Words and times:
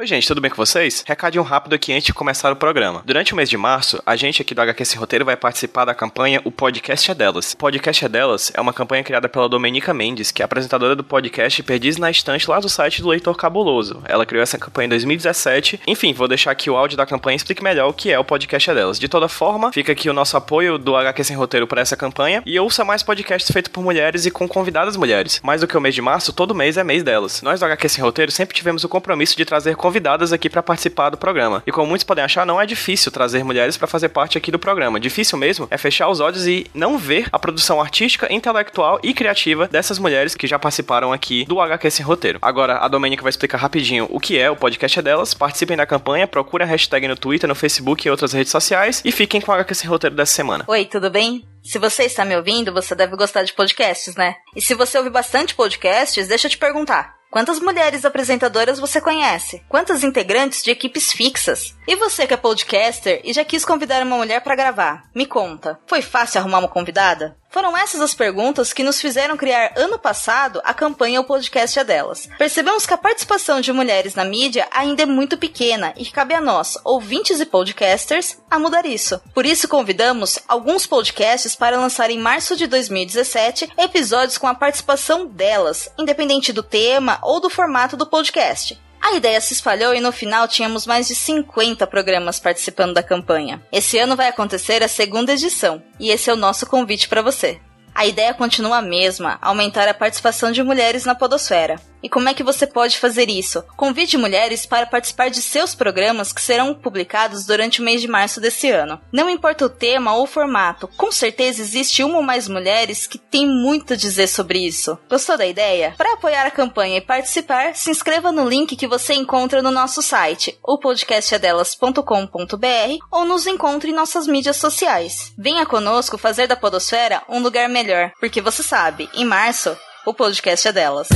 Oi, 0.00 0.06
gente, 0.06 0.26
tudo 0.26 0.40
bem 0.40 0.50
com 0.50 0.56
vocês? 0.56 1.04
Recadinho 1.06 1.44
rápido 1.44 1.74
aqui 1.74 1.92
antes 1.92 2.06
de 2.06 2.14
começar 2.14 2.50
o 2.50 2.56
programa. 2.56 3.02
Durante 3.04 3.34
o 3.34 3.36
mês 3.36 3.50
de 3.50 3.58
março, 3.58 4.02
a 4.06 4.16
gente 4.16 4.40
aqui 4.40 4.54
do 4.54 4.62
HQ 4.62 4.82
Sem 4.86 4.98
Roteiro 4.98 5.26
vai 5.26 5.36
participar 5.36 5.84
da 5.84 5.94
campanha 5.94 6.40
O 6.42 6.50
Podcast 6.50 7.10
é 7.10 7.14
Delas. 7.14 7.52
O 7.52 7.58
Podcast 7.58 8.06
é 8.06 8.08
Delas 8.08 8.50
é 8.54 8.62
uma 8.62 8.72
campanha 8.72 9.04
criada 9.04 9.28
pela 9.28 9.46
Domenica 9.46 9.92
Mendes, 9.92 10.30
que 10.30 10.40
é 10.40 10.44
apresentadora 10.46 10.96
do 10.96 11.04
podcast 11.04 11.62
Perdiz 11.64 11.98
na 11.98 12.10
Estante 12.10 12.48
lá 12.48 12.58
do 12.58 12.68
site 12.70 13.02
do 13.02 13.08
Leitor 13.08 13.36
Cabuloso. 13.36 14.02
Ela 14.06 14.24
criou 14.24 14.42
essa 14.42 14.56
campanha 14.56 14.86
em 14.86 14.88
2017. 14.88 15.82
Enfim, 15.86 16.14
vou 16.14 16.26
deixar 16.26 16.52
aqui 16.52 16.70
o 16.70 16.76
áudio 16.78 16.96
da 16.96 17.04
campanha 17.04 17.34
e 17.34 17.36
explique 17.36 17.62
melhor 17.62 17.90
o 17.90 17.92
que 17.92 18.10
é 18.10 18.18
o 18.18 18.24
Podcast 18.24 18.70
é 18.70 18.74
Delas. 18.74 18.98
De 18.98 19.06
toda 19.06 19.28
forma, 19.28 19.70
fica 19.70 19.92
aqui 19.92 20.08
o 20.08 20.14
nosso 20.14 20.34
apoio 20.34 20.78
do 20.78 20.96
HQ 20.96 21.24
Sem 21.24 21.36
Roteiro 21.36 21.66
para 21.66 21.82
essa 21.82 21.94
campanha 21.94 22.42
e 22.46 22.58
ouça 22.58 22.86
mais 22.86 23.02
podcasts 23.02 23.52
feitos 23.52 23.70
por 23.70 23.84
mulheres 23.84 24.24
e 24.24 24.30
com 24.30 24.48
convidadas 24.48 24.96
mulheres. 24.96 25.42
Mais 25.44 25.60
do 25.60 25.68
que 25.68 25.76
o 25.76 25.80
mês 25.80 25.94
de 25.94 26.00
março, 26.00 26.32
todo 26.32 26.54
mês 26.54 26.78
é 26.78 26.84
mês 26.84 27.02
delas. 27.02 27.42
Nós 27.42 27.60
do 27.60 27.66
HQ 27.66 28.00
Roteiro 28.00 28.32
sempre 28.32 28.56
tivemos 28.56 28.82
o 28.82 28.88
compromisso 28.88 29.36
de 29.36 29.44
trazer 29.44 29.76
convidadas 29.90 30.32
aqui 30.32 30.48
para 30.48 30.62
participar 30.62 31.10
do 31.10 31.16
programa. 31.16 31.64
E 31.66 31.72
como 31.72 31.88
muitos 31.88 32.04
podem 32.04 32.22
achar, 32.22 32.46
não 32.46 32.60
é 32.60 32.64
difícil 32.64 33.10
trazer 33.10 33.42
mulheres 33.42 33.76
para 33.76 33.88
fazer 33.88 34.08
parte 34.10 34.38
aqui 34.38 34.52
do 34.52 34.58
programa. 34.58 35.00
Difícil 35.00 35.36
mesmo 35.36 35.66
é 35.68 35.76
fechar 35.76 36.08
os 36.08 36.20
olhos 36.20 36.46
e 36.46 36.64
não 36.72 36.96
ver 36.96 37.26
a 37.32 37.38
produção 37.40 37.80
artística, 37.80 38.32
intelectual 38.32 39.00
e 39.02 39.12
criativa 39.12 39.66
dessas 39.66 39.98
mulheres 39.98 40.36
que 40.36 40.46
já 40.46 40.60
participaram 40.60 41.12
aqui 41.12 41.44
do 41.44 41.60
HQ 41.60 41.90
Sem 41.90 42.06
Roteiro. 42.06 42.38
Agora, 42.40 42.78
a 42.78 42.86
Domênica 42.86 43.22
vai 43.22 43.30
explicar 43.30 43.58
rapidinho 43.58 44.06
o 44.10 44.20
que 44.20 44.38
é 44.38 44.48
o 44.48 44.54
podcast 44.54 45.02
delas. 45.02 45.34
Participem 45.34 45.76
da 45.76 45.84
campanha, 45.84 46.28
procure 46.28 46.62
a 46.62 46.66
hashtag 46.66 47.08
no 47.08 47.16
Twitter, 47.16 47.48
no 47.48 47.56
Facebook 47.56 48.06
e 48.06 48.10
outras 48.10 48.32
redes 48.32 48.52
sociais 48.52 49.02
e 49.04 49.10
fiquem 49.10 49.40
com 49.40 49.50
o 49.50 49.54
HQ 49.56 49.74
Sem 49.74 49.90
Roteiro 49.90 50.14
dessa 50.14 50.32
semana. 50.32 50.64
Oi, 50.68 50.84
tudo 50.84 51.10
bem? 51.10 51.44
Se 51.64 51.80
você 51.80 52.04
está 52.04 52.24
me 52.24 52.36
ouvindo, 52.36 52.72
você 52.72 52.94
deve 52.94 53.16
gostar 53.16 53.42
de 53.42 53.52
podcasts, 53.52 54.14
né? 54.14 54.36
E 54.54 54.60
se 54.60 54.72
você 54.74 54.96
ouve 54.96 55.10
bastante 55.10 55.54
podcasts, 55.54 56.28
deixa 56.28 56.46
eu 56.46 56.50
te 56.52 56.58
perguntar. 56.58 57.19
Quantas 57.30 57.60
mulheres 57.60 58.04
apresentadoras 58.04 58.80
você 58.80 59.00
conhece? 59.00 59.62
Quantas 59.68 60.02
integrantes 60.02 60.64
de 60.64 60.72
equipes 60.72 61.12
fixas? 61.12 61.76
E 61.86 61.94
você 61.94 62.26
que 62.26 62.34
é 62.34 62.36
podcaster 62.36 63.20
e 63.22 63.32
já 63.32 63.44
quis 63.44 63.64
convidar 63.64 64.02
uma 64.02 64.16
mulher 64.16 64.40
para 64.40 64.56
gravar? 64.56 65.04
Me 65.14 65.24
conta, 65.24 65.78
foi 65.86 66.02
fácil 66.02 66.40
arrumar 66.40 66.58
uma 66.58 66.68
convidada? 66.68 67.36
Foram 67.50 67.76
essas 67.76 68.00
as 68.00 68.14
perguntas 68.14 68.72
que 68.72 68.84
nos 68.84 69.00
fizeram 69.00 69.36
criar 69.36 69.72
ano 69.76 69.98
passado 69.98 70.60
a 70.64 70.72
campanha 70.72 71.20
O 71.20 71.24
Podcast 71.24 71.80
é 71.80 71.84
Delas. 71.84 72.28
Percebemos 72.38 72.86
que 72.86 72.94
a 72.94 72.98
participação 72.98 73.60
de 73.60 73.72
mulheres 73.72 74.14
na 74.14 74.24
mídia 74.24 74.68
ainda 74.70 75.02
é 75.02 75.06
muito 75.06 75.36
pequena 75.36 75.92
e 75.96 76.06
cabe 76.06 76.32
a 76.32 76.40
nós, 76.40 76.78
ouvintes 76.84 77.40
e 77.40 77.44
podcasters, 77.44 78.38
a 78.48 78.56
mudar 78.56 78.86
isso. 78.86 79.20
Por 79.34 79.44
isso 79.44 79.66
convidamos 79.66 80.38
alguns 80.46 80.86
podcasts 80.86 81.56
para 81.56 81.76
lançar 81.76 82.08
em 82.08 82.20
março 82.20 82.54
de 82.54 82.68
2017 82.68 83.68
episódios 83.76 84.38
com 84.38 84.46
a 84.46 84.54
participação 84.54 85.26
delas, 85.26 85.90
independente 85.98 86.52
do 86.52 86.62
tema 86.62 87.18
ou 87.20 87.40
do 87.40 87.50
formato 87.50 87.96
do 87.96 88.06
podcast. 88.06 88.80
A 89.00 89.14
ideia 89.14 89.40
se 89.40 89.54
espalhou 89.54 89.94
e 89.94 90.00
no 90.00 90.12
final 90.12 90.46
tínhamos 90.46 90.86
mais 90.86 91.08
de 91.08 91.14
50 91.14 91.86
programas 91.86 92.38
participando 92.38 92.94
da 92.94 93.02
campanha. 93.02 93.62
Esse 93.72 93.98
ano 93.98 94.14
vai 94.14 94.28
acontecer 94.28 94.82
a 94.82 94.88
segunda 94.88 95.32
edição 95.32 95.82
e 95.98 96.10
esse 96.10 96.28
é 96.28 96.32
o 96.32 96.36
nosso 96.36 96.66
convite 96.66 97.08
para 97.08 97.22
você. 97.22 97.58
A 97.94 98.06
ideia 98.06 98.32
continua 98.34 98.78
a 98.78 98.82
mesma, 98.82 99.38
aumentar 99.42 99.88
a 99.88 99.94
participação 99.94 100.52
de 100.52 100.62
mulheres 100.62 101.04
na 101.04 101.14
podosfera. 101.14 101.80
E 102.02 102.08
como 102.08 102.28
é 102.28 102.34
que 102.34 102.42
você 102.42 102.66
pode 102.66 102.98
fazer 102.98 103.28
isso? 103.28 103.62
Convide 103.76 104.16
mulheres 104.16 104.66
para 104.66 104.86
participar 104.86 105.30
de 105.30 105.42
seus 105.42 105.74
programas 105.74 106.32
que 106.32 106.40
serão 106.40 106.74
publicados 106.74 107.44
durante 107.44 107.80
o 107.80 107.84
mês 107.84 108.00
de 108.00 108.08
março 108.08 108.40
desse 108.40 108.70
ano. 108.70 109.00
Não 109.12 109.28
importa 109.28 109.64
o 109.64 109.70
tema 109.70 110.14
ou 110.14 110.24
o 110.24 110.26
formato, 110.26 110.88
com 110.96 111.12
certeza 111.12 111.62
existe 111.62 112.02
uma 112.02 112.18
ou 112.18 112.22
mais 112.22 112.48
mulheres 112.48 113.06
que 113.06 113.18
têm 113.18 113.46
muito 113.46 113.94
a 113.94 113.96
dizer 113.96 114.26
sobre 114.26 114.58
isso. 114.58 114.98
Gostou 115.08 115.36
da 115.36 115.46
ideia? 115.46 115.94
Para 115.96 116.14
apoiar 116.14 116.46
a 116.46 116.50
campanha 116.50 116.98
e 116.98 117.02
participar, 117.02 117.74
se 117.74 117.90
inscreva 117.90 118.32
no 118.32 118.48
link 118.48 118.76
que 118.76 118.86
você 118.86 119.14
encontra 119.14 119.62
no 119.62 119.70
nosso 119.70 120.02
site, 120.02 120.58
o 120.62 120.78
podcastadelas.com.br 120.78 122.98
ou 123.10 123.24
nos 123.24 123.46
encontre 123.46 123.90
em 123.90 123.94
nossas 123.94 124.26
mídias 124.26 124.56
sociais. 124.56 125.32
Venha 125.38 125.66
conosco 125.66 126.18
fazer 126.18 126.46
da 126.46 126.56
podosfera 126.56 127.22
um 127.28 127.40
lugar 127.40 127.68
melhor, 127.68 128.12
porque 128.20 128.40
você 128.40 128.62
sabe, 128.62 129.08
em 129.14 129.24
março, 129.24 129.76
o 130.06 130.14
podcast 130.14 130.68
é 130.68 130.72
delas. 130.72 131.08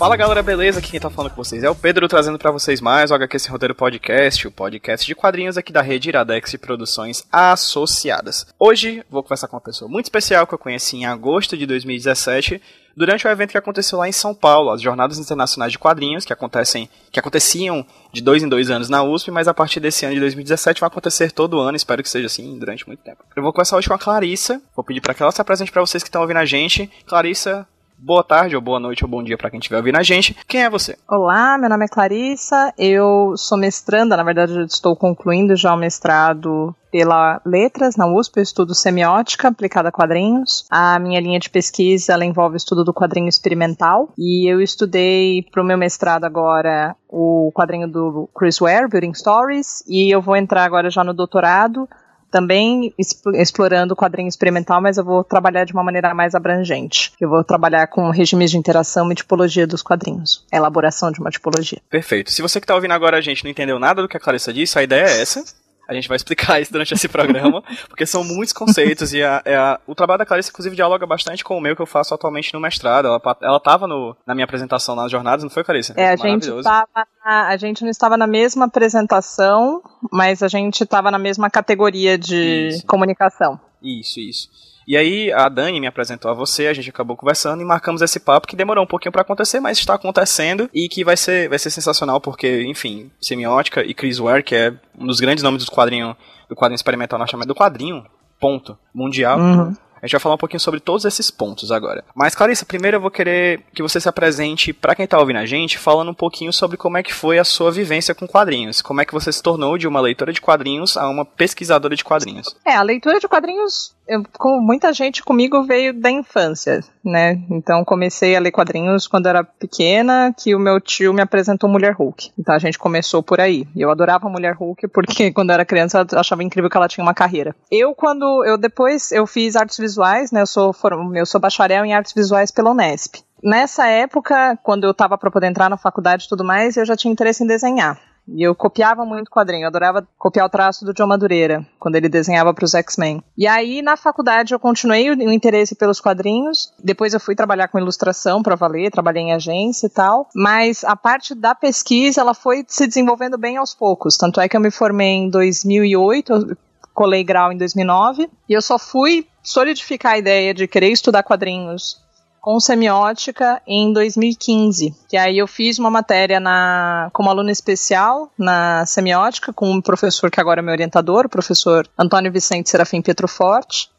Fala 0.00 0.16
galera, 0.16 0.42
beleza? 0.42 0.78
Aqui 0.78 0.92
quem 0.92 0.98
tá 0.98 1.10
falando 1.10 1.32
com 1.32 1.44
vocês 1.44 1.62
é 1.62 1.68
o 1.68 1.74
Pedro, 1.74 2.08
trazendo 2.08 2.38
para 2.38 2.50
vocês 2.50 2.80
mais 2.80 3.10
o 3.10 3.14
HQ 3.14 3.38
Sem 3.38 3.52
Roteiro 3.52 3.74
Podcast, 3.74 4.48
o 4.48 4.50
podcast 4.50 5.06
de 5.06 5.14
quadrinhos 5.14 5.58
aqui 5.58 5.70
da 5.70 5.82
rede 5.82 6.08
Iradex 6.08 6.54
e 6.54 6.58
Produções 6.58 7.26
Associadas. 7.30 8.46
Hoje 8.58 9.04
vou 9.10 9.22
conversar 9.22 9.46
com 9.46 9.56
uma 9.56 9.60
pessoa 9.60 9.90
muito 9.90 10.06
especial 10.06 10.46
que 10.46 10.54
eu 10.54 10.58
conheci 10.58 10.96
em 10.96 11.04
agosto 11.04 11.54
de 11.54 11.66
2017, 11.66 12.62
durante 12.96 13.26
o 13.26 13.30
evento 13.30 13.50
que 13.50 13.58
aconteceu 13.58 13.98
lá 13.98 14.08
em 14.08 14.12
São 14.12 14.34
Paulo, 14.34 14.70
as 14.70 14.80
Jornadas 14.80 15.18
Internacionais 15.18 15.70
de 15.70 15.78
Quadrinhos, 15.78 16.24
que 16.24 16.32
acontecem, 16.32 16.88
que 17.12 17.20
aconteciam 17.20 17.84
de 18.10 18.22
dois 18.22 18.42
em 18.42 18.48
dois 18.48 18.70
anos 18.70 18.88
na 18.88 19.02
USP, 19.02 19.30
mas 19.30 19.48
a 19.48 19.52
partir 19.52 19.80
desse 19.80 20.06
ano 20.06 20.14
de 20.14 20.20
2017 20.20 20.80
vai 20.80 20.88
acontecer 20.88 21.30
todo 21.30 21.60
ano, 21.60 21.76
espero 21.76 22.02
que 22.02 22.08
seja 22.08 22.24
assim 22.24 22.58
durante 22.58 22.86
muito 22.86 23.02
tempo. 23.02 23.22
Eu 23.36 23.42
vou 23.42 23.52
começar 23.52 23.76
hoje 23.76 23.86
com 23.86 23.92
a 23.92 23.98
Clarissa, 23.98 24.62
vou 24.74 24.82
pedir 24.82 25.02
para 25.02 25.12
que 25.12 25.22
ela 25.22 25.30
se 25.30 25.42
apresente 25.42 25.70
para 25.70 25.82
vocês 25.82 26.02
que 26.02 26.08
estão 26.08 26.22
ouvindo 26.22 26.38
a 26.38 26.46
gente. 26.46 26.90
Clarissa, 27.06 27.68
boa 28.02 28.24
tarde, 28.24 28.56
ou 28.56 28.62
boa 28.62 28.80
noite, 28.80 29.04
ou 29.04 29.10
bom 29.10 29.22
dia 29.22 29.36
para 29.36 29.50
quem 29.50 29.58
estiver 29.58 29.76
ouvindo 29.76 29.98
a 29.98 30.02
gente. 30.02 30.36
Quem 30.48 30.62
é 30.62 30.70
você? 30.70 30.96
Olá, 31.08 31.58
meu 31.58 31.68
nome 31.68 31.84
é 31.84 31.88
Clarissa, 31.88 32.72
eu 32.78 33.34
sou 33.36 33.58
mestranda, 33.58 34.16
na 34.16 34.22
verdade 34.22 34.58
eu 34.58 34.64
estou 34.64 34.96
concluindo 34.96 35.54
já 35.54 35.74
o 35.74 35.76
mestrado 35.76 36.74
pela 36.90 37.40
Letras 37.46 37.96
na 37.96 38.06
USP, 38.06 38.38
eu 38.38 38.42
estudo 38.42 38.74
semiótica 38.74 39.48
aplicada 39.48 39.90
a 39.90 39.92
quadrinhos. 39.92 40.66
A 40.70 40.98
minha 40.98 41.20
linha 41.20 41.38
de 41.38 41.48
pesquisa 41.48 42.12
ela 42.12 42.24
envolve 42.24 42.54
o 42.54 42.56
estudo 42.56 42.84
do 42.84 42.92
quadrinho 42.92 43.28
experimental 43.28 44.12
e 44.18 44.50
eu 44.50 44.60
estudei 44.60 45.44
para 45.52 45.62
o 45.62 45.64
meu 45.64 45.78
mestrado 45.78 46.24
agora 46.24 46.96
o 47.08 47.52
quadrinho 47.54 47.86
do 47.86 48.28
Chris 48.36 48.58
Ware, 48.58 48.88
Building 48.88 49.14
Stories, 49.14 49.84
e 49.86 50.12
eu 50.12 50.20
vou 50.20 50.36
entrar 50.36 50.64
agora 50.64 50.90
já 50.90 51.04
no 51.04 51.14
doutorado 51.14 51.88
também 52.30 52.94
explorando 53.34 53.94
o 53.94 53.96
quadrinho 53.96 54.28
experimental, 54.28 54.80
mas 54.80 54.96
eu 54.98 55.04
vou 55.04 55.24
trabalhar 55.24 55.64
de 55.64 55.72
uma 55.72 55.82
maneira 55.82 56.14
mais 56.14 56.34
abrangente. 56.34 57.12
Eu 57.20 57.28
vou 57.28 57.42
trabalhar 57.42 57.86
com 57.88 58.10
regimes 58.10 58.50
de 58.50 58.58
interação 58.58 59.10
e 59.10 59.14
tipologia 59.14 59.66
dos 59.66 59.82
quadrinhos, 59.82 60.44
elaboração 60.52 61.10
de 61.10 61.20
uma 61.20 61.30
tipologia. 61.30 61.80
Perfeito. 61.90 62.30
Se 62.30 62.42
você 62.42 62.60
que 62.60 62.64
está 62.64 62.74
ouvindo 62.74 62.92
agora 62.92 63.18
a 63.18 63.20
gente 63.20 63.44
não 63.44 63.50
entendeu 63.50 63.78
nada 63.78 64.02
do 64.02 64.08
que 64.08 64.16
a 64.16 64.20
Clarissa 64.20 64.52
disse, 64.52 64.78
a 64.78 64.82
ideia 64.82 65.06
é 65.06 65.20
essa. 65.20 65.44
A 65.90 65.94
gente 65.94 66.08
vai 66.08 66.16
explicar 66.16 66.60
isso 66.62 66.72
durante 66.72 66.94
esse 66.94 67.08
programa, 67.08 67.62
porque 67.88 68.06
são 68.06 68.22
muitos 68.22 68.52
conceitos 68.52 69.12
e 69.12 69.22
a, 69.22 69.42
a, 69.44 69.80
o 69.86 69.94
trabalho 69.94 70.18
da 70.18 70.26
Clarice, 70.26 70.50
inclusive, 70.50 70.76
dialoga 70.76 71.04
bastante 71.04 71.42
com 71.42 71.56
o 71.56 71.60
meu 71.60 71.74
que 71.74 71.82
eu 71.82 71.86
faço 71.86 72.14
atualmente 72.14 72.54
no 72.54 72.60
mestrado. 72.60 73.06
Ela, 73.06 73.20
ela 73.42 73.60
tava 73.60 73.86
no, 73.86 74.16
na 74.24 74.34
minha 74.34 74.44
apresentação 74.44 74.94
nas 74.94 75.10
jornadas, 75.10 75.42
não 75.42 75.50
foi, 75.50 75.64
Clarice? 75.64 75.92
É, 75.96 76.10
a 76.10 76.16
gente, 76.16 76.48
tava, 76.62 77.06
a 77.24 77.56
gente 77.56 77.82
não 77.82 77.90
estava 77.90 78.16
na 78.16 78.26
mesma 78.26 78.66
apresentação, 78.66 79.82
mas 80.12 80.42
a 80.42 80.48
gente 80.48 80.84
estava 80.84 81.10
na 81.10 81.18
mesma 81.18 81.50
categoria 81.50 82.16
de 82.16 82.68
isso. 82.68 82.86
comunicação. 82.86 83.58
Isso, 83.82 84.20
isso. 84.20 84.69
E 84.90 84.96
aí 84.96 85.32
a 85.32 85.48
Dani 85.48 85.78
me 85.78 85.86
apresentou 85.86 86.28
a 86.28 86.34
você, 86.34 86.66
a 86.66 86.74
gente 86.74 86.90
acabou 86.90 87.16
conversando 87.16 87.62
e 87.62 87.64
marcamos 87.64 88.02
esse 88.02 88.18
papo 88.18 88.48
que 88.48 88.56
demorou 88.56 88.82
um 88.82 88.88
pouquinho 88.88 89.12
para 89.12 89.22
acontecer, 89.22 89.60
mas 89.60 89.78
está 89.78 89.94
acontecendo 89.94 90.68
e 90.74 90.88
que 90.88 91.04
vai 91.04 91.16
ser, 91.16 91.48
vai 91.48 91.60
ser 91.60 91.70
sensacional 91.70 92.20
porque, 92.20 92.64
enfim, 92.64 93.08
semiótica 93.20 93.84
e 93.84 93.94
Chris 93.94 94.18
Ware, 94.18 94.42
que 94.42 94.56
é 94.56 94.74
um 94.98 95.06
dos 95.06 95.20
grandes 95.20 95.44
nomes 95.44 95.64
do 95.64 95.70
quadrinho, 95.70 96.16
do 96.48 96.56
quadrinho 96.56 96.74
experimental 96.74 97.20
norte 97.20 97.36
do 97.36 97.54
quadrinho, 97.54 98.04
ponto, 98.40 98.76
mundial. 98.92 99.38
Uhum. 99.38 99.76
A 100.02 100.06
gente 100.06 100.12
vai 100.12 100.20
falar 100.20 100.34
um 100.34 100.38
pouquinho 100.38 100.60
sobre 100.60 100.80
todos 100.80 101.04
esses 101.04 101.30
pontos 101.30 101.70
agora. 101.70 102.02
Mas, 102.14 102.34
Clarissa, 102.34 102.64
primeiro 102.64 102.96
eu 102.96 103.00
vou 103.00 103.10
querer 103.10 103.60
que 103.74 103.82
você 103.82 104.00
se 104.00 104.08
apresente 104.08 104.72
para 104.72 104.94
quem 104.94 105.06
tá 105.06 105.18
ouvindo 105.18 105.36
a 105.36 105.46
gente, 105.46 105.78
falando 105.78 106.10
um 106.10 106.14
pouquinho 106.14 106.52
sobre 106.52 106.78
como 106.78 106.96
é 106.96 107.02
que 107.02 107.12
foi 107.12 107.38
a 107.38 107.44
sua 107.44 107.70
vivência 107.70 108.14
com 108.14 108.26
quadrinhos. 108.26 108.80
Como 108.80 109.00
é 109.00 109.04
que 109.04 109.12
você 109.12 109.30
se 109.30 109.42
tornou 109.42 109.76
de 109.76 109.86
uma 109.86 110.00
leitora 110.00 110.32
de 110.32 110.40
quadrinhos 110.40 110.96
a 110.96 111.06
uma 111.08 111.24
pesquisadora 111.24 111.94
de 111.94 112.02
quadrinhos. 112.02 112.56
É, 112.66 112.74
a 112.74 112.82
leitura 112.82 113.20
de 113.20 113.28
quadrinhos 113.28 113.94
eu, 114.10 114.24
muita 114.60 114.92
gente 114.92 115.22
comigo 115.22 115.62
veio 115.62 115.94
da 115.94 116.10
infância, 116.10 116.80
né? 117.04 117.40
Então 117.48 117.84
comecei 117.84 118.34
a 118.34 118.40
ler 118.40 118.50
quadrinhos 118.50 119.06
quando 119.06 119.26
era 119.26 119.44
pequena, 119.44 120.34
que 120.36 120.52
o 120.52 120.58
meu 120.58 120.80
tio 120.80 121.14
me 121.14 121.22
apresentou 121.22 121.70
Mulher 121.70 121.94
Hulk. 121.94 122.32
Então 122.36 122.52
a 122.52 122.58
gente 122.58 122.76
começou 122.76 123.22
por 123.22 123.40
aí. 123.40 123.68
Eu 123.76 123.88
adorava 123.88 124.28
Mulher 124.28 124.56
Hulk 124.56 124.88
porque 124.88 125.30
quando 125.32 125.50
eu 125.50 125.54
era 125.54 125.64
criança 125.64 126.04
eu 126.10 126.18
achava 126.18 126.42
incrível 126.42 126.68
que 126.68 126.76
ela 126.76 126.88
tinha 126.88 127.04
uma 127.04 127.14
carreira. 127.14 127.54
Eu 127.70 127.94
quando 127.94 128.44
eu 128.44 128.58
depois 128.58 129.12
eu 129.12 129.28
fiz 129.28 129.54
artes 129.54 129.78
visuais, 129.78 130.32
né? 130.32 130.42
Eu 130.42 130.46
sou 130.46 130.74
eu 131.14 131.26
sou 131.26 131.40
bacharel 131.40 131.84
em 131.84 131.94
artes 131.94 132.12
visuais 132.12 132.50
pela 132.50 132.72
Unesp. 132.72 133.22
Nessa 133.42 133.86
época, 133.86 134.58
quando 134.62 134.84
eu 134.84 134.90
estava 134.90 135.16
para 135.16 135.30
poder 135.30 135.46
entrar 135.46 135.70
na 135.70 135.76
faculdade 135.76 136.24
e 136.24 136.28
tudo 136.28 136.44
mais, 136.44 136.76
eu 136.76 136.84
já 136.84 136.96
tinha 136.96 137.12
interesse 137.12 137.42
em 137.42 137.46
desenhar. 137.46 137.98
E 138.34 138.42
eu 138.42 138.54
copiava 138.54 139.04
muito 139.04 139.30
quadrinho, 139.30 139.64
eu 139.64 139.68
adorava 139.68 140.06
copiar 140.18 140.46
o 140.46 140.50
traço 140.50 140.84
do 140.84 140.94
John 140.94 141.06
Madureira, 141.06 141.66
quando 141.78 141.96
ele 141.96 142.08
desenhava 142.08 142.54
para 142.54 142.64
os 142.64 142.74
X-Men. 142.74 143.22
E 143.36 143.46
aí, 143.46 143.82
na 143.82 143.96
faculdade, 143.96 144.54
eu 144.54 144.60
continuei 144.60 145.10
o 145.10 145.32
interesse 145.32 145.74
pelos 145.74 146.00
quadrinhos. 146.00 146.72
Depois 146.82 147.12
eu 147.12 147.20
fui 147.20 147.34
trabalhar 147.34 147.68
com 147.68 147.78
ilustração 147.78 148.42
para 148.42 148.56
valer, 148.56 148.90
trabalhei 148.90 149.22
em 149.22 149.32
agência 149.32 149.86
e 149.86 149.90
tal. 149.90 150.28
Mas 150.34 150.84
a 150.84 150.94
parte 150.94 151.34
da 151.34 151.54
pesquisa, 151.54 152.20
ela 152.20 152.34
foi 152.34 152.64
se 152.68 152.86
desenvolvendo 152.86 153.36
bem 153.36 153.56
aos 153.56 153.74
poucos. 153.74 154.16
Tanto 154.16 154.40
é 154.40 154.48
que 154.48 154.56
eu 154.56 154.60
me 154.60 154.70
formei 154.70 155.14
em 155.14 155.30
2008, 155.30 156.56
colei 156.94 157.24
grau 157.24 157.52
em 157.52 157.56
2009, 157.56 158.28
e 158.48 158.52
eu 158.52 158.62
só 158.62 158.78
fui 158.78 159.26
solidificar 159.42 160.12
a 160.12 160.18
ideia 160.18 160.52
de 160.52 160.68
querer 160.68 160.90
estudar 160.90 161.22
quadrinhos 161.22 161.98
com 162.40 162.58
semiótica 162.58 163.60
em 163.66 163.92
2015. 163.92 164.94
Que 165.08 165.16
aí 165.16 165.38
eu 165.38 165.46
fiz 165.46 165.78
uma 165.78 165.90
matéria 165.90 166.40
na, 166.40 167.10
como 167.12 167.28
aluna 167.28 167.52
especial 167.52 168.30
na 168.38 168.84
semiótica 168.86 169.52
com 169.52 169.70
um 169.70 169.80
professor 169.80 170.30
que 170.30 170.40
agora 170.40 170.60
é 170.60 170.62
meu 170.62 170.72
orientador, 170.72 171.26
o 171.26 171.28
professor 171.28 171.88
Antônio 171.98 172.32
Vicente 172.32 172.70
Serafim 172.70 173.02
Pietroforte. 173.02 173.90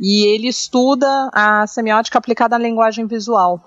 E 0.00 0.26
ele 0.26 0.48
estuda 0.48 1.30
a 1.32 1.66
semiótica 1.66 2.18
aplicada 2.18 2.56
à 2.56 2.58
linguagem 2.58 3.06
visual. 3.06 3.60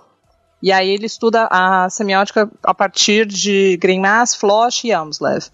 E 0.61 0.71
aí 0.71 0.89
ele 0.89 1.05
estuda 1.05 1.47
a 1.49 1.89
semiótica 1.89 2.49
a 2.63 2.73
partir 2.73 3.25
de 3.25 3.77
Greimas, 3.77 4.35
Floch 4.35 4.85
e 4.85 4.91
Amslev. 4.91 5.45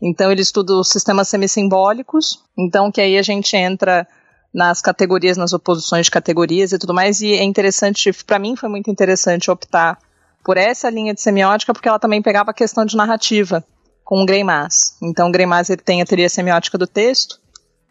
Então 0.00 0.30
ele 0.30 0.42
estuda 0.42 0.74
os 0.74 0.88
sistemas 0.90 1.28
semissimbólicos, 1.28 2.42
então 2.56 2.90
que 2.90 3.00
aí 3.00 3.18
a 3.18 3.22
gente 3.22 3.56
entra 3.56 4.06
nas 4.52 4.80
categorias, 4.80 5.36
nas 5.36 5.52
oposições 5.52 6.06
de 6.06 6.10
categorias 6.10 6.72
e 6.72 6.78
tudo 6.78 6.94
mais. 6.94 7.20
E 7.20 7.32
é 7.32 7.42
interessante, 7.42 8.12
para 8.24 8.38
mim 8.38 8.56
foi 8.56 8.68
muito 8.68 8.90
interessante 8.90 9.50
optar 9.50 9.98
por 10.44 10.56
essa 10.56 10.88
linha 10.88 11.12
de 11.12 11.20
semiótica, 11.20 11.72
porque 11.72 11.88
ela 11.88 11.98
também 11.98 12.22
pegava 12.22 12.50
a 12.50 12.54
questão 12.54 12.84
de 12.84 12.96
narrativa 12.96 13.64
com 14.04 14.22
o 14.22 14.26
Greimas. 14.26 14.96
Então 15.02 15.28
o 15.28 15.32
Greimas 15.32 15.68
ele 15.68 15.82
tem 15.82 16.00
a 16.00 16.06
teoria 16.06 16.28
semiótica 16.28 16.78
do 16.78 16.86
texto, 16.86 17.38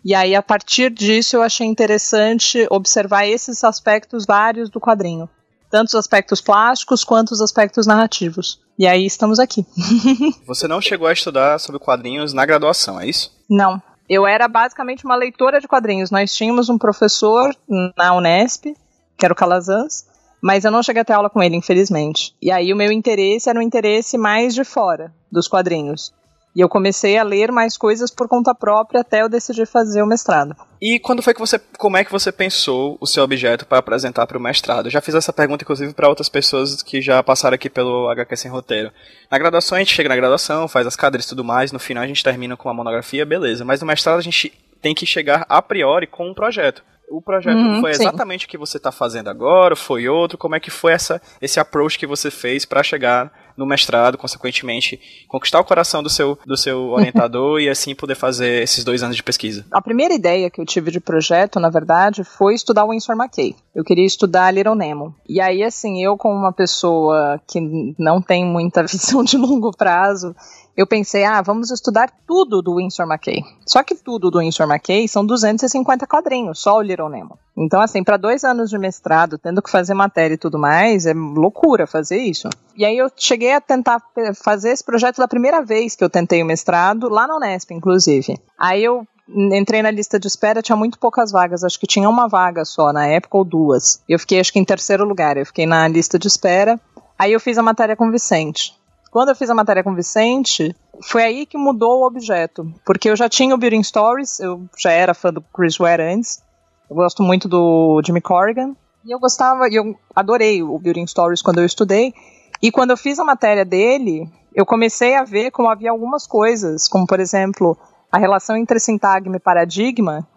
e 0.04 0.16
aí 0.16 0.36
a 0.36 0.42
partir 0.42 0.90
disso 0.90 1.36
eu 1.36 1.44
achei 1.44 1.68
interessante 1.68 2.66
observar 2.72 3.28
esses 3.28 3.64
aspectos 3.64 4.26
vários 4.26 4.70
do 4.70 4.80
quadrinho. 4.80 5.30
Tanto 5.70 5.90
os 5.90 5.96
aspectos 5.96 6.40
plásticos 6.40 7.04
quanto 7.04 7.32
os 7.32 7.42
aspectos 7.42 7.86
narrativos. 7.86 8.62
E 8.80 8.88
aí 8.88 9.06
estamos 9.06 9.38
aqui. 9.38 9.66
Você 10.48 10.68
não 10.68 10.80
chegou 10.80 11.08
a 11.08 11.14
estudar 11.14 11.60
sobre 11.60 11.80
quadrinhos 11.80 12.32
na 12.32 12.46
graduação, 12.46 13.00
é 13.02 13.08
isso? 13.08 13.36
Não, 13.50 13.82
eu 14.10 14.26
era 14.26 14.48
basicamente 14.48 15.06
uma 15.06 15.16
leitora 15.16 15.60
de 15.60 15.68
quadrinhos. 15.68 16.12
Nós 16.12 16.34
tínhamos 16.34 16.70
um 16.70 16.78
professor 16.78 17.56
na 17.98 18.14
Unesp, 18.14 18.76
que 19.18 19.26
era 19.26 19.34
o 19.34 19.36
Calazans, 19.36 20.06
mas 20.42 20.64
eu 20.64 20.72
não 20.72 20.84
cheguei 20.84 21.02
a 21.02 21.06
ter 21.06 21.14
aula 21.14 21.30
com 21.30 21.42
ele, 21.42 21.56
infelizmente. 21.56 22.36
E 22.42 22.52
aí 22.52 22.72
o 22.72 22.78
meu 22.78 22.92
interesse 22.92 23.50
era 23.50 23.60
um 23.60 23.62
interesse 23.62 24.18
mais 24.18 24.54
de 24.54 24.64
fora 24.64 25.14
dos 25.32 25.48
quadrinhos. 25.48 26.14
E 26.58 26.60
eu 26.60 26.68
comecei 26.68 27.20
a 27.20 27.24
ler 27.24 27.52
mais 27.52 27.78
coisas 27.78 28.10
por 28.10 28.28
conta 28.28 28.56
própria 28.56 29.02
até 29.02 29.22
eu 29.22 29.30
decidir 29.30 29.68
fazer 29.68 30.02
o 30.02 30.08
mestrado. 30.08 30.56
E 30.82 31.00
quando 31.00 31.22
foi 31.22 31.36
que 31.36 31.40
você, 31.40 31.62
como 31.78 31.98
é 31.98 32.04
que 32.04 32.12
você 32.12 32.32
pensou 32.32 32.98
o 33.00 33.06
seu 33.06 33.24
objeto 33.24 33.64
para 33.64 33.78
apresentar 33.78 34.26
para 34.26 34.40
o 34.40 34.42
mestrado? 34.42 34.88
Eu 34.88 34.92
já 34.92 35.00
fiz 35.00 35.14
essa 35.14 35.32
pergunta 35.32 35.64
inclusive 35.64 35.94
para 35.94 36.10
outras 36.10 36.30
pessoas 36.30 36.82
que 36.82 37.00
já 37.00 37.22
passaram 37.22 37.54
aqui 37.54 37.70
pelo 37.70 38.10
HQ 38.10 38.36
sem 38.36 38.50
roteiro. 38.50 38.92
Na 39.30 39.38
graduação 39.38 39.76
a 39.76 39.80
gente 39.80 39.94
chega 39.94 40.10
na 40.10 40.16
graduação, 40.16 40.68
faz 40.68 40.88
as 40.88 40.96
cadeiras 40.96 41.28
e 41.28 41.30
tudo 41.30 41.44
mais, 41.44 41.72
no 41.72 41.78
final 41.78 42.04
a 42.04 42.08
gente 42.08 42.24
termina 42.24 42.58
com 42.58 42.68
uma 42.68 42.74
monografia, 42.74 43.24
beleza. 43.24 43.64
Mas 43.64 43.80
no 43.80 43.86
mestrado 43.86 44.18
a 44.18 44.24
gente 44.24 44.52
tem 44.82 44.96
que 44.96 45.06
chegar 45.06 45.46
a 45.48 45.62
priori 45.62 46.08
com 46.08 46.28
um 46.28 46.34
projeto. 46.34 46.84
O 47.08 47.22
projeto 47.22 47.56
uhum, 47.56 47.82
foi 47.82 47.92
exatamente 47.92 48.42
sim. 48.42 48.48
o 48.48 48.50
que 48.50 48.58
você 48.58 48.78
está 48.78 48.92
fazendo 48.92 49.30
agora? 49.30 49.76
Foi 49.76 50.10
outro? 50.10 50.40
Como 50.40 50.56
é 50.56 50.60
que 50.60 50.72
foi 50.72 50.92
essa, 50.92 51.22
esse 51.40 51.60
approach 51.60 51.98
que 52.00 52.08
você 52.08 52.30
fez 52.32 52.66
para 52.66 52.84
chegar 52.84 53.32
no 53.58 53.66
mestrado, 53.66 54.18
consequentemente, 54.18 55.00
conquistar 55.28 55.60
o 55.60 55.66
coração 55.66 56.04
do 56.04 56.10
seu, 56.10 56.38
do 56.46 56.56
seu 56.56 56.90
orientador 56.94 57.60
e 57.60 57.68
assim 57.70 57.96
poder 57.96 58.16
fazer 58.16 58.64
esses 58.64 58.84
dois 58.84 59.02
anos 59.02 59.16
de 59.16 59.24
pesquisa? 59.24 59.66
A 59.72 59.82
primeira 59.82 60.14
ideia 60.14 60.50
que 60.50 60.62
eu 60.62 60.66
tive 60.66 60.92
de 60.92 61.00
projeto, 61.00 61.60
na 61.60 61.70
verdade, 61.70 62.24
foi 62.24 62.54
estudar 62.54 62.86
o 62.86 62.92
Winsor 62.92 63.16
McKay. 63.16 63.56
Eu 63.74 63.84
queria 63.84 64.06
estudar 64.06 64.52
Little 64.52 64.76
Nemo. 64.76 65.16
E 65.28 65.42
aí, 65.42 65.64
assim, 65.64 66.04
eu 66.04 66.16
como 66.16 66.36
uma 66.36 66.54
pessoa 66.54 67.42
que 67.48 67.60
não 67.98 68.22
tem 68.22 68.46
muita 68.46 68.84
visão 68.88 69.24
de 69.24 69.38
longo 69.38 69.72
prazo, 69.76 70.36
eu 70.78 70.86
pensei, 70.86 71.26
ah, 71.26 71.42
vamos 71.42 71.72
estudar 71.72 72.12
tudo 72.28 72.62
do 72.62 72.76
Winsor 72.76 73.08
McKay. 73.08 73.44
Só 73.66 73.82
que 73.82 73.96
tudo 73.96 74.30
do 74.30 74.38
Winsor 74.38 74.70
McKay 74.70 75.08
são 75.08 75.26
250 75.26 76.06
quadrinhos, 76.06 76.60
só 76.60 76.78
o 76.78 76.82
Little 76.84 77.10
Nemo. 77.10 77.40
Então, 77.58 77.82
assim, 77.82 78.04
para 78.04 78.16
dois 78.16 78.44
anos 78.44 78.70
de 78.70 78.78
mestrado, 78.78 79.40
tendo 79.40 79.60
que 79.60 79.72
fazer 79.72 79.96
matéria 79.96 80.36
e 80.36 80.38
tudo 80.38 80.60
mais, 80.60 81.08
é 81.08 81.14
loucura 81.16 81.88
fazer 81.88 82.20
isso. 82.20 82.48
E 82.76 82.86
aí 82.86 82.96
eu 82.96 83.10
cheguei 83.18 83.54
a 83.54 83.60
tentar 83.60 84.00
fazer 84.36 84.70
esse 84.70 84.84
projeto 84.84 85.18
da 85.18 85.28
primeira 85.28 85.64
vez 85.64 85.96
que 85.96 86.04
eu 86.04 86.10
tentei 86.12 86.44
o 86.44 86.46
mestrado, 86.46 87.10
lá 87.10 87.26
na 87.26 87.38
Unesp, 87.38 87.72
inclusive. 87.72 88.38
Aí 88.56 88.84
eu 88.84 89.04
entrei 89.28 89.82
na 89.82 89.90
lista 89.90 90.20
de 90.20 90.28
espera, 90.28 90.62
tinha 90.62 90.76
muito 90.76 91.00
poucas 91.00 91.32
vagas, 91.32 91.64
acho 91.64 91.80
que 91.80 91.88
tinha 91.88 92.08
uma 92.08 92.28
vaga 92.28 92.64
só 92.64 92.94
na 92.94 93.08
época 93.08 93.36
ou 93.40 93.44
duas. 93.44 94.00
Eu 94.08 94.20
fiquei 94.20 94.40
acho 94.40 94.54
que 94.54 94.60
em 94.60 94.66
terceiro 94.66 95.04
lugar, 95.04 95.38
eu 95.38 95.46
fiquei 95.46 95.66
na 95.66 95.88
lista 95.88 96.20
de 96.20 96.28
espera. 96.28 96.80
Aí 97.18 97.34
eu 97.34 97.40
fiz 97.40 97.58
a 97.58 97.64
matéria 97.64 97.96
com 97.96 98.08
o 98.08 98.12
Vicente. 98.12 98.77
Quando 99.12 99.30
eu 99.30 99.36
fiz 99.36 99.50
a 99.50 99.56
matéria 99.56 99.84
com 99.84 99.92
o 99.92 99.96
Vicente, 99.96 100.76
foi 101.02 101.24
aí 101.24 101.46
que 101.46 101.58
mudou 101.58 102.02
o 102.02 102.08
objeto. 102.08 102.72
Porque 102.86 103.10
eu 103.10 103.16
já 103.16 103.30
tinha 103.30 103.56
o 103.56 103.58
Building 103.58 103.84
Stories, 103.84 104.40
eu 104.40 104.68
já 104.78 104.92
era 104.92 105.14
fã 105.14 105.32
do 105.32 105.42
Chris 105.42 105.78
Ware 105.78 106.02
antes. 106.02 106.42
Eu 106.90 106.96
gosto 106.96 107.24
muito 107.24 107.48
do 107.48 108.02
Jimmy 108.06 108.22
Corrigan. 108.22 108.76
E 109.06 109.12
eu 109.12 109.20
gostava, 109.20 109.70
e 109.70 109.76
eu 109.76 109.96
adorei 110.16 110.62
o 110.62 110.78
Building 110.78 111.08
Stories 111.08 111.42
quando 111.42 111.60
eu 111.60 111.66
estudei. 111.66 112.14
E 112.62 112.72
quando 112.72 112.92
eu 112.92 112.98
fiz 112.98 113.20
a 113.20 113.24
matéria 113.24 113.64
dele, 113.64 114.30
eu 114.54 114.66
comecei 114.66 115.16
a 115.16 115.24
ver 115.24 115.52
como 115.52 115.70
havia 115.70 115.92
algumas 115.92 116.26
coisas, 116.26 116.88
como 116.88 117.06
por 117.06 117.20
exemplo, 117.20 117.78
a 118.12 118.18
relação 118.18 118.58
entre 118.58 118.80
sintagma 118.80 119.36
e 119.36 119.40
paradigma, 119.40 120.28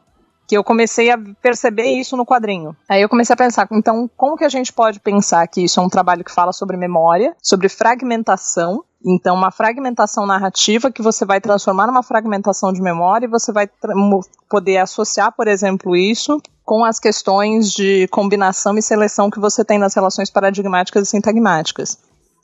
que 0.50 0.56
eu 0.56 0.64
comecei 0.64 1.12
a 1.12 1.17
perceber 1.41 1.85
isso 1.85 2.17
no 2.17 2.26
quadrinho. 2.26 2.75
Aí 2.88 3.00
eu 3.00 3.08
comecei 3.08 3.32
a 3.32 3.37
pensar, 3.37 3.69
então, 3.70 4.11
como 4.17 4.37
que 4.37 4.44
a 4.44 4.49
gente 4.49 4.73
pode 4.73 4.99
pensar 4.99 5.47
que 5.47 5.62
isso 5.62 5.79
é 5.79 5.82
um 5.82 5.88
trabalho 5.88 6.25
que 6.25 6.35
fala 6.35 6.52
sobre 6.52 6.76
memória, 6.76 7.37
sobre 7.41 7.69
fragmentação, 7.69 8.82
então, 9.06 9.37
uma 9.37 9.52
fragmentação 9.52 10.26
narrativa 10.26 10.91
que 10.91 11.00
você 11.00 11.25
vai 11.25 11.41
transformar 11.41 11.87
numa 11.87 12.02
fragmentação 12.02 12.73
de 12.73 12.82
memória 12.82 13.26
e 13.26 13.31
você 13.31 13.52
vai 13.52 13.70
poder 14.49 14.79
associar, 14.79 15.32
por 15.37 15.47
exemplo, 15.47 15.97
isso 15.97 16.43
com 16.64 16.85
as 16.85 16.99
questões 16.99 17.70
de 17.70 18.08
combinação 18.08 18.76
e 18.76 18.82
seleção 18.82 19.31
que 19.31 19.38
você 19.38 19.64
tem 19.64 19.79
nas 19.79 19.94
relações 19.94 20.31
paradigmáticas 20.31 21.06
e 21.06 21.11
sintagmáticas, 21.12 21.97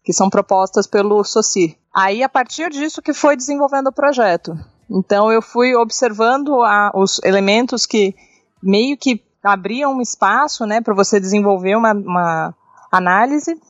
que 0.05 0.13
são 0.13 0.31
propostas 0.31 0.87
pelo 0.87 1.25
Saussure. 1.25 1.77
Aí, 1.93 2.23
a 2.23 2.29
partir 2.29 2.71
disso 2.71 3.03
que 3.03 3.13
foi 3.13 3.37
desenvolvendo 3.37 3.89
o 3.89 3.93
projeto. 3.93 4.57
Então 4.91 5.31
eu 5.31 5.43
fui 5.43 5.75
observando 5.75 6.63
a, 6.63 6.91
os 6.95 7.21
elementos 7.25 7.87
que 7.87 8.15
meio 8.63 8.97
que 8.97 9.23
abriam 9.43 9.95
um 9.95 10.01
espaço 10.01 10.67
né, 10.67 10.81
para 10.81 10.95
você 10.95 11.21
desenvolver 11.21 11.77
uma, 11.77 11.93
uma 11.93 12.55
análise 12.91 13.61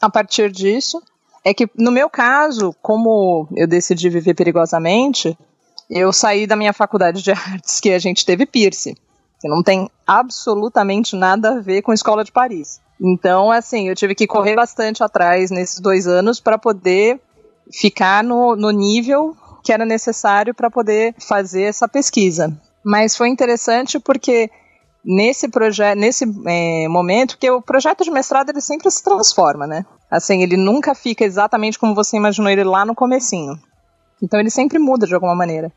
a 0.00 0.10
partir 0.10 0.50
disso. 0.50 1.02
É 1.44 1.52
que 1.52 1.68
no 1.76 1.90
meu 1.90 2.08
caso, 2.08 2.74
como 2.80 3.46
eu 3.54 3.66
decidi 3.66 4.08
viver 4.08 4.34
perigosamente, 4.34 5.36
eu 5.90 6.12
saí 6.12 6.46
da 6.46 6.56
minha 6.56 6.72
faculdade 6.72 7.22
de 7.22 7.30
artes 7.32 7.80
que 7.80 7.90
a 7.90 7.98
gente 7.98 8.24
teve 8.24 8.46
piercing, 8.46 8.96
que 9.40 9.48
não 9.48 9.62
tem 9.62 9.90
absolutamente 10.06 11.14
nada 11.14 11.52
a 11.52 11.60
ver 11.60 11.82
com 11.82 11.90
a 11.90 11.94
escola 11.94 12.24
de 12.24 12.32
Paris. 12.32 12.80
Então, 13.00 13.50
assim, 13.50 13.88
eu 13.88 13.94
tive 13.94 14.14
que 14.14 14.26
correr 14.26 14.54
bastante 14.54 15.02
atrás 15.02 15.50
nesses 15.50 15.80
dois 15.80 16.06
anos 16.06 16.40
para 16.40 16.56
poder 16.56 17.20
ficar 17.70 18.22
no, 18.22 18.56
no 18.56 18.70
nível 18.70 19.36
que 19.64 19.72
era 19.72 19.86
necessário 19.86 20.54
para 20.54 20.70
poder 20.70 21.14
fazer 21.18 21.62
essa 21.62 21.88
pesquisa. 21.88 22.54
Mas 22.84 23.16
foi 23.16 23.30
interessante 23.30 23.98
porque 23.98 24.50
nesse 25.02 25.48
projeto, 25.48 25.98
nesse 25.98 26.24
é, 26.46 26.86
momento, 26.86 27.38
que 27.38 27.50
o 27.50 27.62
projeto 27.62 28.04
de 28.04 28.10
mestrado 28.10 28.50
ele 28.50 28.60
sempre 28.60 28.90
se 28.90 29.02
transforma, 29.02 29.66
né? 29.66 29.86
Assim, 30.10 30.42
ele 30.42 30.58
nunca 30.58 30.94
fica 30.94 31.24
exatamente 31.24 31.78
como 31.78 31.94
você 31.94 32.18
imaginou 32.18 32.50
ele 32.50 32.62
lá 32.62 32.84
no 32.84 32.94
comecinho. 32.94 33.58
Então 34.22 34.38
ele 34.38 34.50
sempre 34.50 34.78
muda 34.78 35.06
de 35.06 35.14
alguma 35.14 35.34
maneira. 35.34 35.72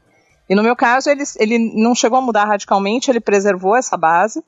E 0.49 0.55
no 0.55 0.63
meu 0.63 0.75
caso, 0.75 1.09
ele, 1.09 1.23
ele 1.37 1.57
não 1.81 1.95
chegou 1.95 2.19
a 2.19 2.21
mudar 2.21 2.45
radicalmente, 2.45 3.09
ele 3.09 3.19
preservou 3.21 3.75
essa 3.75 3.95
base, 3.95 4.43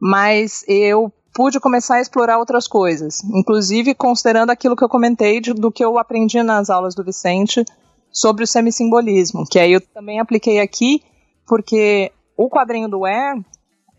mas 0.00 0.64
eu 0.66 1.12
pude 1.34 1.60
começar 1.60 1.96
a 1.96 2.00
explorar 2.00 2.38
outras 2.38 2.66
coisas, 2.66 3.22
inclusive 3.24 3.94
considerando 3.94 4.50
aquilo 4.50 4.74
que 4.74 4.82
eu 4.82 4.88
comentei 4.88 5.40
de, 5.40 5.54
do 5.54 5.70
que 5.70 5.84
eu 5.84 5.98
aprendi 5.98 6.42
nas 6.42 6.68
aulas 6.70 6.94
do 6.94 7.04
Vicente 7.04 7.64
sobre 8.12 8.44
o 8.44 8.46
semissimbolismo, 8.46 9.44
que 9.48 9.58
aí 9.58 9.72
eu 9.72 9.80
também 9.80 10.20
apliquei 10.20 10.60
aqui, 10.60 11.02
porque 11.46 12.12
o 12.36 12.48
quadrinho 12.48 12.88
do 12.88 13.00
Ware, 13.00 13.44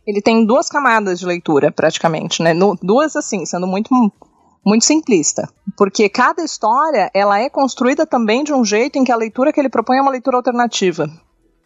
ele 0.05 0.21
tem 0.21 0.45
duas 0.45 0.67
camadas 0.67 1.19
de 1.19 1.25
leitura, 1.25 1.71
praticamente, 1.71 2.41
né? 2.41 2.53
No, 2.53 2.75
duas, 2.81 3.15
assim, 3.15 3.45
sendo 3.45 3.67
muito, 3.67 3.89
muito 4.65 4.85
simplista. 4.85 5.47
Porque 5.77 6.09
cada 6.09 6.43
história, 6.43 7.09
ela 7.13 7.39
é 7.39 7.49
construída 7.49 8.05
também 8.05 8.43
de 8.43 8.53
um 8.53 8.65
jeito 8.65 8.97
em 8.97 9.03
que 9.03 9.11
a 9.11 9.15
leitura 9.15 9.53
que 9.53 9.59
ele 9.59 9.69
propõe 9.69 9.97
é 9.97 10.01
uma 10.01 10.11
leitura 10.11 10.37
alternativa. 10.37 11.07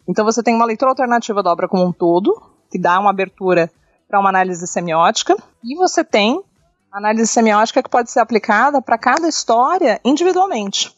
Então 0.08 0.24
você 0.24 0.42
tem 0.42 0.54
uma 0.54 0.66
leitura 0.66 0.90
alternativa 0.90 1.42
da 1.42 1.50
obra 1.50 1.68
como 1.68 1.84
um 1.84 1.92
todo, 1.92 2.40
que 2.70 2.78
dá 2.78 2.98
uma 3.00 3.10
abertura 3.10 3.70
para 4.08 4.20
uma 4.20 4.28
análise 4.28 4.64
semiótica, 4.66 5.36
e 5.64 5.74
você 5.76 6.04
tem 6.04 6.40
análise 6.92 7.26
semiótica 7.26 7.82
que 7.82 7.90
pode 7.90 8.10
ser 8.10 8.20
aplicada 8.20 8.80
para 8.80 8.96
cada 8.96 9.28
história 9.28 10.00
individualmente 10.04 10.95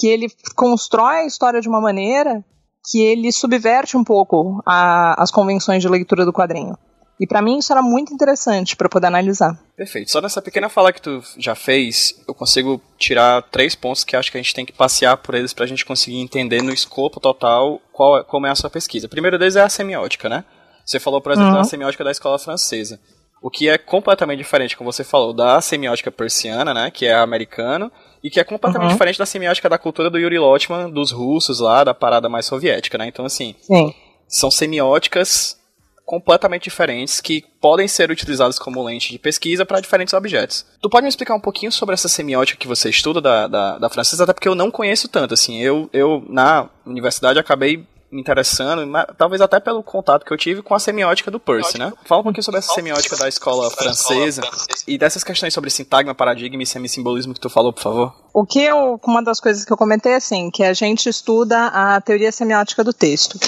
que 0.00 0.06
ele 0.08 0.28
constrói 0.56 1.16
a 1.16 1.26
história 1.26 1.60
de 1.60 1.68
uma 1.68 1.80
maneira 1.80 2.42
que 2.90 3.02
ele 3.02 3.30
subverte 3.30 3.96
um 3.96 4.02
pouco 4.02 4.62
a, 4.66 5.22
as 5.22 5.30
convenções 5.30 5.82
de 5.82 5.88
leitura 5.88 6.24
do 6.24 6.32
quadrinho. 6.32 6.74
E 7.20 7.26
para 7.26 7.42
mim 7.42 7.58
isso 7.58 7.70
era 7.70 7.82
muito 7.82 8.14
interessante 8.14 8.74
para 8.74 8.88
poder 8.88 9.08
analisar. 9.08 9.60
Perfeito. 9.76 10.10
Só 10.10 10.22
nessa 10.22 10.40
pequena 10.40 10.70
fala 10.70 10.90
que 10.90 11.02
tu 11.02 11.22
já 11.36 11.54
fez, 11.54 12.14
eu 12.26 12.34
consigo 12.34 12.80
tirar 12.96 13.42
três 13.42 13.74
pontos 13.74 14.04
que 14.04 14.16
acho 14.16 14.32
que 14.32 14.38
a 14.38 14.42
gente 14.42 14.54
tem 14.54 14.64
que 14.64 14.72
passear 14.72 15.18
por 15.18 15.34
eles 15.34 15.52
para 15.52 15.66
a 15.66 15.68
gente 15.68 15.84
conseguir 15.84 16.18
entender 16.18 16.62
no 16.62 16.72
escopo 16.72 17.20
total 17.20 17.78
qual, 17.92 18.24
como 18.24 18.46
é 18.46 18.50
a 18.50 18.54
sua 18.54 18.70
pesquisa. 18.70 19.06
O 19.06 19.10
primeiro 19.10 19.38
deles 19.38 19.54
é 19.54 19.60
a 19.60 19.68
semiótica, 19.68 20.30
né? 20.30 20.46
Você 20.82 20.98
falou, 20.98 21.20
por 21.20 21.32
exemplo, 21.32 21.50
uhum. 21.50 21.58
da 21.58 21.64
semiótica 21.64 22.02
da 22.02 22.10
escola 22.10 22.38
francesa. 22.38 22.98
O 23.42 23.50
que 23.50 23.68
é 23.68 23.76
completamente 23.76 24.38
diferente, 24.38 24.74
como 24.74 24.90
você 24.90 25.04
falou, 25.04 25.34
da 25.34 25.60
semiótica 25.60 26.10
persiana, 26.10 26.72
né? 26.72 26.90
Que 26.90 27.04
é 27.04 27.14
americano, 27.14 27.92
e 28.22 28.30
que 28.30 28.40
é 28.40 28.44
completamente 28.44 28.88
uhum. 28.88 28.94
diferente 28.94 29.18
da 29.18 29.26
semiótica 29.26 29.68
da 29.68 29.78
cultura 29.78 30.10
do 30.10 30.18
Yuri 30.18 30.38
Lotman, 30.38 30.90
dos 30.90 31.10
russos 31.10 31.60
lá, 31.60 31.84
da 31.84 31.94
parada 31.94 32.28
mais 32.28 32.46
soviética, 32.46 32.98
né? 32.98 33.06
Então, 33.06 33.24
assim, 33.24 33.54
Sim. 33.60 33.94
são 34.28 34.50
semióticas 34.50 35.58
completamente 36.10 36.64
diferentes 36.64 37.20
que 37.20 37.44
podem 37.60 37.86
ser 37.86 38.10
utilizadas 38.10 38.58
como 38.58 38.82
lente 38.82 39.12
de 39.12 39.18
pesquisa 39.18 39.64
para 39.64 39.80
diferentes 39.80 40.12
objetos. 40.12 40.66
Tu 40.82 40.90
pode 40.90 41.04
me 41.04 41.08
explicar 41.08 41.36
um 41.36 41.40
pouquinho 41.40 41.70
sobre 41.70 41.94
essa 41.94 42.08
semiótica 42.08 42.58
que 42.58 42.66
você 42.66 42.90
estuda 42.90 43.20
da, 43.20 43.46
da, 43.46 43.78
da 43.78 43.88
francesa, 43.88 44.24
até 44.24 44.32
porque 44.32 44.48
eu 44.48 44.56
não 44.56 44.72
conheço 44.72 45.06
tanto, 45.06 45.34
assim, 45.34 45.62
eu, 45.62 45.88
eu 45.92 46.24
na 46.28 46.68
universidade 46.84 47.38
acabei 47.38 47.86
me 48.10 48.20
interessando, 48.20 48.90
talvez 49.16 49.40
até 49.40 49.60
pelo 49.60 49.82
contato 49.82 50.24
que 50.24 50.32
eu 50.32 50.36
tive 50.36 50.62
com 50.62 50.74
a 50.74 50.78
semiótica 50.80 51.30
do 51.30 51.38
Percy, 51.38 51.78
né? 51.78 51.92
Fala 52.04 52.20
um 52.20 52.24
pouquinho 52.24 52.42
sobre 52.42 52.58
essa 52.58 52.72
semiótica 52.74 53.16
da 53.16 53.28
escola 53.28 53.70
francesa 53.70 54.42
e 54.86 54.98
dessas 54.98 55.22
questões 55.22 55.54
sobre 55.54 55.70
sintagma, 55.70 56.14
paradigma 56.14 56.62
e 56.62 56.66
semissimbolismo 56.66 57.32
que 57.32 57.40
tu 57.40 57.48
falou, 57.48 57.72
por 57.72 57.82
favor. 57.82 58.14
O 58.32 58.46
que 58.46 58.60
eu, 58.60 59.00
uma 59.04 59.22
das 59.22 59.40
coisas 59.40 59.64
que 59.64 59.72
eu 59.72 59.76
comentei 59.76 60.12
é 60.12 60.16
assim, 60.16 60.50
que 60.50 60.62
a 60.62 60.72
gente 60.72 61.08
estuda 61.08 61.66
a 61.66 62.00
teoria 62.00 62.30
semiótica 62.30 62.84
do 62.84 62.92
texto. 62.92 63.38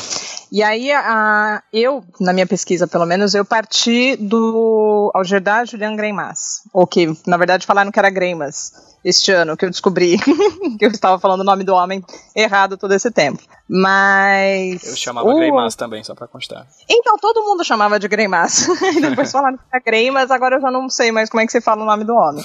E 0.51 0.63
aí, 0.63 0.93
a, 0.93 1.63
eu, 1.73 2.05
na 2.21 2.33
minha 2.33 2.47
pesquisa 2.47 2.87
pelo 2.87 3.07
menos, 3.07 3.35
eu 3.35 3.45
parti 3.45 4.17
do 4.17 5.11
Algerdar 5.15 5.67
Julian 5.67 5.97
Greimas, 5.97 6.63
ou 6.73 6.87
que, 6.87 7.17
na 7.27 7.37
verdade, 7.37 7.67
falaram 7.67 7.91
que 7.91 7.99
era 7.99 8.11
Greimas 8.11 8.93
este 9.05 9.33
ano, 9.33 9.57
que 9.57 9.65
eu 9.65 9.71
descobri 9.71 10.17
que 10.79 10.85
eu 10.85 10.91
estava 10.91 11.19
falando 11.19 11.41
o 11.41 11.45
nome 11.45 11.65
do 11.65 11.75
homem 11.75 12.05
errado 12.37 12.77
todo 12.77 12.93
esse 12.93 13.11
tempo. 13.11 13.43
Mas. 13.69 14.85
Eu 14.85 14.97
chamava 14.97 15.29
o... 15.29 15.37
Greimas 15.37 15.75
também, 15.75 16.05
só 16.05 16.15
pra 16.15 16.29
constar. 16.29 16.67
Então, 16.89 17.17
todo 17.17 17.43
mundo 17.43 17.65
chamava 17.65 17.99
de 17.99 18.07
Greimas. 18.07 18.67
Depois 19.01 19.31
falaram 19.33 19.57
que 19.57 19.65
era 19.73 19.83
Greimas, 19.83 20.31
agora 20.31 20.57
eu 20.57 20.61
já 20.61 20.71
não 20.71 20.89
sei 20.89 21.11
mais 21.11 21.31
como 21.31 21.41
é 21.41 21.47
que 21.47 21.53
se 21.53 21.61
fala 21.61 21.83
o 21.83 21.87
nome 21.87 22.05
do 22.05 22.15
homem. 22.15 22.45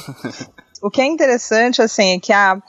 O 0.82 0.90
que 0.90 1.02
é 1.02 1.06
interessante, 1.06 1.82
assim, 1.82 2.16
é 2.16 2.20
que 2.20 2.34
a, 2.34 2.62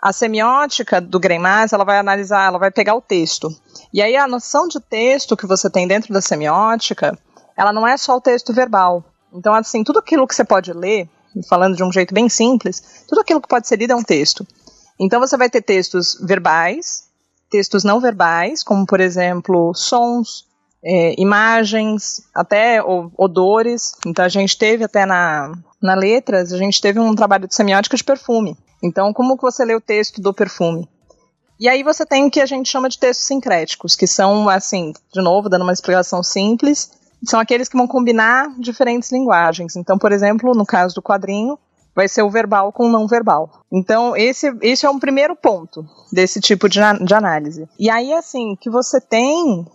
a 0.00 0.12
semiótica 0.12 1.00
do 1.00 1.18
Greimas, 1.18 1.72
ela 1.72 1.84
vai 1.84 1.98
analisar, 1.98 2.46
ela 2.46 2.58
vai 2.58 2.70
pegar 2.70 2.94
o 2.94 3.00
texto. 3.00 3.48
E 3.92 4.02
aí 4.02 4.16
a 4.16 4.28
noção 4.28 4.68
de 4.68 4.80
texto 4.80 5.36
que 5.36 5.46
você 5.46 5.68
tem 5.70 5.86
dentro 5.86 6.12
da 6.12 6.20
semiótica, 6.20 7.18
ela 7.56 7.72
não 7.72 7.86
é 7.86 7.96
só 7.96 8.16
o 8.16 8.20
texto 8.20 8.52
verbal. 8.52 9.04
Então, 9.32 9.52
assim, 9.54 9.84
tudo 9.84 9.98
aquilo 9.98 10.26
que 10.26 10.34
você 10.34 10.44
pode 10.44 10.72
ler, 10.72 11.08
falando 11.48 11.76
de 11.76 11.84
um 11.84 11.92
jeito 11.92 12.14
bem 12.14 12.28
simples, 12.28 13.04
tudo 13.08 13.20
aquilo 13.20 13.40
que 13.40 13.48
pode 13.48 13.66
ser 13.66 13.76
lido 13.76 13.92
é 13.92 13.96
um 13.96 14.02
texto. 14.02 14.46
Então 14.98 15.20
você 15.20 15.36
vai 15.36 15.48
ter 15.48 15.62
textos 15.62 16.18
verbais, 16.20 17.04
textos 17.50 17.84
não 17.84 18.00
verbais, 18.00 18.62
como 18.62 18.84
por 18.84 19.00
exemplo 19.00 19.72
sons, 19.74 20.47
é, 20.84 21.20
imagens, 21.20 22.22
até 22.34 22.82
odores. 23.16 23.92
Então 24.06 24.24
a 24.24 24.28
gente 24.28 24.56
teve 24.56 24.84
até 24.84 25.04
na, 25.04 25.52
na 25.82 25.94
letras, 25.94 26.52
a 26.52 26.58
gente 26.58 26.80
teve 26.80 26.98
um 26.98 27.14
trabalho 27.14 27.48
de 27.48 27.54
semiótica 27.54 27.96
de 27.96 28.04
perfume. 28.04 28.56
Então 28.82 29.12
como 29.12 29.36
que 29.36 29.42
você 29.42 29.64
lê 29.64 29.74
o 29.74 29.80
texto 29.80 30.20
do 30.20 30.32
perfume? 30.32 30.88
E 31.60 31.68
aí 31.68 31.82
você 31.82 32.06
tem 32.06 32.24
o 32.24 32.30
que 32.30 32.40
a 32.40 32.46
gente 32.46 32.70
chama 32.70 32.88
de 32.88 32.98
textos 32.98 33.26
sincréticos, 33.26 33.96
que 33.96 34.06
são, 34.06 34.48
assim, 34.48 34.92
de 35.12 35.20
novo, 35.20 35.48
dando 35.48 35.62
uma 35.62 35.72
explicação 35.72 36.22
simples, 36.22 36.92
são 37.24 37.40
aqueles 37.40 37.68
que 37.68 37.76
vão 37.76 37.88
combinar 37.88 38.48
diferentes 38.60 39.10
linguagens. 39.10 39.74
Então, 39.74 39.98
por 39.98 40.12
exemplo, 40.12 40.54
no 40.54 40.64
caso 40.64 40.94
do 40.94 41.02
quadrinho, 41.02 41.58
vai 41.96 42.06
ser 42.06 42.22
o 42.22 42.30
verbal 42.30 42.72
com 42.72 42.86
o 42.86 42.92
não 42.92 43.08
verbal. 43.08 43.64
Então, 43.72 44.16
esse, 44.16 44.56
esse 44.62 44.86
é 44.86 44.90
um 44.90 45.00
primeiro 45.00 45.34
ponto 45.34 45.84
desse 46.12 46.40
tipo 46.40 46.68
de, 46.68 46.78
de 47.04 47.12
análise. 47.12 47.68
E 47.76 47.90
aí, 47.90 48.12
assim, 48.12 48.54
que 48.54 48.70
você 48.70 49.00
tem 49.00 49.66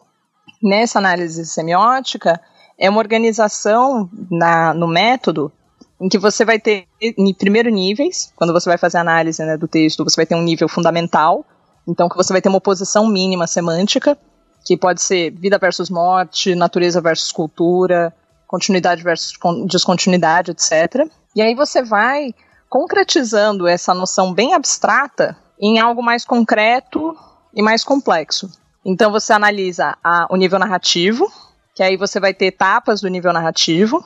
nessa 0.63 0.97
análise 0.97 1.45
semiótica 1.45 2.39
é 2.79 2.89
uma 2.89 2.99
organização 2.99 4.09
na, 4.31 4.73
no 4.73 4.87
método 4.87 5.51
em 5.99 6.09
que 6.09 6.17
você 6.17 6.43
vai 6.43 6.59
ter, 6.59 6.85
em 7.01 7.33
primeiro 7.33 7.69
níveis, 7.69 8.31
quando 8.35 8.51
você 8.51 8.69
vai 8.69 8.77
fazer 8.77 8.97
a 8.97 9.01
análise 9.01 9.43
né, 9.43 9.57
do 9.57 9.67
texto, 9.67 10.03
você 10.03 10.15
vai 10.15 10.25
ter 10.25 10.35
um 10.35 10.41
nível 10.41 10.67
fundamental, 10.67 11.45
então 11.87 12.09
que 12.09 12.15
você 12.15 12.33
vai 12.33 12.41
ter 12.41 12.49
uma 12.49 12.57
oposição 12.57 13.07
mínima 13.07 13.47
semântica, 13.47 14.17
que 14.65 14.77
pode 14.77 15.01
ser 15.01 15.31
vida 15.31 15.57
versus 15.57 15.89
morte, 15.89 16.55
natureza 16.55 16.99
versus 17.01 17.31
cultura, 17.31 18.13
continuidade 18.47 19.03
versus 19.03 19.33
descontinuidade, 19.67 20.51
etc. 20.51 21.07
E 21.35 21.41
aí 21.41 21.55
você 21.55 21.83
vai 21.83 22.33
concretizando 22.69 23.67
essa 23.67 23.93
noção 23.93 24.33
bem 24.33 24.53
abstrata 24.53 25.37
em 25.59 25.79
algo 25.79 26.01
mais 26.01 26.25
concreto 26.25 27.15
e 27.53 27.61
mais 27.61 27.83
complexo. 27.83 28.49
Então 28.85 29.11
você 29.11 29.33
analisa 29.33 29.97
a, 30.03 30.27
o 30.29 30.35
nível 30.35 30.59
narrativo, 30.59 31.31
que 31.75 31.81
aí 31.81 31.97
você 31.97 32.19
vai 32.19 32.33
ter 32.33 32.47
etapas 32.47 33.01
do 33.01 33.07
nível 33.07 33.31
narrativo, 33.33 34.03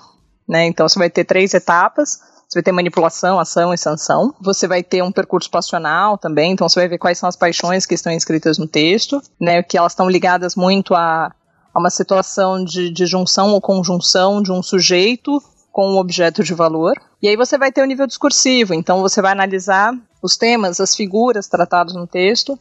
né? 0.47 0.65
Então 0.65 0.87
você 0.87 0.97
vai 0.97 1.09
ter 1.09 1.25
três 1.25 1.53
etapas. 1.53 2.19
Você 2.47 2.59
vai 2.59 2.63
ter 2.63 2.71
manipulação, 2.71 3.37
ação 3.39 3.73
e 3.73 3.77
sanção. 3.77 4.33
Você 4.39 4.69
vai 4.69 4.81
ter 4.81 5.03
um 5.03 5.11
percurso 5.11 5.51
passional 5.51 6.17
também, 6.17 6.53
então 6.53 6.69
você 6.69 6.79
vai 6.79 6.87
ver 6.87 6.97
quais 6.97 7.17
são 7.17 7.27
as 7.27 7.35
paixões 7.35 7.85
que 7.85 7.93
estão 7.93 8.13
escritas 8.13 8.57
no 8.57 8.65
texto, 8.65 9.21
né? 9.39 9.61
Que 9.61 9.77
elas 9.77 9.91
estão 9.91 10.09
ligadas 10.09 10.55
muito 10.55 10.95
a, 10.95 11.33
a 11.73 11.79
uma 11.79 11.89
situação 11.89 12.63
de, 12.63 12.89
de 12.89 13.05
junção 13.05 13.51
ou 13.51 13.59
conjunção 13.59 14.41
de 14.41 14.51
um 14.51 14.63
sujeito 14.63 15.41
com 15.73 15.91
um 15.91 15.97
objeto 15.97 16.41
de 16.41 16.53
valor. 16.53 16.93
E 17.21 17.27
aí 17.27 17.35
você 17.35 17.57
vai 17.57 17.71
ter 17.71 17.81
o 17.81 17.85
nível 17.85 18.07
discursivo, 18.07 18.73
então 18.73 19.01
você 19.01 19.21
vai 19.21 19.33
analisar 19.33 19.93
os 20.21 20.37
temas, 20.37 20.79
as 20.79 20.95
figuras 20.95 21.47
tratadas 21.47 21.93
no 21.93 22.07
texto, 22.07 22.57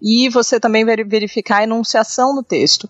e 0.00 0.28
você 0.28 0.60
também 0.60 0.84
verificar 0.84 1.58
a 1.58 1.62
enunciação 1.64 2.34
no 2.34 2.42
texto. 2.42 2.88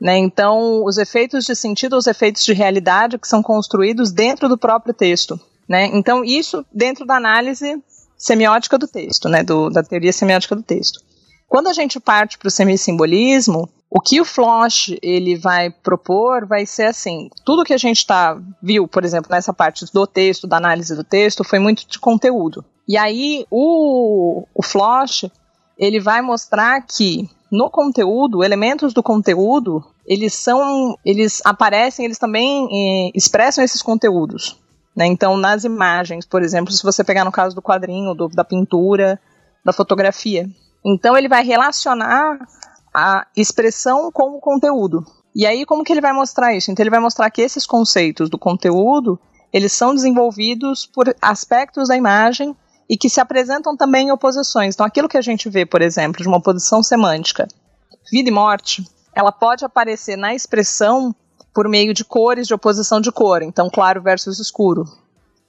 Né? 0.00 0.16
Então, 0.16 0.84
os 0.84 0.96
efeitos 0.96 1.44
de 1.44 1.54
sentido, 1.54 1.96
os 1.96 2.06
efeitos 2.06 2.44
de 2.44 2.52
realidade 2.52 3.18
que 3.18 3.28
são 3.28 3.42
construídos 3.42 4.10
dentro 4.10 4.48
do 4.48 4.56
próprio 4.56 4.94
texto. 4.94 5.38
Né? 5.68 5.86
Então, 5.92 6.24
isso 6.24 6.64
dentro 6.72 7.04
da 7.04 7.16
análise 7.16 7.82
semiótica 8.16 8.78
do 8.78 8.88
texto, 8.88 9.28
né? 9.28 9.42
do, 9.42 9.68
da 9.68 9.82
teoria 9.82 10.12
semiótica 10.12 10.56
do 10.56 10.62
texto. 10.62 11.00
Quando 11.46 11.66
a 11.66 11.72
gente 11.72 12.00
parte 12.00 12.38
para 12.38 12.48
o 12.48 12.50
semissimbolismo, 12.50 13.68
o 13.90 14.00
que 14.00 14.20
o 14.20 14.24
Flosch 14.24 14.96
ele 15.02 15.36
vai 15.36 15.68
propor 15.68 16.46
vai 16.46 16.64
ser 16.64 16.84
assim, 16.84 17.28
tudo 17.44 17.64
que 17.64 17.74
a 17.74 17.78
gente 17.78 18.06
tá 18.06 18.40
viu, 18.62 18.86
por 18.86 19.04
exemplo, 19.04 19.28
nessa 19.30 19.52
parte 19.52 19.84
do 19.92 20.06
texto, 20.06 20.46
da 20.46 20.58
análise 20.58 20.94
do 20.94 21.02
texto, 21.02 21.42
foi 21.42 21.58
muito 21.58 21.84
de 21.88 21.98
conteúdo. 21.98 22.64
E 22.86 22.96
aí 22.96 23.44
o, 23.50 24.46
o 24.54 24.62
Flosch 24.62 25.30
ele 25.80 25.98
vai 25.98 26.20
mostrar 26.20 26.82
que 26.82 27.26
no 27.50 27.70
conteúdo, 27.70 28.44
elementos 28.44 28.92
do 28.92 29.02
conteúdo, 29.02 29.82
eles 30.06 30.34
são, 30.34 30.94
eles 31.04 31.40
aparecem, 31.42 32.04
eles 32.04 32.18
também 32.18 32.68
eh, 32.70 33.10
expressam 33.14 33.64
esses 33.64 33.80
conteúdos. 33.80 34.60
Né? 34.94 35.06
Então, 35.06 35.38
nas 35.38 35.64
imagens, 35.64 36.26
por 36.26 36.42
exemplo, 36.42 36.70
se 36.70 36.82
você 36.82 37.02
pegar 37.02 37.24
no 37.24 37.32
caso 37.32 37.56
do 37.56 37.62
quadrinho, 37.62 38.14
do, 38.14 38.28
da 38.28 38.44
pintura, 38.44 39.18
da 39.64 39.72
fotografia, 39.72 40.46
então 40.84 41.16
ele 41.16 41.28
vai 41.28 41.42
relacionar 41.42 42.38
a 42.94 43.26
expressão 43.34 44.12
com 44.12 44.36
o 44.36 44.40
conteúdo. 44.40 45.04
E 45.34 45.46
aí 45.46 45.64
como 45.64 45.82
que 45.82 45.92
ele 45.92 46.00
vai 46.00 46.12
mostrar 46.12 46.54
isso? 46.54 46.70
Então 46.70 46.82
ele 46.82 46.90
vai 46.90 47.00
mostrar 47.00 47.30
que 47.30 47.40
esses 47.40 47.64
conceitos 47.64 48.28
do 48.28 48.38
conteúdo, 48.38 49.18
eles 49.52 49.72
são 49.72 49.94
desenvolvidos 49.94 50.86
por 50.86 51.14
aspectos 51.22 51.88
da 51.88 51.96
imagem 51.96 52.54
e 52.90 52.98
que 52.98 53.08
se 53.08 53.20
apresentam 53.20 53.76
também 53.76 54.08
em 54.08 54.10
oposições. 54.10 54.74
Então 54.74 54.84
aquilo 54.84 55.08
que 55.08 55.16
a 55.16 55.22
gente 55.22 55.48
vê, 55.48 55.64
por 55.64 55.80
exemplo, 55.80 56.20
de 56.20 56.26
uma 56.26 56.38
oposição 56.38 56.82
semântica, 56.82 57.46
vida 58.10 58.28
e 58.28 58.32
morte, 58.32 58.84
ela 59.14 59.30
pode 59.30 59.64
aparecer 59.64 60.16
na 60.16 60.34
expressão 60.34 61.14
por 61.54 61.68
meio 61.68 61.94
de 61.94 62.04
cores 62.04 62.48
de 62.48 62.54
oposição 62.54 63.00
de 63.00 63.12
cor, 63.12 63.42
então 63.42 63.70
claro 63.70 64.02
versus 64.02 64.40
escuro, 64.40 64.84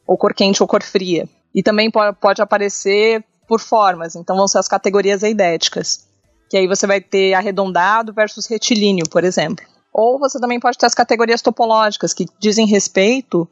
ou 0.05 0.15
cor 0.15 0.35
quente 0.35 0.61
ou 0.61 0.67
cor 0.67 0.83
fria. 0.83 1.27
E 1.53 1.63
também 1.63 1.89
pode 1.89 2.41
aparecer 2.43 3.25
por 3.47 3.59
formas, 3.59 4.15
então 4.15 4.37
vão 4.37 4.47
ser 4.47 4.59
as 4.59 4.67
categorias 4.67 5.23
eidéticas, 5.23 6.07
que 6.47 6.57
aí 6.57 6.67
você 6.67 6.85
vai 6.85 7.01
ter 7.01 7.33
arredondado 7.33 8.13
versus 8.13 8.45
retilíneo, 8.45 9.09
por 9.09 9.23
exemplo. 9.23 9.65
Ou 9.91 10.19
você 10.19 10.39
também 10.39 10.59
pode 10.59 10.77
ter 10.77 10.85
as 10.85 10.93
categorias 10.93 11.41
topológicas, 11.41 12.13
que 12.13 12.25
dizem 12.39 12.67
respeito 12.67 13.47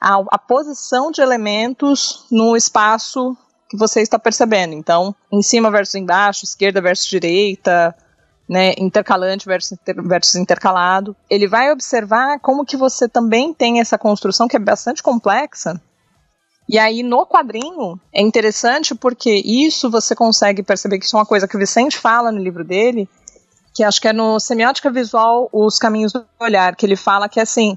à, 0.00 0.22
à 0.30 0.38
posição 0.38 1.10
de 1.10 1.20
elementos 1.20 2.26
no 2.30 2.56
espaço 2.56 3.36
que 3.68 3.76
você 3.76 4.00
está 4.00 4.18
percebendo. 4.18 4.74
Então, 4.74 5.14
em 5.32 5.42
cima 5.42 5.70
versus 5.70 5.94
embaixo, 5.94 6.44
esquerda 6.44 6.80
versus 6.80 7.06
direita, 7.06 7.94
né, 8.48 8.74
intercalante 8.78 9.46
versus, 9.46 9.72
inter, 9.72 10.02
versus 10.02 10.34
intercalado. 10.34 11.16
Ele 11.28 11.48
vai 11.48 11.72
observar 11.72 12.38
como 12.40 12.64
que 12.64 12.76
você 12.76 13.08
também 13.08 13.54
tem 13.54 13.80
essa 13.80 13.98
construção 13.98 14.46
que 14.46 14.56
é 14.56 14.60
bastante 14.60 15.02
complexa 15.02 15.80
E 16.68 16.78
aí, 16.78 17.02
no 17.02 17.26
quadrinho, 17.26 18.00
é 18.12 18.22
interessante 18.22 18.94
porque 18.94 19.42
isso 19.44 19.90
você 19.90 20.14
consegue 20.14 20.62
perceber 20.62 20.98
que 20.98 21.04
isso 21.04 21.16
é 21.16 21.20
uma 21.20 21.26
coisa 21.26 21.48
que 21.48 21.56
o 21.56 21.60
Vicente 21.60 21.98
fala 21.98 22.30
no 22.30 22.38
livro 22.38 22.64
dele, 22.64 23.08
que 23.74 23.82
acho 23.82 24.00
que 24.00 24.08
é 24.08 24.12
no 24.12 24.38
Semiótica 24.38 24.90
Visual, 24.90 25.48
Os 25.52 25.78
Caminhos 25.78 26.12
do 26.12 26.24
Olhar, 26.40 26.76
que 26.76 26.86
ele 26.86 26.96
fala 26.96 27.28
que, 27.28 27.40
assim, 27.40 27.76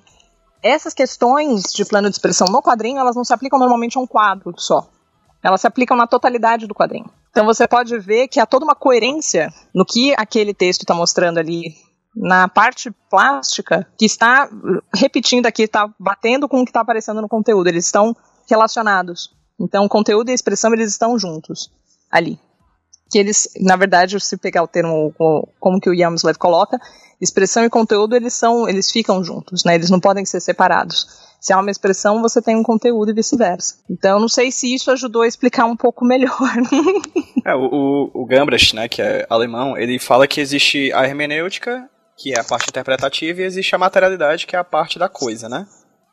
essas 0.62 0.94
questões 0.94 1.74
de 1.74 1.86
plano 1.86 2.10
de 2.10 2.16
expressão 2.16 2.48
no 2.48 2.62
quadrinho, 2.62 3.00
elas 3.00 3.16
não 3.16 3.24
se 3.24 3.34
aplicam 3.34 3.60
normalmente 3.60 3.98
a 3.98 4.02
um 4.02 4.08
quadro 4.08 4.54
só. 4.58 4.90
Elas 5.44 5.62
se 5.62 5.68
aplicam 5.68 5.96
na 5.96 6.08
totalidade 6.08 6.68
do 6.68 6.74
quadrinho. 6.74 7.10
Então 7.30 7.46
você 7.46 7.68
pode 7.68 7.98
ver 8.00 8.28
que 8.28 8.40
há 8.40 8.46
toda 8.46 8.66
uma 8.66 8.76
coerência 8.76 9.54
no 9.74 9.86
que 9.86 10.14
aquele 10.18 10.54
texto 10.54 10.82
está 10.82 10.94
mostrando 10.94 11.38
ali 11.38 11.76
na 12.16 12.48
parte 12.48 12.90
plástica, 13.10 13.88
que 13.98 14.06
está 14.06 14.50
repetindo 14.94 15.46
aqui, 15.46 15.64
está 15.64 15.88
batendo 16.00 16.50
com 16.50 16.62
o 16.62 16.64
que 16.64 16.72
está 16.72 16.82
aparecendo 16.82 17.22
no 17.22 17.30
conteúdo. 17.30 17.68
Eles 17.68 17.86
estão 17.86 18.16
relacionados. 18.50 19.36
Então, 19.60 19.88
conteúdo 19.88 20.30
e 20.30 20.34
expressão, 20.34 20.74
eles 20.74 20.92
estão 20.92 21.18
juntos 21.18 21.72
ali. 22.12 22.40
Que 23.10 23.18
eles, 23.18 23.50
na 23.60 23.76
verdade, 23.76 24.20
se 24.20 24.38
pegar 24.38 24.64
o 24.64 24.68
termo 24.68 25.14
como 25.60 25.80
que 25.80 25.90
o 25.90 25.94
Yamslev 25.94 26.38
coloca, 26.38 26.80
expressão 27.22 27.64
e 27.64 27.70
conteúdo, 27.70 28.16
eles 28.16 28.34
são, 28.34 28.68
eles 28.68 28.92
ficam 28.92 29.24
juntos, 29.24 29.64
né? 29.64 29.76
Eles 29.76 29.90
não 29.90 30.00
podem 30.00 30.26
ser 30.26 30.40
separados. 30.40 31.28
Se 31.40 31.54
há 31.54 31.60
uma 31.60 31.72
expressão, 31.72 32.22
você 32.22 32.42
tem 32.42 32.56
um 32.56 32.64
conteúdo 32.64 33.12
e 33.12 33.14
vice-versa. 33.14 33.76
Então, 33.90 34.20
não 34.20 34.28
sei 34.28 34.52
se 34.52 34.74
isso 34.74 34.92
ajudou 34.92 35.22
a 35.22 35.28
explicar 35.28 35.66
um 35.66 35.76
pouco 35.76 36.04
melhor. 36.04 36.32
é, 37.46 37.56
o, 37.56 38.12
o 38.14 38.26
Gambrast, 38.26 38.74
né, 38.74 38.88
que 38.88 39.02
é 39.02 39.26
alemão, 39.30 39.78
ele 39.78 40.00
fala 40.00 40.28
que 40.28 40.42
existe 40.42 40.92
a 40.94 41.06
hermenêutica, 41.06 41.90
que 42.18 42.34
é 42.34 42.40
a 42.40 42.44
parte 42.44 42.70
interpretativa, 42.70 43.42
e 43.42 43.46
existe 43.46 43.74
a 43.76 43.78
materialidade, 43.78 44.48
que 44.48 44.56
é 44.56 44.60
a 44.60 44.64
parte 44.64 44.98
da 44.98 45.08
coisa, 45.08 45.48
né? 45.48 45.68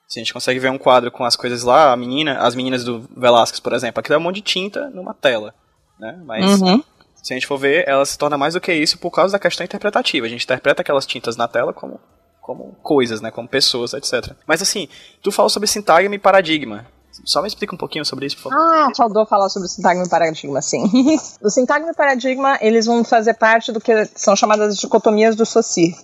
Se 0.07 0.21
a 0.21 0.23
gente 0.23 0.35
consegue 0.35 0.61
ver 0.61 0.71
um 0.71 0.79
quadro 0.79 1.11
com 1.11 1.25
as 1.25 1.35
coisas 1.35 1.63
lá, 1.63 1.91
a 1.91 1.97
menina, 1.97 2.39
as 2.39 2.55
meninas 2.55 2.85
do 2.85 3.01
Velázquez, 3.17 3.59
por 3.59 3.73
exemplo, 3.73 4.01
aquilo 4.01 4.15
é 4.15 4.19
um 4.19 4.23
monte 4.23 4.37
de 4.37 4.43
tinta 4.43 4.91
numa 4.91 5.15
tela, 5.15 5.55
né? 5.99 6.21
Mas 6.25 6.61
uhum. 6.61 6.83
se 7.23 7.33
a 7.33 7.37
gente 7.37 7.47
for 7.47 7.59
ver, 7.59 7.89
ela 7.89 8.05
se 8.05 8.19
torna 8.19 8.39
mais 8.39 8.55
do 8.55 8.61
que 8.61 8.73
isso 8.73 8.99
por 8.99 9.11
causa 9.11 9.33
da 9.33 9.39
questão 9.39 9.65
interpretativa. 9.65 10.27
A 10.27 10.29
gente 10.29 10.45
interpreta 10.45 10.83
aquelas 10.83 11.07
tintas 11.07 11.37
na 11.37 11.49
tela 11.49 11.73
como 11.73 12.01
como 12.45 12.77
coisas, 12.83 13.23
né, 13.23 13.31
como 13.31 13.49
pessoas, 13.49 13.95
etc. 13.95 14.37
Mas 14.47 14.61
assim, 14.61 14.87
tu 15.23 15.33
falou 15.33 15.49
sobre 15.49 15.67
sintagma 15.67 16.15
e 16.15 16.19
paradigma. 16.19 16.87
Só 17.25 17.41
me 17.41 17.49
explica 17.49 17.75
um 17.75 17.79
pouquinho 17.79 18.05
sobre 18.05 18.27
isso, 18.27 18.37
por 18.37 18.51
favor. 18.51 18.59
Ah, 18.59 18.91
faltou 18.95 19.25
falar 19.25 19.49
sobre 19.49 19.67
sintagma 19.67 20.05
e 20.05 20.09
paradigma, 20.11 20.61
sim. 20.61 20.83
o 21.43 21.49
sintagma 21.49 21.91
e 21.91 21.95
paradigma, 21.95 22.59
eles 22.61 22.85
vão 22.85 23.03
fazer 23.03 23.33
parte 23.35 23.73
do 23.73 23.81
que 23.81 24.05
são 24.15 24.37
chamadas 24.37 24.77
dicotomias 24.77 25.35
do 25.35 25.47
Saussure. 25.47 25.97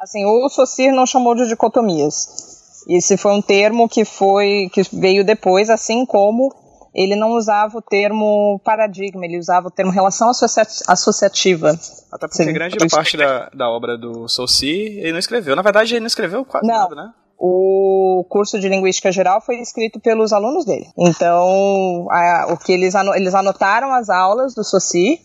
Assim, 0.00 0.24
o 0.24 0.48
Saussure 0.48 0.90
não 0.90 1.06
chamou 1.06 1.36
de 1.36 1.46
dicotomias. 1.46 2.82
Esse 2.88 3.16
foi 3.16 3.32
um 3.32 3.42
termo 3.42 3.88
que 3.88 4.04
foi 4.04 4.68
que 4.72 4.82
veio 4.92 5.24
depois, 5.24 5.70
assim 5.70 6.04
como 6.04 6.52
ele 6.96 7.14
não 7.14 7.32
usava 7.32 7.76
o 7.76 7.82
termo 7.82 8.58
paradigma, 8.64 9.26
ele 9.26 9.38
usava 9.38 9.68
o 9.68 9.70
termo 9.70 9.92
relação 9.92 10.30
associativa. 10.30 11.78
Até 12.10 12.26
porque 12.26 12.42
Sim. 12.42 12.52
grande 12.54 12.78
parte 12.88 13.18
da, 13.18 13.50
da 13.50 13.68
obra 13.68 13.98
do 13.98 14.26
Saussure 14.26 14.98
ele 14.98 15.12
não 15.12 15.18
escreveu. 15.18 15.54
Na 15.54 15.60
verdade, 15.60 15.92
ele 15.92 16.00
não 16.00 16.06
escreveu 16.06 16.42
quase 16.42 16.66
não. 16.66 16.74
nada, 16.74 16.94
né? 16.94 17.12
O 17.38 18.24
curso 18.30 18.58
de 18.58 18.66
linguística 18.66 19.12
geral 19.12 19.42
foi 19.42 19.56
escrito 19.56 20.00
pelos 20.00 20.32
alunos 20.32 20.64
dele. 20.64 20.86
Então, 20.96 22.08
a, 22.10 22.46
o 22.48 22.56
que 22.56 22.72
eles, 22.72 22.94
eles 23.14 23.34
anotaram 23.34 23.92
as 23.92 24.08
aulas 24.08 24.54
do 24.54 24.64
Saussure 24.64 25.20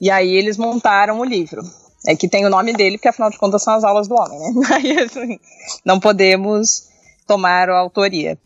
e 0.00 0.10
aí 0.10 0.34
eles 0.34 0.56
montaram 0.56 1.20
o 1.20 1.24
livro. 1.24 1.60
É 2.08 2.16
que 2.16 2.26
tem 2.26 2.46
o 2.46 2.50
nome 2.50 2.72
dele, 2.72 2.96
porque 2.96 3.08
afinal 3.08 3.28
de 3.28 3.38
contas 3.38 3.62
são 3.62 3.74
as 3.74 3.84
aulas 3.84 4.08
do 4.08 4.14
homem, 4.14 4.38
né? 4.38 4.50
Aí, 4.74 4.98
assim, 4.98 5.38
não 5.84 6.00
podemos 6.00 6.88
tomaram 7.26 7.74
a 7.74 7.78
autoria. 7.78 8.36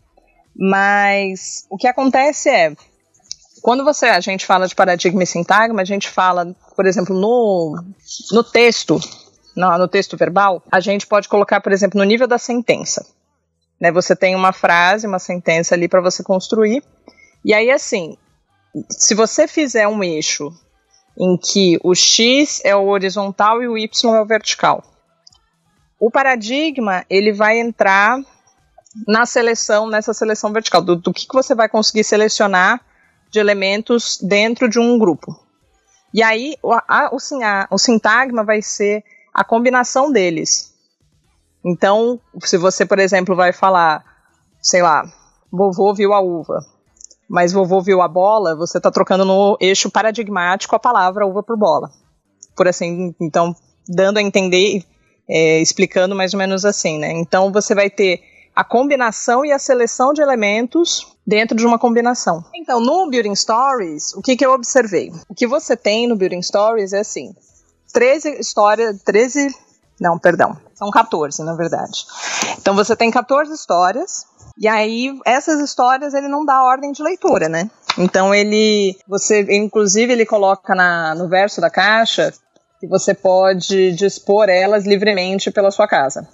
Mas 0.57 1.65
o 1.69 1.77
que 1.77 1.87
acontece 1.87 2.49
é, 2.49 2.75
quando 3.61 3.83
você 3.83 4.07
a 4.07 4.19
gente 4.19 4.45
fala 4.45 4.67
de 4.67 4.73
paradigma 4.73 5.21
e 5.21 5.27
sintagma, 5.27 5.81
a 5.81 5.85
gente 5.85 6.09
fala, 6.09 6.55
por 6.75 6.85
exemplo, 6.85 7.15
no, 7.15 7.75
no 8.31 8.43
texto, 8.43 8.99
no, 9.55 9.77
no 9.77 9.87
texto 9.87 10.17
verbal, 10.17 10.63
a 10.71 10.79
gente 10.79 11.05
pode 11.05 11.29
colocar, 11.29 11.61
por 11.61 11.71
exemplo, 11.71 11.99
no 11.99 12.03
nível 12.03 12.27
da 12.27 12.37
sentença. 12.37 13.05
Né, 13.79 13.91
você 13.91 14.15
tem 14.15 14.35
uma 14.35 14.51
frase, 14.51 15.05
uma 15.05 15.19
sentença 15.19 15.75
ali 15.75 15.87
para 15.87 16.01
você 16.01 16.23
construir. 16.23 16.83
E 17.45 17.53
aí, 17.53 17.69
assim, 17.69 18.17
se 18.89 19.13
você 19.13 19.47
fizer 19.47 19.87
um 19.87 20.03
eixo 20.03 20.51
em 21.19 21.37
que 21.37 21.79
o 21.83 21.93
x 21.93 22.61
é 22.63 22.75
o 22.75 22.87
horizontal 22.87 23.61
e 23.61 23.67
o 23.67 23.77
y 23.77 24.15
é 24.15 24.21
o 24.21 24.25
vertical, 24.25 24.83
o 25.99 26.09
paradigma 26.09 27.05
ele 27.09 27.31
vai 27.31 27.59
entrar 27.59 28.19
na 29.05 29.25
seleção, 29.25 29.89
nessa 29.89 30.13
seleção 30.13 30.51
vertical, 30.51 30.81
do, 30.81 30.95
do 30.95 31.13
que, 31.13 31.27
que 31.27 31.33
você 31.33 31.53
vai 31.53 31.67
conseguir 31.67 32.03
selecionar 32.03 32.81
de 33.29 33.39
elementos 33.39 34.17
dentro 34.21 34.69
de 34.69 34.79
um 34.79 34.97
grupo. 34.97 35.35
E 36.13 36.23
aí, 36.23 36.55
o, 36.63 36.73
a, 36.73 37.09
o, 37.11 37.17
a, 37.43 37.67
o 37.69 37.77
sintagma 37.77 38.43
vai 38.43 38.61
ser 38.61 39.03
a 39.33 39.43
combinação 39.43 40.11
deles. 40.11 40.73
Então, 41.65 42.19
se 42.43 42.57
você, 42.57 42.85
por 42.85 42.97
exemplo, 42.97 43.35
vai 43.35 43.51
falar, 43.51 44.03
sei 44.61 44.81
lá, 44.81 45.03
vovô 45.51 45.93
viu 45.93 46.13
a 46.13 46.21
uva, 46.21 46.59
mas 47.29 47.51
vovô 47.51 47.81
viu 47.81 48.01
a 48.01 48.07
bola, 48.07 48.55
você 48.55 48.77
está 48.77 48.89
trocando 48.89 49.25
no 49.25 49.57
eixo 49.59 49.91
paradigmático 49.91 50.75
a 50.75 50.79
palavra 50.79 51.27
uva 51.27 51.43
por 51.43 51.57
bola. 51.57 51.91
Por 52.55 52.67
assim, 52.67 53.13
então, 53.21 53.53
dando 53.87 54.17
a 54.17 54.21
entender, 54.21 54.83
é, 55.29 55.59
explicando 55.59 56.15
mais 56.15 56.33
ou 56.33 56.37
menos 56.37 56.63
assim, 56.63 56.97
né? 56.97 57.11
Então, 57.11 57.51
você 57.51 57.75
vai 57.75 57.89
ter 57.89 58.21
a 58.57 58.63
combinação 58.63 59.45
e 59.45 59.51
a 59.51 59.59
seleção 59.59 60.11
de 60.11 60.19
elementos 60.19 61.15
dentro 61.25 61.55
de 61.55 61.63
uma 61.63 61.77
combinação. 61.77 62.43
Então, 62.55 62.79
no 62.79 63.07
Building 63.07 63.35
Stories, 63.35 64.15
o 64.15 64.21
que, 64.23 64.35
que 64.35 64.43
eu 64.43 64.51
observei? 64.51 65.11
O 65.29 65.35
que 65.35 65.45
você 65.45 65.77
tem 65.77 66.07
no 66.07 66.15
Building 66.15 66.41
Stories 66.41 66.91
é 66.91 67.01
assim: 67.01 67.35
13 67.93 68.39
histórias, 68.39 68.99
13. 69.03 69.55
Não, 70.01 70.17
perdão. 70.17 70.57
São 70.73 70.89
14, 70.89 71.43
na 71.43 71.53
verdade. 71.53 72.07
Então 72.57 72.73
você 72.73 72.95
tem 72.95 73.11
14 73.11 73.53
histórias, 73.53 74.25
e 74.57 74.67
aí 74.67 75.15
essas 75.23 75.61
histórias 75.61 76.15
ele 76.15 76.27
não 76.27 76.43
dá 76.43 76.63
ordem 76.63 76.91
de 76.91 77.03
leitura, 77.03 77.47
né? 77.47 77.69
Então 77.95 78.33
ele. 78.33 78.97
Você, 79.07 79.45
inclusive, 79.51 80.13
ele 80.13 80.25
coloca 80.25 80.73
na, 80.73 81.13
no 81.13 81.29
verso 81.29 81.61
da 81.61 81.69
caixa 81.69 82.33
que 82.79 82.87
você 82.87 83.13
pode 83.13 83.91
dispor 83.91 84.49
elas 84.49 84.83
livremente 84.83 85.51
pela 85.51 85.69
sua 85.69 85.87
casa. 85.87 86.27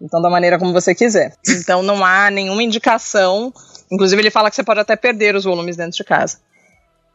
Então, 0.00 0.22
da 0.22 0.30
maneira 0.30 0.58
como 0.58 0.72
você 0.72 0.94
quiser. 0.94 1.34
Então, 1.48 1.82
não 1.82 2.04
há 2.04 2.30
nenhuma 2.30 2.62
indicação. 2.62 3.52
Inclusive, 3.90 4.22
ele 4.22 4.30
fala 4.30 4.48
que 4.48 4.56
você 4.56 4.62
pode 4.62 4.80
até 4.80 4.94
perder 4.94 5.34
os 5.34 5.44
volumes 5.44 5.76
dentro 5.76 5.96
de 5.96 6.04
casa. 6.04 6.38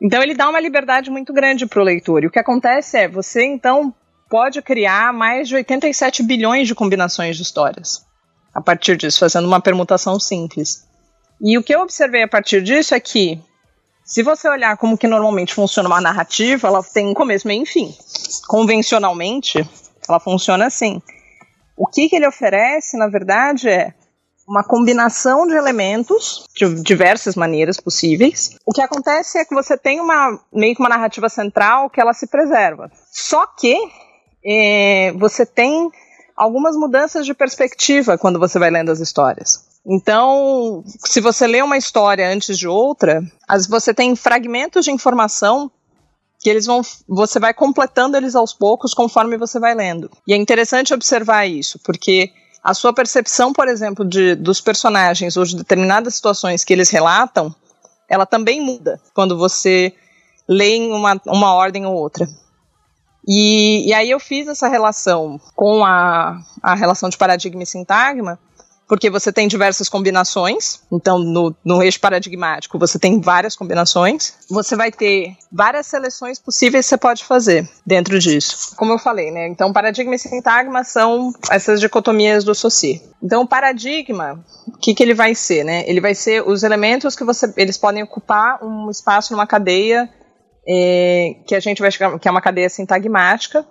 Então, 0.02 0.22
ele 0.22 0.34
dá 0.34 0.50
uma 0.50 0.60
liberdade 0.60 1.10
muito 1.10 1.32
grande 1.32 1.66
para 1.66 1.82
o 1.82 1.84
leitor. 1.84 2.24
E 2.24 2.28
o 2.28 2.32
que 2.32 2.40
acontece 2.40 2.98
é, 2.98 3.08
você 3.08 3.46
então 3.46 3.94
pode 4.30 4.62
criar 4.62 5.14
mais 5.14 5.48
de 5.48 5.56
87 5.56 6.24
bilhões 6.24 6.68
de 6.68 6.76
combinações 6.76 7.38
de 7.38 7.44
histórias. 7.44 8.04
A 8.54 8.60
partir 8.60 8.98
disso, 8.98 9.20
fazendo 9.20 9.48
uma 9.48 9.62
permutação 9.62 10.20
simples. 10.20 10.88
E 11.42 11.58
o 11.58 11.64
que 11.64 11.74
eu 11.74 11.82
observei 11.82 12.24
a 12.24 12.28
partir 12.28 12.62
disso 12.62 12.94
é 12.94 13.00
que, 13.00 13.40
se 14.04 14.22
você 14.24 14.50
olhar 14.50 14.76
como 14.78 14.98
que 14.98 15.08
normalmente 15.08 15.54
funciona 15.54 15.88
uma 15.88 16.02
narrativa, 16.02 16.68
ela 16.68 16.84
tem 16.84 17.08
um 17.08 17.14
começo, 17.14 17.48
meio 17.48 17.64
e 17.64 17.66
fim. 17.66 17.96
Convencionalmente, 18.48 19.68
ela 20.08 20.20
funciona 20.20 20.66
assim. 20.66 21.02
O 21.84 21.86
que, 21.86 22.08
que 22.08 22.16
ele 22.16 22.26
oferece, 22.26 22.98
na 22.98 23.10
verdade, 23.10 23.68
é 23.68 23.94
uma 24.48 24.64
combinação 24.64 25.46
de 25.46 25.54
elementos 25.54 26.46
de 26.56 26.82
diversas 26.82 27.36
maneiras 27.36 27.78
possíveis. 27.78 28.56
O 28.66 28.72
que 28.72 28.82
acontece 28.82 29.38
é 29.38 29.44
que 29.44 29.54
você 29.54 29.78
tem 29.78 30.00
uma 30.00 30.40
meio 30.54 30.74
que 30.74 30.82
uma 30.82 30.88
narrativa 30.88 31.28
central 31.28 31.90
que 31.90 32.00
ela 32.00 32.14
se 32.14 32.26
preserva. 32.28 32.90
Só 33.12 33.46
que 33.46 33.76
é, 34.46 35.12
você 35.18 35.46
tem 35.46 35.92
algumas 36.38 36.78
mudanças 36.78 37.26
de 37.26 37.34
perspectiva 37.34 38.18
quando 38.18 38.40
você 38.40 38.58
vai 38.58 38.72
lendo 38.72 38.90
as 38.90 39.02
histórias. 39.02 39.66
Então, 39.86 40.86
se 40.86 41.20
você 41.20 41.46
lê 41.46 41.62
uma 41.62 41.78
história 41.78 42.30
antes 42.30 42.58
de 42.58 42.66
outra, 42.66 43.22
as, 43.46 43.68
você 43.68 43.94
tem 43.94 44.16
fragmentos 44.16 44.86
de 44.86 44.92
informação 44.92 45.70
que 46.44 46.50
eles 46.50 46.66
vão, 46.66 46.82
você 47.08 47.40
vai 47.40 47.54
completando 47.54 48.18
eles 48.18 48.36
aos 48.36 48.54
poucos 48.54 48.94
conforme 48.94 49.38
você 49.38 49.60
vai 49.60 49.74
lendo. 49.74 50.12
E 50.28 50.34
é 50.34 50.38
interessante 50.38 50.94
observar 50.94 51.48
isso, 51.48 51.80
porque 51.84 52.32
a 52.62 52.74
sua 52.74 52.94
percepção, 52.94 53.54
por 53.54 53.68
exemplo, 53.70 54.04
de, 54.04 54.36
dos 54.36 54.60
personagens 54.60 55.38
ou 55.38 55.46
de 55.46 55.56
determinadas 55.56 56.16
situações 56.16 56.64
que 56.64 56.74
eles 56.74 56.90
relatam, 56.90 57.56
ela 58.10 58.26
também 58.26 58.60
muda 58.60 59.00
quando 59.14 59.38
você 59.38 59.94
lê 60.48 60.76
em 60.76 60.92
uma, 60.92 61.20
uma 61.26 61.54
ordem 61.54 61.86
ou 61.86 61.94
outra. 61.94 62.28
E, 63.26 63.88
e 63.88 63.94
aí 63.94 64.10
eu 64.10 64.20
fiz 64.20 64.48
essa 64.50 64.68
relação 64.68 65.40
com 65.56 65.86
a, 65.86 66.42
a 66.62 66.76
relação 66.76 67.10
de 67.10 67.18
paradigma 67.18 67.64
e 67.64 67.66
sintagma, 67.66 68.38
porque 68.94 69.10
você 69.10 69.34
tem 69.34 69.48
diversas 69.48 69.90
combinações. 69.90 70.80
Então, 70.92 71.18
no, 71.18 71.56
no 71.66 71.82
eixo 71.82 72.00
paradigmático, 72.00 72.78
você 72.78 73.00
tem 73.00 73.20
várias 73.20 73.56
combinações. 73.56 74.36
Você 74.48 74.76
vai 74.76 74.92
ter 74.92 75.36
várias 75.52 75.88
seleções 75.88 76.38
possíveis 76.38 76.86
que 76.86 76.90
você 76.90 76.98
pode 76.98 77.26
fazer 77.26 77.68
dentro 77.84 78.20
disso. 78.20 78.76
Como 78.76 78.94
eu 78.94 79.00
falei, 79.00 79.32
né? 79.32 79.48
Então, 79.48 79.74
paradigma 79.74 80.14
e 80.14 80.20
sintagma 80.20 80.84
são 80.84 81.34
essas 81.50 81.80
dicotomias 81.80 82.44
do 82.44 82.54
Saussure. 82.54 83.02
Então, 83.20 83.42
o 83.42 83.48
paradigma, 83.48 84.46
que, 84.80 84.94
que 84.94 85.02
ele 85.02 85.16
vai 85.16 85.34
ser, 85.34 85.64
né? 85.64 85.84
Ele 85.88 86.00
vai 86.00 86.14
ser 86.14 86.48
os 86.48 86.62
elementos 86.62 87.16
que 87.16 87.24
você, 87.24 87.52
eles 87.58 87.80
podem 87.80 88.04
ocupar 88.04 88.64
um 88.64 88.92
espaço 88.92 89.34
numa 89.34 89.48
cadeia 89.48 90.08
é, 90.68 91.38
que 91.48 91.56
a 91.56 91.60
gente 91.60 91.82
vai 91.82 91.90
chamar, 91.90 92.20
que 92.20 92.28
é 92.28 92.32
uma 92.32 92.42
cadeia 92.42 92.70
sintagmática. 92.70 93.66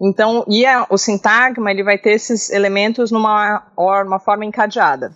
Então, 0.00 0.44
e 0.46 0.66
a, 0.66 0.86
o 0.90 0.98
sintagma 0.98 1.70
ele 1.70 1.82
vai 1.82 1.96
ter 1.96 2.10
esses 2.10 2.50
elementos 2.50 3.10
numa 3.10 3.66
uma 3.76 4.18
forma 4.18 4.44
encadeada. 4.44 5.14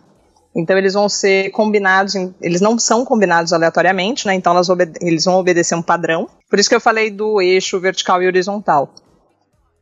Então 0.57 0.77
eles 0.77 0.95
vão 0.95 1.09
ser 1.09 1.51
combinados, 1.51 2.14
em, 2.14 2.35
eles 2.40 2.61
não 2.61 2.79
são 2.79 3.05
combinados 3.05 3.53
aleatoriamente, 3.53 4.27
né? 4.27 4.35
Então 4.35 4.55
eles 5.01 5.25
vão 5.25 5.37
obedecer 5.37 5.75
um 5.75 5.83
padrão. 5.83 6.29
Por 6.49 6.59
isso 6.59 6.69
que 6.69 6.75
eu 6.75 6.81
falei 6.81 7.11
do 7.11 7.40
eixo 7.40 7.79
vertical 7.79 8.23
e 8.23 8.27
horizontal. 8.27 8.93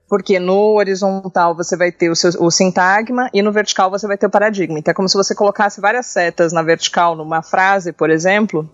Porque 0.08 0.38
no 0.38 0.76
horizontal 0.76 1.54
você 1.54 1.76
vai 1.76 1.92
ter 1.92 2.10
o, 2.10 2.16
seu, 2.16 2.30
o 2.40 2.50
sintagma 2.50 3.30
e 3.32 3.42
no 3.42 3.52
vertical 3.52 3.90
você 3.90 4.06
vai 4.06 4.18
ter 4.18 4.26
o 4.26 4.30
paradigma. 4.30 4.78
Então 4.78 4.92
é 4.92 4.94
como 4.94 5.08
se 5.08 5.16
você 5.16 5.34
colocasse 5.34 5.80
várias 5.80 6.06
setas 6.06 6.52
na 6.52 6.62
vertical 6.62 7.14
numa 7.14 7.42
frase, 7.42 7.92
por 7.92 8.10
exemplo, 8.10 8.68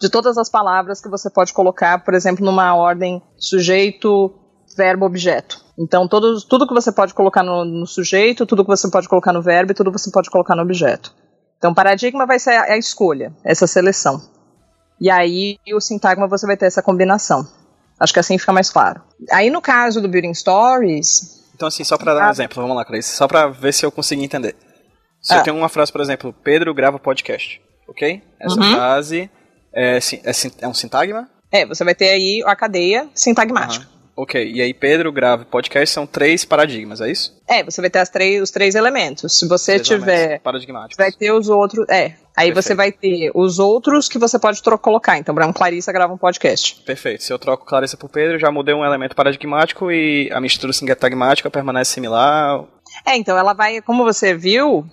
de 0.00 0.10
todas 0.10 0.36
as 0.36 0.50
palavras 0.50 1.00
que 1.00 1.08
você 1.08 1.30
pode 1.30 1.52
colocar, 1.52 2.04
por 2.04 2.14
exemplo, 2.14 2.44
numa 2.44 2.74
ordem 2.74 3.22
sujeito, 3.38 4.34
verbo, 4.76 5.06
objeto. 5.06 5.64
Então, 5.78 6.06
todos, 6.08 6.44
tudo 6.44 6.66
que 6.66 6.74
você 6.74 6.92
pode 6.92 7.14
colocar 7.14 7.42
no, 7.42 7.64
no, 7.64 7.86
sujeito, 7.86 8.46
tudo 8.46 8.64
que 8.64 8.70
você 8.70 8.90
pode 8.90 9.08
colocar 9.08 9.32
no 9.32 9.42
verbo 9.42 9.72
e 9.72 9.74
tudo 9.74 9.90
que 9.90 9.98
você 9.98 10.10
pode 10.10 10.30
colocar 10.30 10.54
no 10.54 10.62
objeto. 10.62 11.14
Então, 11.58 11.74
paradigma 11.74 12.26
vai 12.26 12.38
ser 12.38 12.52
a, 12.52 12.72
a 12.72 12.78
escolha, 12.78 13.32
essa 13.44 13.66
seleção. 13.66 14.20
E 15.00 15.10
aí, 15.10 15.58
o 15.74 15.80
sintagma 15.80 16.28
você 16.28 16.46
vai 16.46 16.56
ter 16.56 16.66
essa 16.66 16.82
combinação. 16.82 17.46
Acho 17.98 18.12
que 18.12 18.20
assim 18.20 18.38
fica 18.38 18.52
mais 18.52 18.70
claro. 18.70 19.00
Aí 19.30 19.50
no 19.50 19.62
caso 19.62 20.00
do 20.00 20.08
Building 20.08 20.34
Stories. 20.34 21.42
Então, 21.54 21.68
assim, 21.68 21.82
só 21.82 21.96
para 21.96 22.14
dar 22.14 22.20
um 22.20 22.28
ah. 22.28 22.30
exemplo, 22.30 22.60
vamos 22.60 22.76
lá, 22.76 22.84
Clarice, 22.84 23.16
só 23.16 23.26
para 23.26 23.48
ver 23.48 23.72
se 23.72 23.84
eu 23.84 23.90
consegui 23.90 24.22
entender. 24.22 24.54
Se 25.20 25.32
ah. 25.32 25.38
eu 25.38 25.42
tenho 25.42 25.56
uma 25.56 25.68
frase, 25.68 25.90
por 25.90 26.00
exemplo, 26.00 26.34
Pedro 26.44 26.74
grava 26.74 26.98
podcast, 26.98 27.60
ok? 27.88 28.22
Essa 28.38 28.60
uhum. 28.60 28.72
frase 28.72 29.30
é, 29.72 29.98
é, 29.98 30.30
é, 30.60 30.68
um 30.68 30.74
sintagma? 30.74 31.28
É, 31.50 31.64
você 31.64 31.84
vai 31.84 31.94
ter 31.94 32.10
aí 32.10 32.42
a 32.46 32.54
cadeia 32.54 33.08
sintagmática. 33.14 33.86
Uhum. 33.86 33.95
Ok, 34.16 34.50
e 34.50 34.62
aí 34.62 34.72
Pedro 34.72 35.12
grava 35.12 35.44
podcast 35.44 35.92
são 35.92 36.06
três 36.06 36.44
paradigmas, 36.44 37.00
é 37.02 37.10
isso? 37.10 37.38
É, 37.46 37.62
você 37.62 37.80
vai 37.82 37.90
ter 37.90 37.98
as 37.98 38.08
três, 38.08 38.42
os 38.42 38.50
três 38.50 38.74
elementos. 38.74 39.38
Se 39.38 39.46
você 39.46 39.74
três 39.74 39.86
tiver. 39.86 40.40
Paradigmáticos. 40.40 40.96
Vai 40.96 41.12
ter 41.12 41.32
os 41.32 41.48
outros. 41.48 41.86
É, 41.90 42.14
Aí 42.36 42.52
Perfeito. 42.52 42.62
você 42.62 42.74
vai 42.74 42.92
ter 42.92 43.30
os 43.34 43.58
outros 43.58 44.10
que 44.10 44.18
você 44.18 44.38
pode 44.38 44.60
colocar. 44.82 45.16
Então, 45.16 45.34
Brown 45.34 45.54
Clarissa 45.54 45.90
grava 45.90 46.12
um 46.12 46.18
podcast. 46.18 46.82
Perfeito. 46.84 47.22
Se 47.22 47.32
eu 47.32 47.38
troco 47.38 47.64
Clarissa 47.64 47.96
por 47.96 48.10
Pedro, 48.10 48.38
já 48.38 48.50
mudei 48.50 48.74
um 48.74 48.84
elemento 48.84 49.16
paradigmático 49.16 49.90
e 49.90 50.30
a 50.30 50.38
mistura 50.38 50.70
sintagmática 50.74 51.50
permanece 51.50 51.92
similar. 51.92 52.62
É, 53.06 53.16
então 53.16 53.38
ela 53.38 53.54
vai, 53.54 53.80
como 53.80 54.04
você 54.04 54.34
viu, 54.34 54.84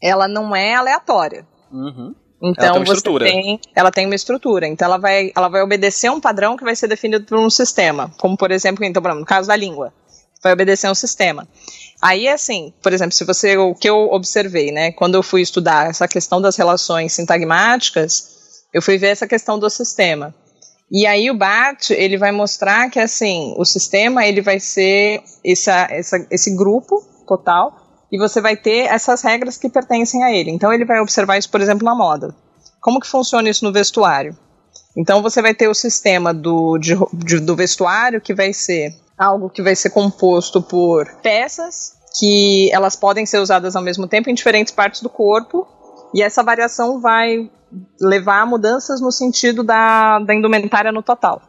ela 0.00 0.28
não 0.28 0.54
é 0.54 0.76
aleatória. 0.76 1.44
Uhum. 1.72 2.14
Então 2.40 2.66
ela 2.66 2.84
tem 2.84 2.84
você 2.84 3.18
tem, 3.18 3.60
ela 3.74 3.90
tem 3.90 4.06
uma 4.06 4.14
estrutura. 4.14 4.66
Então 4.66 4.86
ela 4.86 4.98
vai, 4.98 5.32
ela 5.34 5.48
vai 5.48 5.62
obedecer 5.62 6.10
um 6.10 6.20
padrão 6.20 6.56
que 6.56 6.64
vai 6.64 6.76
ser 6.76 6.86
definido 6.86 7.24
por 7.24 7.38
um 7.38 7.50
sistema, 7.50 8.12
como 8.18 8.36
por 8.36 8.50
exemplo, 8.50 8.84
então, 8.84 9.02
no 9.14 9.24
caso 9.24 9.48
da 9.48 9.56
língua, 9.56 9.92
vai 10.42 10.52
obedecer 10.52 10.88
um 10.90 10.94
sistema. 10.94 11.46
Aí, 12.00 12.28
assim, 12.28 12.72
por 12.80 12.92
exemplo, 12.92 13.12
se 13.12 13.24
você, 13.24 13.56
o 13.56 13.74
que 13.74 13.88
eu 13.88 14.12
observei, 14.12 14.70
né, 14.70 14.92
quando 14.92 15.16
eu 15.16 15.22
fui 15.22 15.42
estudar 15.42 15.90
essa 15.90 16.06
questão 16.06 16.40
das 16.40 16.56
relações 16.56 17.12
sintagmáticas, 17.12 18.62
eu 18.72 18.80
fui 18.80 18.98
ver 18.98 19.08
essa 19.08 19.26
questão 19.26 19.58
do 19.58 19.68
sistema. 19.68 20.32
E 20.90 21.06
aí 21.06 21.30
o 21.30 21.34
Bart, 21.34 21.90
ele 21.90 22.16
vai 22.16 22.32
mostrar 22.32 22.88
que, 22.88 22.98
assim, 23.00 23.52
o 23.58 23.64
sistema, 23.64 24.24
ele 24.24 24.40
vai 24.40 24.60
ser 24.60 25.22
essa, 25.44 25.86
essa, 25.90 26.26
esse 26.30 26.54
grupo 26.54 27.04
total, 27.26 27.87
e 28.10 28.18
você 28.18 28.40
vai 28.40 28.56
ter 28.56 28.86
essas 28.86 29.22
regras 29.22 29.56
que 29.56 29.68
pertencem 29.68 30.24
a 30.24 30.32
ele. 30.32 30.50
Então 30.50 30.72
ele 30.72 30.84
vai 30.84 31.00
observar 31.00 31.38
isso, 31.38 31.50
por 31.50 31.60
exemplo, 31.60 31.84
na 31.84 31.94
moda. 31.94 32.34
Como 32.80 33.00
que 33.00 33.06
funciona 33.06 33.48
isso 33.48 33.64
no 33.64 33.72
vestuário? 33.72 34.36
Então 34.96 35.22
você 35.22 35.42
vai 35.42 35.54
ter 35.54 35.68
o 35.68 35.74
sistema 35.74 36.32
do, 36.32 36.78
de, 36.78 36.94
de, 37.12 37.38
do 37.40 37.54
vestuário 37.54 38.20
que 38.20 38.34
vai 38.34 38.52
ser 38.52 38.94
algo 39.16 39.50
que 39.50 39.62
vai 39.62 39.74
ser 39.74 39.90
composto 39.90 40.62
por 40.62 41.06
peças 41.22 41.96
que 42.18 42.70
elas 42.72 42.96
podem 42.96 43.26
ser 43.26 43.38
usadas 43.38 43.76
ao 43.76 43.82
mesmo 43.82 44.06
tempo 44.08 44.30
em 44.30 44.34
diferentes 44.34 44.72
partes 44.72 45.02
do 45.02 45.08
corpo 45.08 45.66
e 46.14 46.22
essa 46.22 46.42
variação 46.42 47.00
vai 47.00 47.50
levar 48.00 48.40
a 48.40 48.46
mudanças 48.46 49.00
no 49.00 49.12
sentido 49.12 49.62
da, 49.62 50.18
da 50.20 50.34
indumentária 50.34 50.90
no 50.90 51.02
total. 51.02 51.42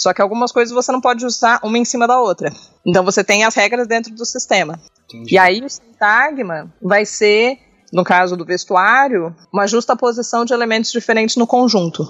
Só 0.00 0.14
que 0.14 0.22
algumas 0.22 0.50
coisas 0.50 0.74
você 0.74 0.90
não 0.90 1.00
pode 1.00 1.26
usar 1.26 1.60
uma 1.62 1.76
em 1.76 1.84
cima 1.84 2.08
da 2.08 2.18
outra. 2.18 2.50
Então 2.86 3.04
você 3.04 3.22
tem 3.22 3.44
as 3.44 3.54
regras 3.54 3.86
dentro 3.86 4.14
do 4.14 4.24
sistema. 4.24 4.80
Entendi. 5.04 5.34
E 5.34 5.38
aí 5.38 5.62
o 5.62 5.68
sintagma 5.68 6.72
vai 6.80 7.04
ser, 7.04 7.58
no 7.92 8.02
caso 8.02 8.34
do 8.34 8.46
vestuário, 8.46 9.36
uma 9.52 9.66
justa 9.66 9.94
posição 9.94 10.42
de 10.42 10.54
elementos 10.54 10.90
diferentes 10.90 11.36
no 11.36 11.46
conjunto. 11.46 12.08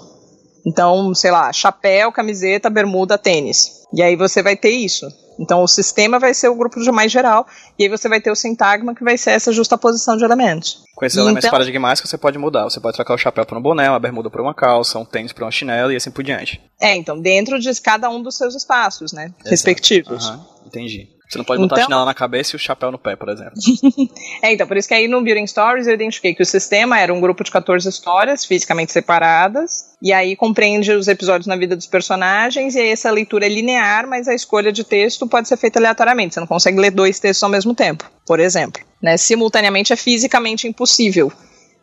Então, 0.64 1.12
sei 1.16 1.32
lá, 1.32 1.52
chapéu, 1.52 2.12
camiseta, 2.12 2.70
bermuda, 2.70 3.18
tênis. 3.18 3.84
E 3.92 4.00
aí 4.00 4.14
você 4.14 4.40
vai 4.40 4.54
ter 4.54 4.70
isso. 4.70 5.08
Então 5.40 5.62
o 5.62 5.66
sistema 5.66 6.18
vai 6.18 6.34
ser 6.34 6.48
o 6.48 6.54
grupo 6.54 6.78
de 6.80 6.92
mais 6.92 7.10
geral, 7.10 7.46
e 7.78 7.84
aí 7.84 7.88
você 7.88 8.08
vai 8.08 8.20
ter 8.20 8.30
o 8.30 8.36
sintagma, 8.36 8.94
que 8.94 9.02
vai 9.02 9.16
ser 9.16 9.30
essa 9.30 9.50
justa 9.52 9.78
posição 9.78 10.16
de 10.16 10.24
elementos. 10.24 10.82
Com 10.94 11.06
esses 11.06 11.16
e 11.16 11.20
elementos 11.20 11.46
então... 11.46 11.50
paradigmáticos 11.50 12.10
você 12.10 12.18
pode 12.18 12.38
mudar. 12.38 12.64
Você 12.64 12.78
pode 12.78 12.94
trocar 12.94 13.14
o 13.14 13.18
chapéu 13.18 13.46
por 13.46 13.56
um 13.56 13.62
boné, 13.62 13.88
uma 13.88 13.98
bermuda 13.98 14.28
por 14.28 14.40
uma 14.40 14.54
calça, 14.54 14.98
um 14.98 15.04
tênis 15.04 15.32
por 15.32 15.44
uma 15.44 15.50
chinela 15.50 15.92
e 15.92 15.96
assim 15.96 16.10
por 16.10 16.22
diante. 16.22 16.60
É, 16.78 16.94
então, 16.94 17.18
dentro 17.18 17.58
de 17.58 17.80
cada 17.80 18.10
um 18.10 18.22
dos 18.22 18.36
seus 18.36 18.54
espaços, 18.54 19.12
né? 19.12 19.24
Exato. 19.24 19.50
Respectivos. 19.50 20.28
Uhum, 20.28 20.40
entendi. 20.66 21.08
Você 21.30 21.38
não 21.38 21.44
pode 21.44 21.62
botar 21.62 21.76
então... 21.76 21.84
a 21.84 21.86
chinela 21.86 22.04
na 22.04 22.12
cabeça 22.12 22.54
e 22.54 22.56
o 22.56 22.58
chapéu 22.58 22.90
no 22.90 22.98
pé, 22.98 23.14
por 23.14 23.28
exemplo. 23.28 23.52
é, 24.42 24.52
então, 24.52 24.66
por 24.66 24.76
isso 24.76 24.88
que 24.88 24.94
aí 24.94 25.06
no 25.06 25.22
Building 25.22 25.46
Stories 25.46 25.86
eu 25.86 25.94
identifiquei 25.94 26.34
que 26.34 26.42
o 26.42 26.46
sistema 26.46 26.98
era 26.98 27.14
um 27.14 27.20
grupo 27.20 27.44
de 27.44 27.52
14 27.52 27.88
histórias 27.88 28.44
fisicamente 28.44 28.90
separadas, 28.90 29.94
e 30.02 30.12
aí 30.12 30.34
compreende 30.34 30.90
os 30.90 31.06
episódios 31.06 31.46
na 31.46 31.54
vida 31.54 31.76
dos 31.76 31.86
personagens, 31.86 32.74
e 32.74 32.80
aí 32.80 32.88
essa 32.88 33.08
leitura 33.12 33.46
é 33.46 33.48
linear, 33.48 34.08
mas 34.08 34.26
a 34.26 34.34
escolha 34.34 34.72
de 34.72 34.82
texto 34.82 35.24
pode 35.24 35.46
ser 35.46 35.56
feita 35.56 35.78
aleatoriamente. 35.78 36.34
Você 36.34 36.40
não 36.40 36.48
consegue 36.48 36.80
ler 36.80 36.90
dois 36.90 37.20
textos 37.20 37.44
ao 37.44 37.50
mesmo 37.50 37.76
tempo, 37.76 38.10
por 38.26 38.40
exemplo. 38.40 38.82
Né? 39.00 39.16
Simultaneamente 39.16 39.92
é 39.92 39.96
fisicamente 39.96 40.66
impossível 40.66 41.32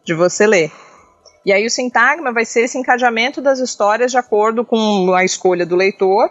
de 0.04 0.14
você 0.14 0.46
ler. 0.46 0.70
E 1.46 1.54
aí 1.54 1.66
o 1.66 1.70
sintagma 1.70 2.34
vai 2.34 2.44
ser 2.44 2.66
esse 2.66 2.78
encadeamento 2.78 3.40
das 3.40 3.60
histórias 3.60 4.12
de 4.12 4.18
acordo 4.18 4.66
com 4.66 5.14
a 5.14 5.24
escolha 5.24 5.66
do 5.66 5.78
leitor 5.78 6.30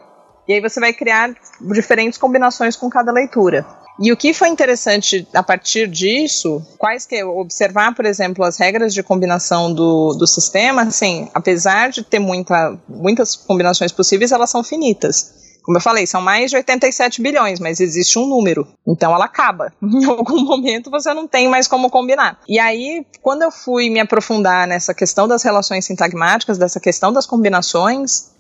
e 0.49 0.55
aí 0.55 0.61
você 0.61 0.81
vai 0.81 0.93
criar 0.93 1.35
diferentes 1.61 2.19
combinações 2.19 2.77
com 2.77 2.89
cada 2.89 3.13
leitura. 3.13 3.67
E 3.99 4.13
o 4.13 4.17
que 4.17 4.35
foi 4.35 4.49
interessante 4.49 5.27
a 5.33 5.43
partir 5.43 5.89
disso, 5.89 6.63
quais 6.77 7.07
que 7.07 7.23
observar, 7.25 7.95
por 7.95 8.05
exemplo, 8.05 8.45
as 8.45 8.59
regras 8.59 8.93
de 8.93 9.03
combinação 9.03 9.73
do, 9.73 10.15
do 10.15 10.27
sistema, 10.27 10.83
assim, 10.83 11.29
apesar 11.33 11.91
de 11.91 12.03
ter 12.03 12.19
muita, 12.19 12.79
muitas 12.87 13.35
combinações 13.35 13.93
possíveis, 13.93 14.33
elas 14.33 14.51
são 14.51 14.63
finitas. 14.63 15.47
Como 15.67 15.79
eu 15.79 15.83
falei, 15.83 16.07
são 16.07 16.21
mais 16.21 16.51
de 16.51 16.57
87 16.57 17.21
bilhões, 17.21 17.59
mas 17.59 17.81
existe 17.81 18.19
um 18.21 18.27
número. 18.27 18.69
Então 18.87 19.13
ela 19.13 19.25
acaba. 19.25 19.73
Em 19.83 20.05
algum 20.05 20.45
momento 20.45 20.91
você 20.91 21.13
não 21.13 21.27
tem 21.27 21.49
mais 21.49 21.67
como 21.67 21.91
combinar. 21.91 22.39
E 22.49 22.59
aí, 22.59 23.05
quando 23.21 23.43
eu 23.43 23.51
fui 23.51 23.91
me 23.91 23.99
aprofundar 23.99 24.69
nessa 24.69 24.95
questão 24.95 25.27
das 25.27 25.43
relações 25.43 25.85
sintagmáticas, 25.85 26.57
dessa 26.57 26.79
questão 26.79 27.13
das 27.13 27.27
combinações, 27.27 28.36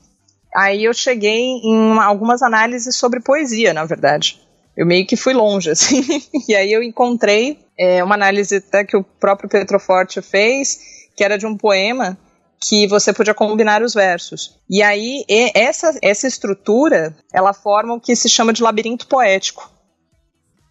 aí 0.56 0.84
eu 0.84 0.94
cheguei 0.94 1.60
em 1.62 1.98
algumas 1.98 2.42
análises 2.42 2.96
sobre 2.96 3.20
poesia, 3.20 3.74
na 3.74 3.84
verdade. 3.84 4.40
Eu 4.74 4.86
meio 4.86 5.06
que 5.06 5.16
fui 5.16 5.34
longe, 5.34 5.68
assim. 5.70 6.02
e 6.48 6.54
aí 6.54 6.72
eu 6.72 6.82
encontrei 6.82 7.58
é, 7.78 8.02
uma 8.02 8.14
análise 8.14 8.56
até 8.56 8.84
que 8.84 8.96
o 8.96 9.04
próprio 9.04 9.50
Petroforte 9.50 10.22
fez, 10.22 10.78
que 11.14 11.22
era 11.22 11.36
de 11.36 11.46
um 11.46 11.56
poema 11.56 12.18
que 12.58 12.86
você 12.86 13.12
podia 13.12 13.34
combinar 13.34 13.82
os 13.82 13.92
versos. 13.92 14.58
E 14.68 14.82
aí 14.82 15.24
essa, 15.54 15.96
essa 16.02 16.26
estrutura, 16.26 17.14
ela 17.32 17.52
forma 17.52 17.94
o 17.94 18.00
que 18.00 18.16
se 18.16 18.28
chama 18.28 18.52
de 18.52 18.62
labirinto 18.62 19.06
poético. 19.06 19.70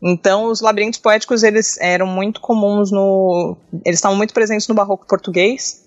Então, 0.01 0.45
os 0.45 0.61
labirintos 0.61 0.99
poéticos 0.99 1.43
eles 1.43 1.79
eram 1.79 2.05
muito 2.05 2.41
comuns 2.41 2.91
no, 2.91 3.55
eles 3.85 3.99
estavam 3.99 4.17
muito 4.17 4.33
presentes 4.33 4.67
no 4.67 4.75
barroco 4.75 5.07
português 5.07 5.84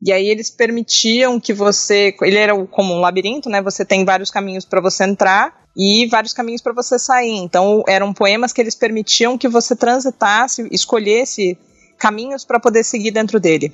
e 0.00 0.12
aí 0.12 0.28
eles 0.28 0.48
permitiam 0.48 1.40
que 1.40 1.52
você, 1.52 2.14
ele 2.22 2.36
era 2.36 2.56
como 2.66 2.94
um 2.94 3.00
labirinto, 3.00 3.48
né? 3.48 3.60
Você 3.62 3.84
tem 3.84 4.04
vários 4.04 4.30
caminhos 4.30 4.64
para 4.64 4.80
você 4.80 5.04
entrar 5.04 5.60
e 5.76 6.06
vários 6.06 6.32
caminhos 6.32 6.62
para 6.62 6.72
você 6.72 6.98
sair. 6.98 7.36
Então 7.36 7.82
eram 7.86 8.12
poemas 8.12 8.52
que 8.52 8.60
eles 8.60 8.76
permitiam 8.76 9.36
que 9.36 9.48
você 9.48 9.74
transitasse, 9.74 10.68
escolhesse 10.70 11.58
caminhos 11.98 12.44
para 12.44 12.60
poder 12.60 12.84
seguir 12.84 13.10
dentro 13.10 13.40
dele. 13.40 13.72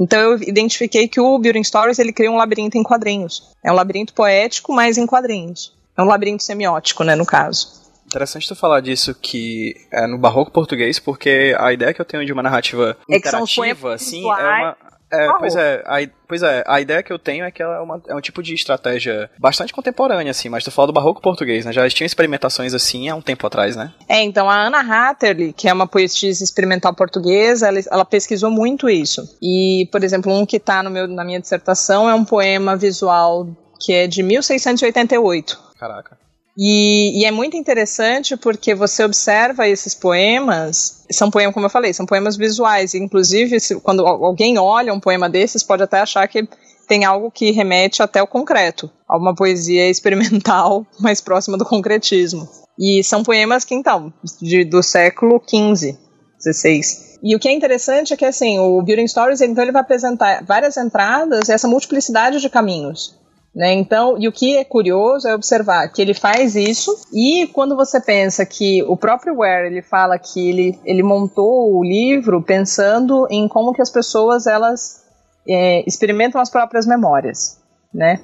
Então 0.00 0.18
eu 0.18 0.42
identifiquei 0.42 1.06
que 1.06 1.20
o 1.20 1.38
Building 1.38 1.64
Stories 1.64 1.98
ele 1.98 2.12
cria 2.12 2.30
um 2.30 2.36
labirinto 2.36 2.78
em 2.78 2.82
quadrinhos. 2.82 3.50
É 3.62 3.70
um 3.70 3.74
labirinto 3.74 4.14
poético, 4.14 4.72
mas 4.72 4.96
em 4.96 5.06
quadrinhos. 5.06 5.76
É 5.96 6.02
um 6.02 6.06
labirinto 6.06 6.42
semiótico, 6.42 7.04
né, 7.04 7.14
no 7.14 7.26
caso. 7.26 7.80
Interessante 8.06 8.48
tu 8.48 8.56
falar 8.56 8.80
disso 8.80 9.14
que 9.14 9.74
é 9.92 10.06
no 10.06 10.16
barroco 10.16 10.50
português, 10.50 10.98
porque 10.98 11.54
a 11.58 11.70
ideia 11.70 11.92
que 11.92 12.00
eu 12.00 12.04
tenho 12.04 12.24
de 12.24 12.32
uma 12.32 12.42
narrativa 12.42 12.96
é 13.08 13.16
interativa, 13.18 13.94
assim, 13.94 14.22
é 14.22 14.24
uma 14.24 14.76
É, 15.12 15.28
pois 15.38 15.56
é, 15.56 15.82
a, 15.84 16.08
pois 16.28 16.42
é, 16.42 16.64
a 16.66 16.80
ideia 16.80 17.02
que 17.02 17.12
eu 17.12 17.18
tenho 17.18 17.44
é 17.44 17.50
que 17.50 17.62
ela 17.62 17.76
é, 17.76 17.80
uma, 17.80 18.02
é 18.08 18.14
um 18.14 18.20
tipo 18.20 18.42
de 18.42 18.54
estratégia 18.54 19.30
bastante 19.38 19.72
contemporânea, 19.72 20.30
assim, 20.30 20.48
mas 20.48 20.62
tu 20.62 20.70
fala 20.70 20.86
do 20.86 20.92
barroco 20.92 21.20
português, 21.20 21.64
né? 21.64 21.72
Já 21.72 21.88
tinham 21.88 22.06
experimentações 22.06 22.74
assim 22.74 23.08
há 23.08 23.14
um 23.14 23.20
tempo 23.20 23.46
atrás, 23.46 23.74
né? 23.74 23.92
É, 24.08 24.22
então 24.22 24.48
a 24.48 24.66
Anna 24.66 24.80
Hatterley, 24.80 25.52
que 25.52 25.68
é 25.68 25.72
uma 25.72 25.86
poetisa 25.86 26.44
experimental 26.44 26.94
portuguesa, 26.94 27.68
ela, 27.68 27.80
ela 27.90 28.04
pesquisou 28.04 28.50
muito 28.50 28.88
isso. 28.88 29.36
E, 29.42 29.88
por 29.90 30.04
exemplo, 30.04 30.32
um 30.32 30.46
que 30.46 30.56
está 30.56 30.82
no 30.82 30.90
meu, 30.90 31.08
na 31.08 31.24
minha 31.24 31.40
dissertação 31.40 32.08
é 32.08 32.14
um 32.14 32.24
poema 32.24 32.76
visual 32.76 33.48
que 33.80 33.92
é 33.92 34.06
de 34.06 34.22
1688. 34.22 35.58
Caraca. 35.78 36.19
E, 36.56 37.20
e, 37.20 37.24
é 37.24 37.30
muito 37.30 37.56
interessante 37.56 38.36
porque 38.36 38.74
você 38.74 39.04
observa 39.04 39.68
esses 39.68 39.94
poemas, 39.94 41.04
são 41.10 41.30
poemas, 41.30 41.54
como 41.54 41.66
eu 41.66 41.70
falei, 41.70 41.92
são 41.92 42.04
poemas 42.04 42.36
visuais. 42.36 42.94
Inclusive, 42.94 43.60
se, 43.60 43.80
quando 43.80 44.06
alguém 44.06 44.58
olha 44.58 44.92
um 44.92 45.00
poema 45.00 45.28
desses, 45.28 45.62
pode 45.62 45.82
até 45.82 46.00
achar 46.00 46.26
que 46.28 46.48
tem 46.88 47.04
algo 47.04 47.30
que 47.30 47.52
remete 47.52 48.02
até 48.02 48.20
o 48.20 48.26
concreto, 48.26 48.90
a 49.08 49.16
uma 49.16 49.34
poesia 49.34 49.88
experimental 49.90 50.84
mais 50.98 51.20
próxima 51.20 51.56
do 51.56 51.64
concretismo. 51.64 52.48
E 52.78 53.04
são 53.04 53.22
poemas 53.22 53.64
que, 53.64 53.74
então, 53.74 54.12
de, 54.40 54.64
do 54.64 54.82
século 54.82 55.40
XV, 55.40 55.96
XVI. 56.40 56.80
E 57.22 57.36
o 57.36 57.38
que 57.38 57.48
é 57.48 57.52
interessante 57.52 58.14
é 58.14 58.16
que, 58.16 58.24
assim, 58.24 58.58
o 58.58 58.82
Building 58.82 59.06
Stories, 59.06 59.40
então, 59.40 59.62
ele 59.62 59.72
vai 59.72 59.82
apresentar 59.82 60.42
várias 60.44 60.76
entradas 60.76 61.48
e 61.48 61.52
essa 61.52 61.68
multiplicidade 61.68 62.40
de 62.40 62.48
caminhos. 62.48 63.19
Né? 63.54 63.72
Então, 63.72 64.16
e 64.16 64.28
o 64.28 64.32
que 64.32 64.56
é 64.56 64.64
curioso 64.64 65.26
é 65.26 65.34
observar 65.34 65.88
que 65.88 66.00
ele 66.00 66.14
faz 66.14 66.54
isso 66.54 66.96
e 67.12 67.48
quando 67.48 67.74
você 67.74 68.00
pensa 68.00 68.46
que 68.46 68.80
o 68.84 68.96
próprio 68.96 69.34
Ware 69.34 69.66
ele 69.66 69.82
fala 69.82 70.16
que 70.20 70.48
ele, 70.48 70.78
ele 70.84 71.02
montou 71.02 71.76
o 71.76 71.82
livro 71.82 72.40
pensando 72.40 73.26
em 73.28 73.48
como 73.48 73.72
que 73.72 73.82
as 73.82 73.90
pessoas 73.90 74.46
elas 74.46 75.02
é, 75.48 75.82
experimentam 75.84 76.40
as 76.40 76.48
próprias 76.48 76.86
memórias, 76.86 77.60
né? 77.92 78.20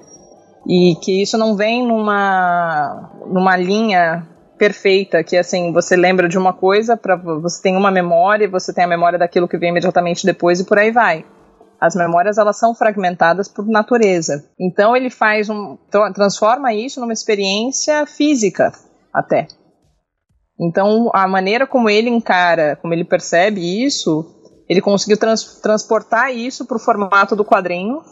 E 0.65 0.95
que 1.03 1.23
isso 1.23 1.37
não 1.37 1.57
vem 1.57 1.85
numa 1.85 3.11
numa 3.27 3.57
linha 3.57 4.25
perfeita 4.57 5.25
que 5.25 5.37
assim 5.37 5.73
você 5.73 5.97
lembra 5.97 6.29
de 6.29 6.39
uma 6.39 6.53
coisa 6.53 6.97
para 6.97 7.17
você 7.17 7.63
tem 7.63 7.77
uma 7.77 7.91
memória 7.91 8.49
você 8.49 8.73
tem 8.73 8.85
a 8.85 8.89
memória 8.89 9.19
daquilo 9.19 9.49
que 9.49 9.59
vem 9.59 9.71
imediatamente 9.71 10.25
depois 10.25 10.61
e 10.61 10.65
por 10.65 10.79
aí 10.79 10.91
vai 10.91 11.25
as 11.81 11.95
memórias 11.95 12.39
elas 12.39 12.59
são 12.59 12.75
fragmentadas 12.75 13.49
por 13.49 13.67
natureza. 13.67 14.45
Então 14.59 14.97
ele 14.97 15.11
faz 15.11 15.49
um 15.49 15.77
transforma 16.15 16.73
isso 16.73 17.01
numa 17.01 17.13
experiência 17.13 18.07
física 18.07 18.73
até. 19.13 19.47
Então 20.59 21.11
a 21.15 21.29
maneira 21.29 21.67
como 21.67 21.91
ele 21.91 22.09
encara, 22.09 22.77
como 22.77 22.95
ele 22.95 23.05
percebe 23.05 23.85
isso, 23.85 24.25
ele 24.69 24.81
conseguiu 24.81 25.17
trans, 25.17 25.61
transportar 25.61 26.35
isso 26.35 26.65
para 26.65 26.77
o 26.77 26.81
formato 26.81 27.37
do 27.37 27.45
quadrinho, 27.45 28.03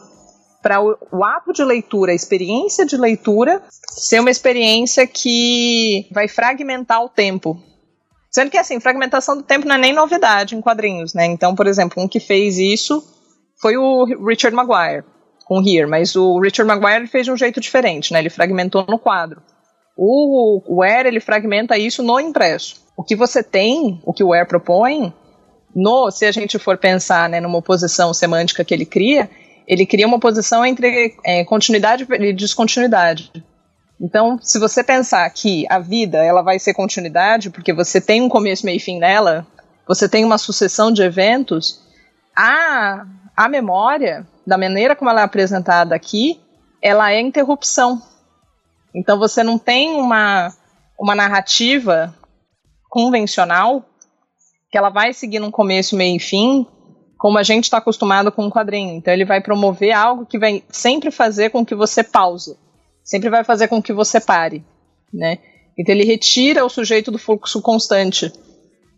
para 0.62 0.82
o, 0.82 0.96
o 1.12 1.24
ato 1.24 1.52
de 1.52 1.64
leitura, 1.64 2.12
a 2.12 2.14
experiência 2.14 2.86
de 2.86 2.96
leitura 2.96 3.62
ser 3.70 4.20
uma 4.20 4.30
experiência 4.30 5.06
que 5.06 6.08
vai 6.12 6.28
fragmentar 6.28 7.02
o 7.02 7.08
tempo. 7.08 7.60
Sendo 8.30 8.50
que 8.50 8.58
assim, 8.58 8.80
fragmentação 8.80 9.36
do 9.36 9.44
tempo 9.44 9.66
não 9.66 9.76
é 9.76 9.78
nem 9.78 9.92
novidade 9.92 10.56
em 10.56 10.60
quadrinhos, 10.60 11.14
né? 11.14 11.24
Então, 11.26 11.54
por 11.54 11.68
exemplo, 11.68 12.02
um 12.02 12.08
que 12.08 12.18
fez 12.18 12.58
isso 12.58 13.13
foi 13.64 13.78
o 13.78 14.04
Richard 14.26 14.54
Maguire 14.54 15.04
com 15.46 15.58
Here, 15.58 15.86
mas 15.86 16.14
o 16.14 16.38
Richard 16.38 16.68
Maguire 16.68 17.06
fez 17.06 17.24
de 17.24 17.32
um 17.32 17.36
jeito 17.36 17.58
diferente, 17.60 18.12
né? 18.12 18.18
Ele 18.18 18.28
fragmentou 18.28 18.84
no 18.86 18.98
quadro. 18.98 19.40
O, 19.96 20.60
Ware 20.80 21.08
ele 21.08 21.18
fragmenta 21.18 21.78
isso 21.78 22.02
no 22.02 22.20
impresso. 22.20 22.76
O 22.94 23.02
que 23.02 23.16
você 23.16 23.42
tem, 23.42 24.02
o 24.04 24.12
que 24.12 24.22
o 24.22 24.28
Ware 24.28 24.46
propõe, 24.46 25.14
no, 25.74 26.10
se 26.10 26.26
a 26.26 26.32
gente 26.32 26.58
for 26.58 26.76
pensar 26.76 27.26
né, 27.30 27.40
numa 27.40 27.56
oposição 27.56 28.12
semântica 28.12 28.62
que 28.64 28.74
ele 28.74 28.84
cria, 28.84 29.30
ele 29.66 29.86
cria 29.86 30.06
uma 30.06 30.18
oposição 30.18 30.62
entre 30.66 31.16
é, 31.24 31.42
continuidade 31.44 32.06
e 32.10 32.32
descontinuidade. 32.34 33.32
Então, 33.98 34.38
se 34.42 34.58
você 34.58 34.84
pensar 34.84 35.30
que 35.30 35.64
a 35.70 35.78
vida 35.78 36.18
ela 36.18 36.42
vai 36.42 36.58
ser 36.58 36.74
continuidade, 36.74 37.48
porque 37.48 37.72
você 37.72 37.98
tem 37.98 38.20
um 38.20 38.28
começo, 38.28 38.66
meio 38.66 38.76
e 38.76 38.80
fim 38.80 38.98
nela, 38.98 39.46
você 39.88 40.06
tem 40.06 40.22
uma 40.22 40.36
sucessão 40.36 40.92
de 40.92 41.02
eventos, 41.02 41.80
a 42.36 43.06
a 43.36 43.48
memória, 43.48 44.26
da 44.46 44.56
maneira 44.56 44.94
como 44.94 45.10
ela 45.10 45.22
é 45.22 45.24
apresentada 45.24 45.94
aqui, 45.94 46.40
ela 46.80 47.12
é 47.12 47.20
interrupção. 47.20 48.00
Então 48.94 49.18
você 49.18 49.42
não 49.42 49.58
tem 49.58 49.94
uma, 49.96 50.52
uma 50.98 51.14
narrativa 51.14 52.14
convencional 52.88 53.84
que 54.70 54.78
ela 54.78 54.90
vai 54.90 55.12
seguir 55.12 55.40
um 55.40 55.50
começo, 55.50 55.96
meio 55.96 56.16
e 56.16 56.20
fim, 56.20 56.66
como 57.18 57.38
a 57.38 57.42
gente 57.42 57.64
está 57.64 57.78
acostumado 57.78 58.30
com 58.30 58.44
um 58.44 58.50
quadrinho. 58.50 58.94
Então 58.94 59.12
ele 59.12 59.24
vai 59.24 59.40
promover 59.40 59.92
algo 59.92 60.26
que 60.26 60.38
vai 60.38 60.62
sempre 60.68 61.10
fazer 61.10 61.50
com 61.50 61.64
que 61.64 61.74
você 61.74 62.04
pause, 62.04 62.56
sempre 63.02 63.30
vai 63.30 63.42
fazer 63.42 63.68
com 63.68 63.82
que 63.82 63.92
você 63.92 64.20
pare, 64.20 64.64
né? 65.12 65.38
Então 65.76 65.94
ele 65.94 66.04
retira 66.04 66.64
o 66.64 66.68
sujeito 66.68 67.10
do 67.10 67.18
fluxo 67.18 67.60
constante. 67.60 68.32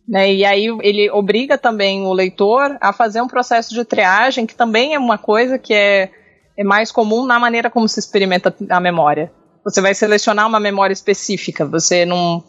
Né? 0.08 0.32
E 0.32 0.44
aí 0.44 0.66
ele 0.82 1.10
obriga 1.10 1.58
também 1.58 2.06
o 2.06 2.12
leitor 2.12 2.76
a 2.80 2.92
fazer 2.92 3.20
um 3.20 3.26
processo 3.26 3.74
de 3.74 3.84
triagem, 3.84 4.46
que 4.46 4.54
também 4.54 4.94
é 4.94 4.98
uma 4.98 5.18
coisa 5.18 5.58
que 5.58 5.74
é, 5.74 6.10
é 6.56 6.62
mais 6.64 6.92
comum 6.92 7.26
na 7.26 7.38
maneira 7.38 7.68
como 7.68 7.88
se 7.88 7.98
experimenta 7.98 8.54
a 8.70 8.80
memória. 8.80 9.32
Você 9.64 9.80
vai 9.80 9.94
selecionar 9.94 10.46
uma 10.46 10.60
memória 10.60 10.92
específica, 10.92 11.66
você 11.66 12.04
não 12.04 12.42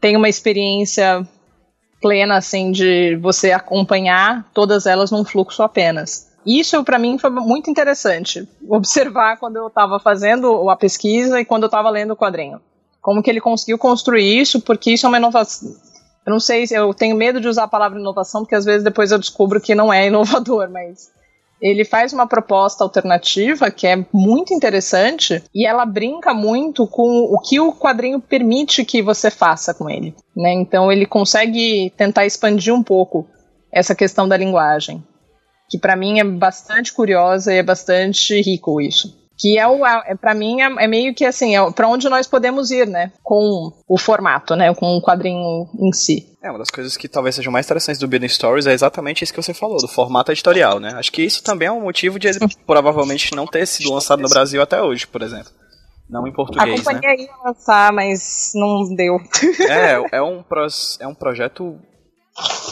tem 0.00 0.16
uma 0.16 0.28
experiência 0.28 1.26
plena 2.02 2.36
assim 2.36 2.72
de 2.72 3.16
você 3.16 3.52
acompanhar 3.52 4.50
todas 4.52 4.84
elas 4.84 5.10
num 5.10 5.24
fluxo 5.24 5.62
apenas. 5.62 6.32
Isso 6.44 6.82
para 6.84 6.98
mim 6.98 7.16
foi 7.16 7.30
muito 7.30 7.70
interessante 7.70 8.46
observar 8.68 9.38
quando 9.38 9.56
eu 9.56 9.68
estava 9.68 9.98
fazendo 10.00 10.68
a 10.68 10.76
pesquisa 10.76 11.40
e 11.40 11.44
quando 11.44 11.62
eu 11.62 11.68
estava 11.68 11.88
lendo 11.88 12.10
o 12.10 12.16
quadrinho. 12.16 12.60
Como 13.00 13.22
que 13.22 13.30
ele 13.30 13.40
conseguiu 13.40 13.78
construir 13.78 14.40
isso, 14.40 14.60
porque 14.60 14.90
isso 14.90 15.06
é 15.06 15.08
uma 15.08 15.18
inovação 15.18 15.74
eu 16.26 16.30
não 16.30 16.40
sei, 16.40 16.64
eu 16.70 16.94
tenho 16.94 17.16
medo 17.16 17.40
de 17.40 17.48
usar 17.48 17.64
a 17.64 17.68
palavra 17.68 17.98
inovação, 17.98 18.42
porque 18.42 18.54
às 18.54 18.64
vezes 18.64 18.82
depois 18.82 19.10
eu 19.10 19.18
descubro 19.18 19.60
que 19.60 19.74
não 19.74 19.92
é 19.92 20.06
inovador, 20.08 20.70
mas 20.70 21.12
ele 21.60 21.84
faz 21.84 22.12
uma 22.12 22.26
proposta 22.26 22.82
alternativa 22.82 23.70
que 23.70 23.86
é 23.86 24.04
muito 24.12 24.52
interessante 24.52 25.42
e 25.54 25.66
ela 25.66 25.86
brinca 25.86 26.34
muito 26.34 26.86
com 26.86 27.24
o 27.24 27.38
que 27.38 27.60
o 27.60 27.72
quadrinho 27.72 28.20
permite 28.20 28.84
que 28.84 29.00
você 29.00 29.30
faça 29.30 29.72
com 29.72 29.88
ele. 29.88 30.14
Né? 30.36 30.52
Então 30.52 30.90
ele 30.90 31.06
consegue 31.06 31.90
tentar 31.96 32.26
expandir 32.26 32.74
um 32.74 32.82
pouco 32.82 33.26
essa 33.72 33.94
questão 33.94 34.28
da 34.28 34.36
linguagem, 34.36 35.02
que 35.68 35.78
para 35.78 35.96
mim 35.96 36.20
é 36.20 36.24
bastante 36.24 36.92
curiosa 36.92 37.52
e 37.52 37.58
é 37.58 37.62
bastante 37.62 38.40
rico 38.40 38.80
isso 38.80 39.23
que 39.38 39.58
é 39.58 39.66
o 39.66 39.84
é, 39.84 40.14
para 40.14 40.34
mim 40.34 40.60
é, 40.60 40.84
é, 40.84 40.86
meio 40.86 41.14
que 41.14 41.24
assim 41.24 41.56
é 41.56 41.70
para 41.72 41.88
onde 41.88 42.08
nós 42.08 42.26
podemos 42.26 42.70
ir 42.70 42.86
né? 42.86 43.12
Com 43.22 43.72
o 43.88 43.98
formato 43.98 44.54
né? 44.54 44.74
Com 44.74 44.96
o 44.96 45.02
quadrinho 45.02 45.68
em 45.78 45.92
si. 45.92 46.26
É 46.42 46.50
uma 46.50 46.58
das 46.58 46.70
coisas 46.70 46.96
que 46.96 47.08
talvez 47.08 47.34
sejam 47.34 47.52
mais 47.52 47.66
interessantes 47.66 47.98
do 47.98 48.08
Building 48.08 48.28
Stories 48.28 48.66
é 48.66 48.72
exatamente 48.72 49.24
isso 49.24 49.32
que 49.32 49.42
você 49.42 49.54
falou 49.54 49.78
do 49.78 49.88
formato 49.88 50.32
editorial 50.32 50.78
né? 50.78 50.94
Acho 50.96 51.12
que 51.12 51.22
isso 51.22 51.42
também 51.42 51.68
é 51.68 51.72
um 51.72 51.82
motivo 51.82 52.18
de 52.18 52.28
ele 52.28 52.38
provavelmente 52.66 53.34
não 53.34 53.46
ter 53.46 53.66
sido 53.66 53.92
lançado 53.92 54.22
no 54.22 54.28
Brasil 54.28 54.62
até 54.62 54.80
hoje 54.82 55.06
por 55.06 55.22
exemplo. 55.22 55.52
Não 56.08 56.26
em 56.26 56.32
português, 56.32 56.80
a 56.80 56.84
companhia 56.84 57.16
né? 57.16 57.22
ia 57.22 57.36
lançar, 57.44 57.92
mas 57.92 58.52
não 58.54 58.94
deu. 58.94 59.18
É, 59.68 60.02
é 60.18 60.22
um, 60.22 60.42
pros, 60.42 60.98
é 61.00 61.06
um 61.06 61.14
projeto 61.14 61.80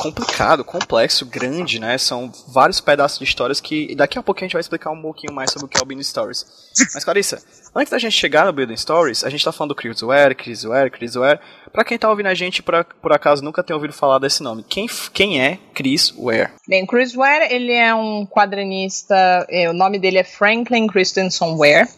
complicado, 0.01 0.65
complexo, 0.65 1.25
grande, 1.25 1.79
né? 1.79 1.97
São 1.97 2.33
vários 2.49 2.81
pedaços 2.81 3.19
de 3.19 3.25
histórias 3.25 3.61
que 3.61 3.95
daqui 3.95 4.19
a 4.19 4.23
pouco 4.23 4.41
a 4.41 4.45
gente 4.45 4.55
vai 4.55 4.61
explicar 4.61 4.91
um 4.91 5.01
pouquinho 5.01 5.33
mais 5.33 5.53
sobre 5.53 5.67
o 5.67 5.69
que 5.69 5.79
é 5.79 5.83
o 5.83 5.85
Building 5.85 6.03
Stories. 6.03 6.45
Mas, 6.93 7.05
Clarissa, 7.05 7.41
antes 7.75 7.91
da 7.91 7.99
gente 7.99 8.13
chegar 8.13 8.45
no 8.45 8.53
Building 8.53 8.77
Stories, 8.77 9.23
a 9.23 9.31
gente 9.31 9.45
tá 9.45 9.53
falando 9.53 9.71
do 9.71 9.77
Chris 9.77 10.01
Ware, 10.01 10.35
Chris 10.35 10.65
Ware, 10.65 10.91
Chris 10.91 11.15
Ware. 11.15 11.39
Pra 11.73 11.85
quem 11.85 11.97
tá 11.97 12.11
ouvindo 12.11 12.27
a 12.27 12.35
gente, 12.35 12.63
por, 12.63 12.85
por 13.01 13.13
acaso 13.13 13.45
nunca 13.45 13.63
tem 13.63 13.75
ouvido 13.75 13.93
falar 13.93 14.19
desse 14.19 14.43
nome, 14.43 14.65
quem, 14.69 14.89
quem 15.13 15.41
é 15.41 15.59
Chris 15.73 16.13
Ware? 16.19 16.51
Bem, 16.69 16.85
Chris 16.85 17.15
Ware, 17.15 17.53
ele 17.53 17.73
é 17.73 17.95
um 17.95 18.27
quadrinista, 18.27 19.47
é, 19.49 19.71
o 19.71 19.73
nome 19.73 19.99
dele 19.99 20.19
é 20.19 20.25
Franklin 20.25 20.89
Christensen 20.89 21.57
Ware. 21.57 21.89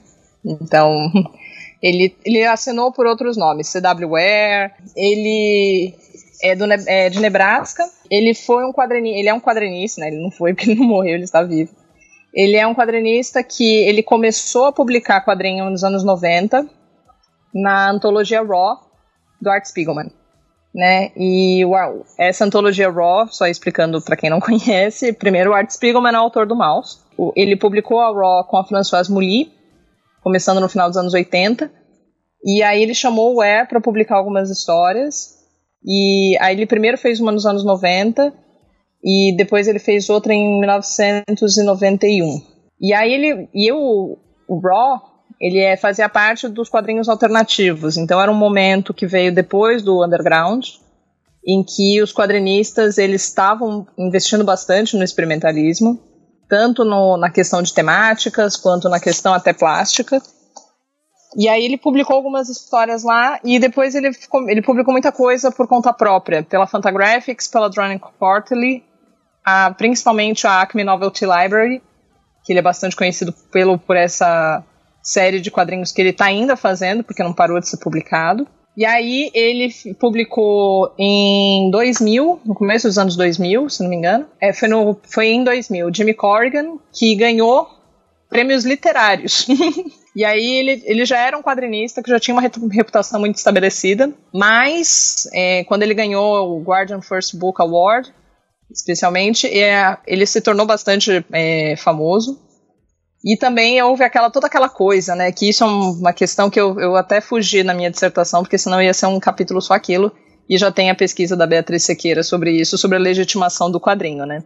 Então, 0.44 1.10
ele, 1.82 2.14
ele 2.24 2.44
assinou 2.44 2.92
por 2.92 3.06
outros 3.06 3.38
nomes, 3.38 3.68
C.W. 3.68 4.10
Ware, 4.10 4.72
ele 4.94 5.94
é, 6.44 6.54
do, 6.54 6.64
é 6.86 7.08
de 7.08 7.20
Nebraska. 7.20 7.82
Ele 8.10 8.34
foi 8.34 8.64
um 8.64 8.72
quadrinista, 8.72 9.18
ele 9.18 9.28
é 9.28 9.34
um 9.34 9.40
quadrinista, 9.40 10.00
né? 10.00 10.08
Ele 10.08 10.22
não 10.22 10.30
foi 10.30 10.52
porque 10.54 10.70
ele 10.70 10.80
não 10.80 10.86
morreu, 10.86 11.14
ele 11.14 11.24
está 11.24 11.42
vivo. 11.42 11.72
Ele 12.34 12.56
é 12.56 12.66
um 12.66 12.74
quadrinista 12.74 13.42
que 13.42 13.84
ele 13.84 14.02
começou 14.02 14.66
a 14.66 14.72
publicar 14.72 15.24
quadrinho 15.24 15.70
nos 15.70 15.84
anos 15.84 16.04
90 16.04 16.68
na 17.54 17.90
antologia 17.90 18.42
Raw 18.42 18.78
do 19.40 19.48
Art 19.48 19.64
Spiegelman. 19.64 20.10
Né? 20.74 21.12
E 21.16 21.64
uau, 21.64 22.04
essa 22.18 22.44
antologia 22.44 22.90
Raw, 22.90 23.28
só 23.28 23.46
explicando 23.46 24.02
para 24.02 24.16
quem 24.16 24.28
não 24.28 24.40
conhece, 24.40 25.12
primeiro 25.12 25.50
o 25.50 25.54
Art 25.54 25.70
Spiegelman 25.70 26.14
é 26.14 26.18
o 26.18 26.22
autor 26.22 26.46
do 26.46 26.56
Mouse. 26.56 26.98
Ele 27.36 27.56
publicou 27.56 28.00
a 28.00 28.12
Raw 28.12 28.44
com 28.44 28.56
a 28.56 28.64
Françoise 28.64 29.10
Mouly, 29.10 29.52
começando 30.20 30.60
no 30.60 30.68
final 30.68 30.88
dos 30.88 30.96
anos 30.96 31.14
80. 31.14 31.70
E 32.44 32.62
aí 32.62 32.82
ele 32.82 32.94
chamou 32.94 33.36
o 33.36 33.42
E 33.42 33.64
para 33.64 33.80
publicar 33.80 34.16
algumas 34.16 34.50
histórias. 34.50 35.33
E 35.84 36.36
aí 36.40 36.56
ele 36.56 36.66
primeiro 36.66 36.96
fez 36.96 37.20
uma 37.20 37.30
nos 37.30 37.44
anos 37.44 37.64
90, 37.64 38.32
e 39.04 39.34
depois 39.36 39.68
ele 39.68 39.78
fez 39.78 40.08
outra 40.08 40.32
em 40.32 40.60
1991. 40.60 42.42
E 42.80 42.94
aí 42.94 43.12
ele 43.12 43.48
e 43.54 43.70
eu, 43.70 44.18
o 44.48 44.60
Raw 44.60 45.14
ele 45.40 45.58
é, 45.58 45.76
fazia 45.76 46.08
parte 46.08 46.48
dos 46.48 46.70
quadrinhos 46.70 47.08
alternativos. 47.08 47.98
Então 47.98 48.20
era 48.20 48.30
um 48.30 48.36
momento 48.36 48.94
que 48.94 49.06
veio 49.06 49.34
depois 49.34 49.82
do 49.82 50.02
underground, 50.02 50.66
em 51.46 51.62
que 51.62 52.00
os 52.00 52.12
quadrinistas 52.12 52.96
eles 52.96 53.24
estavam 53.24 53.86
investindo 53.98 54.42
bastante 54.42 54.96
no 54.96 55.04
experimentalismo, 55.04 56.00
tanto 56.48 56.82
no, 56.82 57.18
na 57.18 57.28
questão 57.28 57.62
de 57.62 57.74
temáticas 57.74 58.56
quanto 58.56 58.88
na 58.88 58.98
questão 58.98 59.34
até 59.34 59.52
plástica. 59.52 60.22
E 61.36 61.48
aí 61.48 61.64
ele 61.64 61.76
publicou 61.76 62.16
algumas 62.16 62.48
histórias 62.48 63.02
lá 63.02 63.40
e 63.42 63.58
depois 63.58 63.94
ele, 63.94 64.12
ficou, 64.12 64.48
ele 64.48 64.62
publicou 64.62 64.92
muita 64.92 65.10
coisa 65.10 65.50
por 65.50 65.66
conta 65.66 65.92
própria, 65.92 66.42
pela 66.42 66.66
Fantagraphics, 66.66 67.48
pela 67.48 67.68
Drowning 67.68 67.98
Quarterly, 67.98 68.84
a, 69.44 69.72
principalmente 69.72 70.46
a 70.46 70.60
Acme 70.60 70.84
Novelty 70.84 71.24
Library, 71.24 71.82
que 72.44 72.52
ele 72.52 72.60
é 72.60 72.62
bastante 72.62 72.94
conhecido 72.94 73.32
pelo, 73.50 73.78
por 73.78 73.96
essa 73.96 74.62
série 75.02 75.40
de 75.40 75.50
quadrinhos 75.50 75.92
que 75.92 76.00
ele 76.00 76.10
está 76.10 76.26
ainda 76.26 76.56
fazendo, 76.56 77.02
porque 77.02 77.22
não 77.22 77.32
parou 77.32 77.58
de 77.58 77.68
ser 77.68 77.78
publicado. 77.78 78.46
E 78.76 78.84
aí 78.84 79.30
ele 79.32 79.72
publicou 80.00 80.92
em 80.98 81.70
2000, 81.70 82.40
no 82.44 82.54
começo 82.54 82.88
dos 82.88 82.98
anos 82.98 83.16
2000, 83.16 83.68
se 83.68 83.82
não 83.82 83.90
me 83.90 83.96
engano. 83.96 84.26
É, 84.40 84.52
foi, 84.52 84.68
no, 84.68 84.98
foi 85.04 85.28
em 85.28 85.44
2000, 85.44 85.94
Jimmy 85.94 86.14
Corrigan, 86.14 86.78
que 86.92 87.14
ganhou 87.14 87.68
prêmios 88.28 88.64
literários. 88.64 89.46
e 90.14 90.24
aí 90.24 90.58
ele, 90.58 90.82
ele 90.84 91.04
já 91.04 91.18
era 91.18 91.36
um 91.36 91.42
quadrinista 91.42 92.02
que 92.02 92.10
já 92.10 92.20
tinha 92.20 92.34
uma 92.34 92.42
reputação 92.70 93.18
muito 93.18 93.36
estabelecida, 93.36 94.12
mas 94.32 95.28
é, 95.32 95.64
quando 95.64 95.82
ele 95.82 95.94
ganhou 95.94 96.56
o 96.56 96.62
Guardian 96.62 97.00
First 97.00 97.34
Book 97.34 97.60
Award, 97.60 98.12
especialmente, 98.70 99.46
é, 99.46 99.96
ele 100.06 100.26
se 100.26 100.40
tornou 100.40 100.66
bastante 100.66 101.24
é, 101.32 101.76
famoso. 101.76 102.40
E 103.24 103.38
também 103.38 103.80
houve 103.82 104.04
aquela, 104.04 104.30
toda 104.30 104.46
aquela 104.46 104.68
coisa, 104.68 105.14
né? 105.14 105.32
Que 105.32 105.48
isso 105.48 105.64
é 105.64 105.66
uma 105.66 106.12
questão 106.12 106.50
que 106.50 106.60
eu, 106.60 106.78
eu 106.78 106.94
até 106.94 107.22
fugi 107.22 107.62
na 107.62 107.72
minha 107.72 107.90
dissertação, 107.90 108.42
porque 108.42 108.58
senão 108.58 108.82
ia 108.82 108.92
ser 108.92 109.06
um 109.06 109.18
capítulo 109.18 109.62
só 109.62 109.72
aquilo. 109.72 110.12
E 110.46 110.58
já 110.58 110.70
tem 110.70 110.90
a 110.90 110.94
pesquisa 110.94 111.34
da 111.34 111.46
Beatriz 111.46 111.84
Sequeira 111.84 112.22
sobre 112.22 112.52
isso, 112.52 112.76
sobre 112.76 112.98
a 112.98 113.00
legitimação 113.00 113.70
do 113.70 113.80
quadrinho, 113.80 114.26
né? 114.26 114.44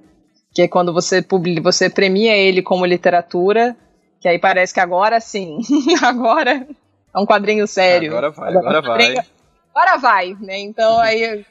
Que 0.55 0.63
é 0.63 0.69
quando 0.69 0.93
você, 0.93 1.21
publica, 1.21 1.61
você 1.61 1.91
premia 1.91 2.37
ele 2.37 2.63
como 2.63 2.87
literatura, 2.87 3.77
que 4.21 4.29
aí 4.29 4.39
parece 4.39 4.75
que 4.75 4.81
agora 4.81 5.21
sim, 5.21 5.59
agora 6.03 6.67
é 7.15 7.19
um 7.19 7.27
quadrinho 7.27 7.67
sério. 7.67 8.11
Agora 8.11 8.31
vai, 8.31 8.49
agora, 8.51 8.79
agora 8.79 8.99
vai. 8.99 9.27
Agora 9.75 9.97
vai, 9.99 10.37
né? 10.41 10.59
Então 10.59 10.99
aí 10.99 11.45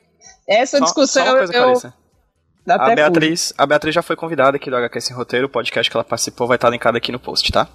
essa 0.47 0.79
discussão 0.79 1.25
só, 1.25 1.47
só 1.47 1.53
eu, 1.53 1.93
a 2.69 2.93
Beatriz, 2.93 3.53
a 3.57 3.65
Beatriz 3.65 3.95
já 3.95 4.01
foi 4.01 4.15
convidada 4.15 4.57
aqui 4.57 4.69
do 4.69 4.75
HQ 4.75 4.99
Sem 4.99 5.15
Roteiro, 5.15 5.47
o 5.47 5.49
podcast 5.49 5.89
que 5.89 5.95
ela 5.95 6.03
participou 6.03 6.47
vai 6.47 6.55
estar 6.55 6.69
linkado 6.69 6.97
aqui 6.97 7.11
no 7.11 7.19
post, 7.19 7.49
tá? 7.51 7.67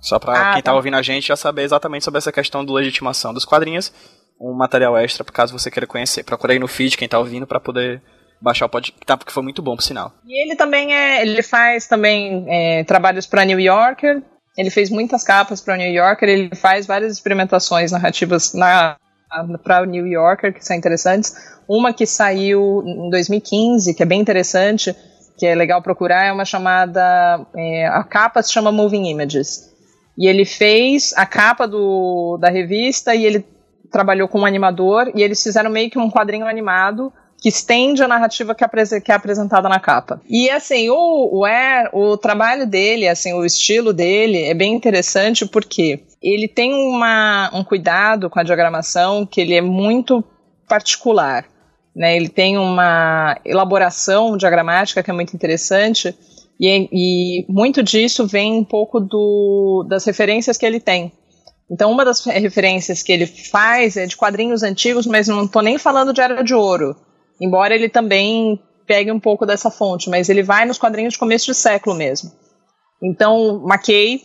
Só 0.00 0.18
pra 0.18 0.32
ah, 0.32 0.54
quem 0.54 0.62
tá. 0.62 0.72
tá 0.72 0.76
ouvindo 0.76 0.96
a 0.96 1.02
gente 1.02 1.28
já 1.28 1.36
saber 1.36 1.62
exatamente 1.62 2.04
sobre 2.04 2.18
essa 2.18 2.32
questão 2.32 2.64
do 2.64 2.72
legitimação 2.72 3.32
dos 3.32 3.44
quadrinhos, 3.44 3.92
um 4.40 4.52
material 4.52 4.96
extra, 4.96 5.22
por 5.22 5.32
caso 5.32 5.56
você 5.56 5.70
queira 5.70 5.86
conhecer. 5.86 6.24
Procura 6.24 6.52
aí 6.52 6.58
no 6.58 6.66
feed 6.66 6.96
quem 6.96 7.08
tá 7.08 7.18
ouvindo 7.18 7.46
para 7.46 7.60
poder 7.60 8.02
baixar 8.40 8.66
o 8.66 8.68
podcast, 8.68 8.98
tá, 9.06 9.16
porque 9.16 9.32
foi 9.32 9.42
muito 9.42 9.62
bom, 9.62 9.76
por 9.76 9.82
sinal. 9.82 10.12
E 10.26 10.42
ele 10.42 10.56
também 10.56 10.94
é, 10.94 11.22
ele 11.22 11.42
faz 11.42 11.86
também 11.86 12.46
é, 12.48 12.82
trabalhos 12.84 13.26
para 13.26 13.44
New 13.44 13.60
Yorker, 13.60 14.22
ele 14.60 14.68
fez 14.68 14.90
muitas 14.90 15.24
capas 15.24 15.62
para 15.62 15.78
New 15.78 15.90
Yorker, 15.90 16.28
ele 16.28 16.54
faz 16.54 16.84
várias 16.84 17.14
experimentações 17.14 17.90
narrativas 17.92 18.52
na 18.52 18.96
para 19.62 19.82
o 19.82 19.84
New 19.86 20.06
Yorker 20.06 20.52
que 20.52 20.64
são 20.64 20.76
interessantes. 20.76 21.34
Uma 21.66 21.94
que 21.94 22.04
saiu 22.04 22.82
em 22.84 23.08
2015, 23.08 23.94
que 23.94 24.02
é 24.02 24.06
bem 24.06 24.20
interessante, 24.20 24.94
que 25.38 25.46
é 25.46 25.54
legal 25.54 25.80
procurar, 25.80 26.26
é 26.26 26.32
uma 26.32 26.44
chamada. 26.44 27.46
É, 27.56 27.86
a 27.86 28.02
capa 28.04 28.42
se 28.42 28.52
chama 28.52 28.70
Moving 28.70 29.08
Images. 29.08 29.70
E 30.18 30.26
ele 30.26 30.44
fez 30.44 31.14
a 31.16 31.24
capa 31.24 31.66
do, 31.66 32.36
da 32.38 32.50
revista 32.50 33.14
e 33.14 33.24
ele 33.24 33.46
trabalhou 33.90 34.28
com 34.28 34.40
um 34.40 34.44
animador 34.44 35.10
e 35.14 35.22
eles 35.22 35.42
fizeram 35.42 35.70
meio 35.70 35.88
que 35.88 35.98
um 35.98 36.10
quadrinho 36.10 36.46
animado 36.46 37.10
que 37.40 37.48
estende 37.48 38.02
a 38.02 38.08
narrativa 38.08 38.54
que 38.54 38.62
é, 38.62 39.12
apresentada 39.12 39.68
na 39.68 39.80
capa. 39.80 40.20
E 40.28 40.50
assim, 40.50 40.90
o, 40.90 41.38
o 41.38 41.44
Air, 41.44 41.88
o 41.92 42.16
trabalho 42.16 42.66
dele, 42.66 43.08
assim, 43.08 43.32
o 43.32 43.44
estilo 43.44 43.92
dele 43.92 44.44
é 44.44 44.54
bem 44.54 44.74
interessante 44.74 45.46
porque 45.46 46.04
ele 46.22 46.46
tem 46.46 46.74
uma, 46.74 47.50
um 47.54 47.64
cuidado 47.64 48.28
com 48.28 48.38
a 48.38 48.42
diagramação 48.42 49.24
que 49.24 49.40
ele 49.40 49.54
é 49.54 49.62
muito 49.62 50.22
particular. 50.68 51.46
Né, 51.96 52.14
ele 52.14 52.28
tem 52.28 52.56
uma 52.56 53.36
elaboração 53.44 54.36
diagramática 54.36 55.02
que 55.02 55.10
é 55.10 55.14
muito 55.14 55.34
interessante 55.34 56.14
e, 56.60 56.88
e, 56.92 57.46
muito 57.48 57.82
disso 57.82 58.26
vem 58.26 58.52
um 58.52 58.64
pouco 58.64 59.00
do, 59.00 59.84
das 59.88 60.04
referências 60.04 60.56
que 60.56 60.64
ele 60.64 60.78
tem. 60.78 61.10
Então, 61.68 61.90
uma 61.90 62.04
das 62.04 62.24
referências 62.24 63.02
que 63.02 63.10
ele 63.10 63.26
faz 63.26 63.96
é 63.96 64.06
de 64.06 64.16
quadrinhos 64.16 64.62
antigos, 64.62 65.06
mas 65.06 65.26
não 65.26 65.44
estou 65.44 65.62
nem 65.62 65.78
falando 65.78 66.12
de 66.12 66.20
Era 66.20 66.42
de 66.42 66.54
Ouro, 66.54 66.96
embora 67.40 67.74
ele 67.74 67.88
também 67.88 68.60
pegue 68.86 69.10
um 69.10 69.20
pouco 69.20 69.46
dessa 69.46 69.70
fonte, 69.70 70.10
mas 70.10 70.28
ele 70.28 70.42
vai 70.42 70.64
nos 70.64 70.78
quadrinhos 70.78 71.14
de 71.14 71.18
começo 71.18 71.46
de 71.46 71.54
século 71.54 71.96
mesmo. 71.96 72.32
Então, 73.02 73.62
McKay, 73.64 74.22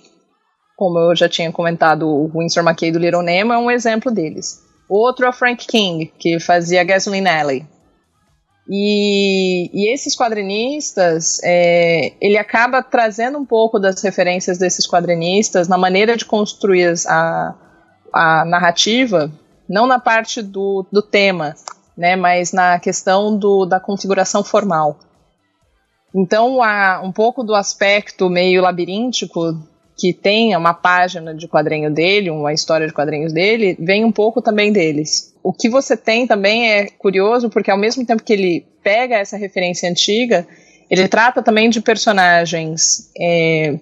como 0.76 1.00
eu 1.00 1.16
já 1.16 1.30
tinha 1.30 1.52
comentado, 1.52 2.08
o 2.08 2.32
Winsor 2.36 2.64
McKay 2.64 2.92
do 2.92 3.00
Little 3.00 3.22
Nemo 3.22 3.54
é 3.54 3.58
um 3.58 3.72
exemplo 3.72 4.12
deles. 4.12 4.60
Outro 4.90 5.26
é 5.26 5.30
o 5.30 5.34
Frank 5.34 5.66
King, 5.66 6.12
que 6.20 6.40
fazia 6.40 6.84
Gasoline 6.84 7.28
Alley. 7.28 7.66
E, 8.68 9.70
e 9.72 9.94
esses 9.94 10.16
quadrinistas, 10.16 11.40
é, 11.44 12.14
ele 12.20 12.38
acaba 12.38 12.82
trazendo 12.82 13.38
um 13.38 13.46
pouco 13.46 13.80
das 13.80 14.02
referências 14.02 14.58
desses 14.58 14.88
quadrinistas 14.88 15.68
na 15.68 15.78
maneira 15.78 16.18
de 16.18 16.26
construir 16.26 16.94
a, 17.08 17.56
a 18.12 18.46
narrativa, 18.46 19.32
não 19.70 19.86
na 19.86 20.00
parte 20.00 20.42
do, 20.42 20.86
do 20.92 21.02
tema, 21.02 21.54
né, 21.98 22.16
mas 22.16 22.52
na 22.52 22.80
questão 22.80 23.38
do, 23.38 23.66
da 23.66 23.80
configuração 23.80 24.44
formal. 24.44 25.00
Então, 26.14 26.62
há 26.64 27.02
um 27.04 27.12
pouco 27.12 27.44
do 27.44 27.54
aspecto 27.54 28.30
meio 28.30 28.62
labiríntico 28.62 29.54
que 29.98 30.14
tem 30.14 30.56
uma 30.56 30.74
página 30.74 31.34
de 31.34 31.48
quadrinho 31.48 31.94
dele, 31.94 32.30
uma 32.30 32.54
história 32.54 32.86
de 32.86 32.94
quadrinhos 32.94 33.32
dele, 33.32 33.78
vem 33.80 34.04
um 34.04 34.12
pouco 34.12 34.42
também 34.42 34.72
deles. 34.72 35.34
O 35.42 35.54
que 35.54 35.70
você 35.70 35.96
tem 35.96 36.28
também 36.28 36.70
é 36.70 36.88
curioso, 36.88 37.50
porque 37.50 37.72
ao 37.72 37.78
mesmo 37.78 38.06
tempo 38.06 38.24
que 38.24 38.34
ele 38.34 38.66
pega 38.84 39.16
essa 39.16 39.38
referência 39.38 39.90
antiga, 39.90 40.46
ele 40.90 41.08
trata 41.08 41.42
também 41.42 41.70
de 41.70 41.82
personagens 41.82 43.10
é, 43.18 43.80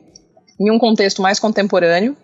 em 0.59 0.71
um 0.71 0.77
contexto 0.77 1.21
mais 1.21 1.39
contemporâneo, 1.39 2.15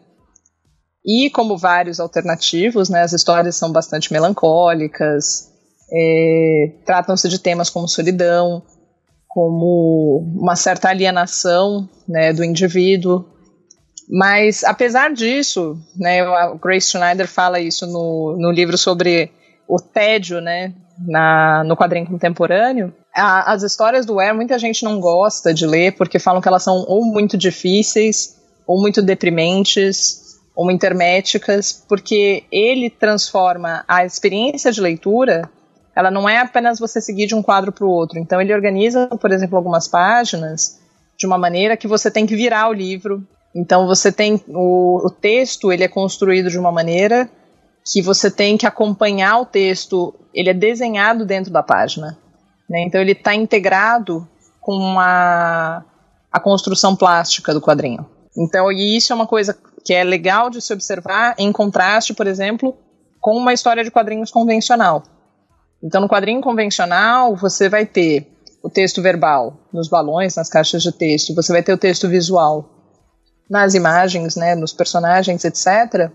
e 1.05 1.29
como 1.29 1.57
vários 1.57 1.99
alternativos, 1.99 2.89
né, 2.89 3.01
as 3.01 3.13
histórias 3.13 3.55
são 3.55 3.71
bastante 3.71 4.11
melancólicas, 4.11 5.48
é, 5.91 6.71
tratam-se 6.85 7.27
de 7.29 7.39
temas 7.39 7.69
como 7.69 7.87
solidão, 7.87 8.63
como 9.27 10.23
uma 10.35 10.55
certa 10.55 10.89
alienação 10.89 11.87
né, 12.07 12.33
do 12.33 12.43
indivíduo, 12.43 13.25
mas, 14.09 14.63
apesar 14.63 15.13
disso, 15.13 15.77
né, 15.95 16.21
a 16.21 16.55
Grace 16.55 16.89
Schneider 16.89 17.27
fala 17.27 17.59
isso 17.59 17.85
no, 17.85 18.35
no 18.39 18.51
livro 18.51 18.75
sobre 18.75 19.31
o 19.67 19.79
tédio, 19.79 20.41
né, 20.41 20.73
na, 20.97 21.63
no 21.63 21.77
quadrinho 21.77 22.07
contemporâneo. 22.07 22.91
A, 23.15 23.53
as 23.53 23.61
histórias 23.61 24.07
do 24.07 24.15
Ware, 24.15 24.35
muita 24.35 24.57
gente 24.57 24.83
não 24.83 24.99
gosta 24.99 25.53
de 25.53 25.67
ler 25.67 25.95
porque 25.95 26.17
falam 26.17 26.41
que 26.41 26.47
elas 26.47 26.63
são 26.63 26.85
ou 26.87 27.05
muito 27.05 27.37
difíceis, 27.37 28.35
ou 28.65 28.81
muito 28.81 28.99
deprimentes, 28.99 30.39
ou 30.55 30.65
muito 30.65 30.83
herméticas, 30.83 31.85
porque 31.87 32.43
ele 32.51 32.89
transforma 32.89 33.85
a 33.87 34.03
experiência 34.03 34.71
de 34.71 34.81
leitura 34.81 35.47
ela 35.99 36.11
não 36.11 36.27
é 36.27 36.39
apenas 36.39 36.79
você 36.79 36.99
seguir 37.01 37.27
de 37.27 37.35
um 37.35 37.43
quadro 37.43 37.71
para 37.71 37.85
o 37.85 37.89
outro. 37.89 38.17
Então 38.17 38.41
ele 38.41 38.53
organiza, 38.53 39.07
por 39.07 39.31
exemplo, 39.31 39.57
algumas 39.57 39.87
páginas 39.87 40.79
de 41.17 41.27
uma 41.27 41.37
maneira 41.37 41.75
que 41.77 41.87
você 41.87 42.09
tem 42.09 42.25
que 42.25 42.35
virar 42.35 42.69
o 42.69 42.73
livro 42.73 43.27
então 43.53 43.87
você 43.87 44.11
tem 44.11 44.41
o, 44.47 45.05
o 45.05 45.09
texto, 45.09 45.71
ele 45.71 45.83
é 45.83 45.87
construído 45.87 46.49
de 46.49 46.59
uma 46.59 46.71
maneira 46.71 47.29
que 47.91 48.01
você 48.01 48.29
tem 48.29 48.57
que 48.57 48.67
acompanhar 48.67 49.39
o 49.39 49.45
texto, 49.45 50.13
ele 50.33 50.49
é 50.49 50.53
desenhado 50.53 51.25
dentro 51.25 51.51
da 51.51 51.63
página. 51.63 52.17
Né? 52.69 52.81
Então 52.81 53.01
ele 53.01 53.13
está 53.13 53.33
integrado 53.33 54.27
com 54.61 54.99
a, 54.99 55.83
a 56.31 56.39
construção 56.39 56.95
plástica 56.95 57.53
do 57.53 57.61
quadrinho. 57.61 58.05
Então, 58.37 58.71
e 58.71 58.95
isso 58.95 59.11
é 59.11 59.15
uma 59.15 59.25
coisa 59.25 59.57
que 59.83 59.93
é 59.93 60.03
legal 60.03 60.49
de 60.49 60.61
se 60.61 60.71
observar 60.71 61.33
em 61.37 61.51
contraste, 61.51 62.13
por 62.13 62.27
exemplo, 62.27 62.77
com 63.19 63.35
uma 63.35 63.53
história 63.53 63.83
de 63.83 63.89
quadrinhos 63.89 64.29
convencional. 64.29 65.03
Então, 65.83 66.01
no 66.01 66.09
quadrinho 66.09 66.41
convencional, 66.41 67.35
você 67.35 67.69
vai 67.69 67.85
ter 67.85 68.27
o 68.61 68.69
texto 68.69 69.01
verbal 69.01 69.57
nos 69.71 69.87
balões, 69.87 70.35
nas 70.35 70.49
caixas 70.49 70.83
de 70.83 70.91
texto, 70.91 71.33
você 71.33 71.51
vai 71.53 71.63
ter 71.63 71.73
o 71.73 71.77
texto 71.77 72.07
visual 72.07 72.69
nas 73.49 73.73
imagens, 73.73 74.35
né, 74.35 74.53
nos 74.53 74.73
personagens, 74.73 75.43
etc. 75.43 76.11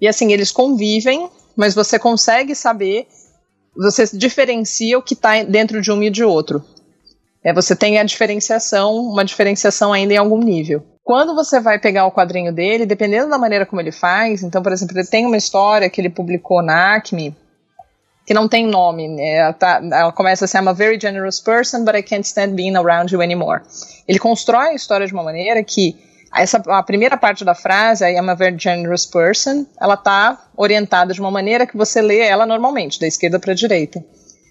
E 0.00 0.08
assim, 0.08 0.32
eles 0.32 0.50
convivem, 0.50 1.28
mas 1.56 1.74
você 1.74 1.98
consegue 1.98 2.54
saber, 2.54 3.06
você 3.76 4.04
diferencia 4.16 4.98
o 4.98 5.02
que 5.02 5.14
está 5.14 5.42
dentro 5.42 5.82
de 5.82 5.90
um 5.92 6.02
e 6.02 6.10
de 6.10 6.24
outro. 6.24 6.64
É, 7.44 7.52
você 7.52 7.74
tem 7.74 7.98
a 7.98 8.04
diferenciação, 8.04 8.94
uma 8.96 9.24
diferenciação 9.24 9.92
ainda 9.92 10.14
em 10.14 10.16
algum 10.16 10.38
nível. 10.38 10.82
Quando 11.02 11.34
você 11.34 11.58
vai 11.58 11.80
pegar 11.80 12.06
o 12.06 12.12
quadrinho 12.12 12.52
dele, 12.52 12.86
dependendo 12.86 13.28
da 13.28 13.36
maneira 13.36 13.66
como 13.66 13.80
ele 13.80 13.90
faz, 13.90 14.42
então, 14.44 14.62
por 14.62 14.72
exemplo, 14.72 14.96
ele 14.96 15.06
tem 15.06 15.26
uma 15.26 15.36
história 15.36 15.90
que 15.90 16.00
ele 16.00 16.08
publicou 16.08 16.62
na 16.62 16.94
Acme, 16.94 17.36
que 18.24 18.32
não 18.32 18.48
tem 18.48 18.66
nome, 18.66 19.08
né? 19.08 19.36
ela, 19.36 19.52
tá, 19.52 19.80
ela, 19.82 20.12
começa 20.12 20.44
assim, 20.44 20.58
I'm 20.58 20.68
a 20.68 20.72
very 20.72 20.98
generous 21.00 21.40
person, 21.40 21.84
but 21.84 21.94
I 21.96 22.02
can't 22.02 22.26
stand 22.26 22.54
being 22.54 22.76
around 22.76 23.12
you 23.12 23.20
anymore. 23.20 23.62
Ele 24.06 24.18
constrói 24.18 24.68
a 24.68 24.74
história 24.74 25.06
de 25.06 25.12
uma 25.12 25.22
maneira 25.22 25.62
que 25.64 25.96
essa, 26.34 26.62
a 26.68 26.82
primeira 26.82 27.16
parte 27.16 27.44
da 27.44 27.54
frase, 27.54 28.04
I 28.04 28.16
am 28.16 28.30
a 28.30 28.34
very 28.34 28.56
generous 28.58 29.04
person, 29.04 29.66
ela 29.80 29.94
está 29.94 30.38
orientada 30.56 31.12
de 31.12 31.20
uma 31.20 31.30
maneira 31.30 31.66
que 31.66 31.76
você 31.76 32.00
lê 32.00 32.20
ela 32.20 32.46
normalmente, 32.46 32.98
da 32.98 33.06
esquerda 33.06 33.38
para 33.38 33.52
a 33.52 33.56
direita. 33.56 34.02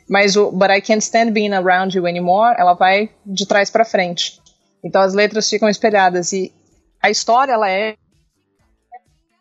Mas 0.07 0.35
o 0.35 0.51
But 0.51 0.69
I 0.69 0.81
can't 0.81 1.01
stand 1.01 1.31
being 1.31 1.53
around 1.53 1.97
you 1.97 2.05
anymore, 2.05 2.55
ela 2.57 2.73
vai 2.73 3.09
de 3.25 3.47
trás 3.47 3.69
para 3.69 3.85
frente. 3.85 4.39
Então 4.83 5.01
as 5.01 5.13
letras 5.13 5.49
ficam 5.49 5.69
espelhadas 5.69 6.33
e 6.33 6.53
a 7.01 7.09
história 7.09 7.53
ela 7.53 7.69
é 7.69 7.95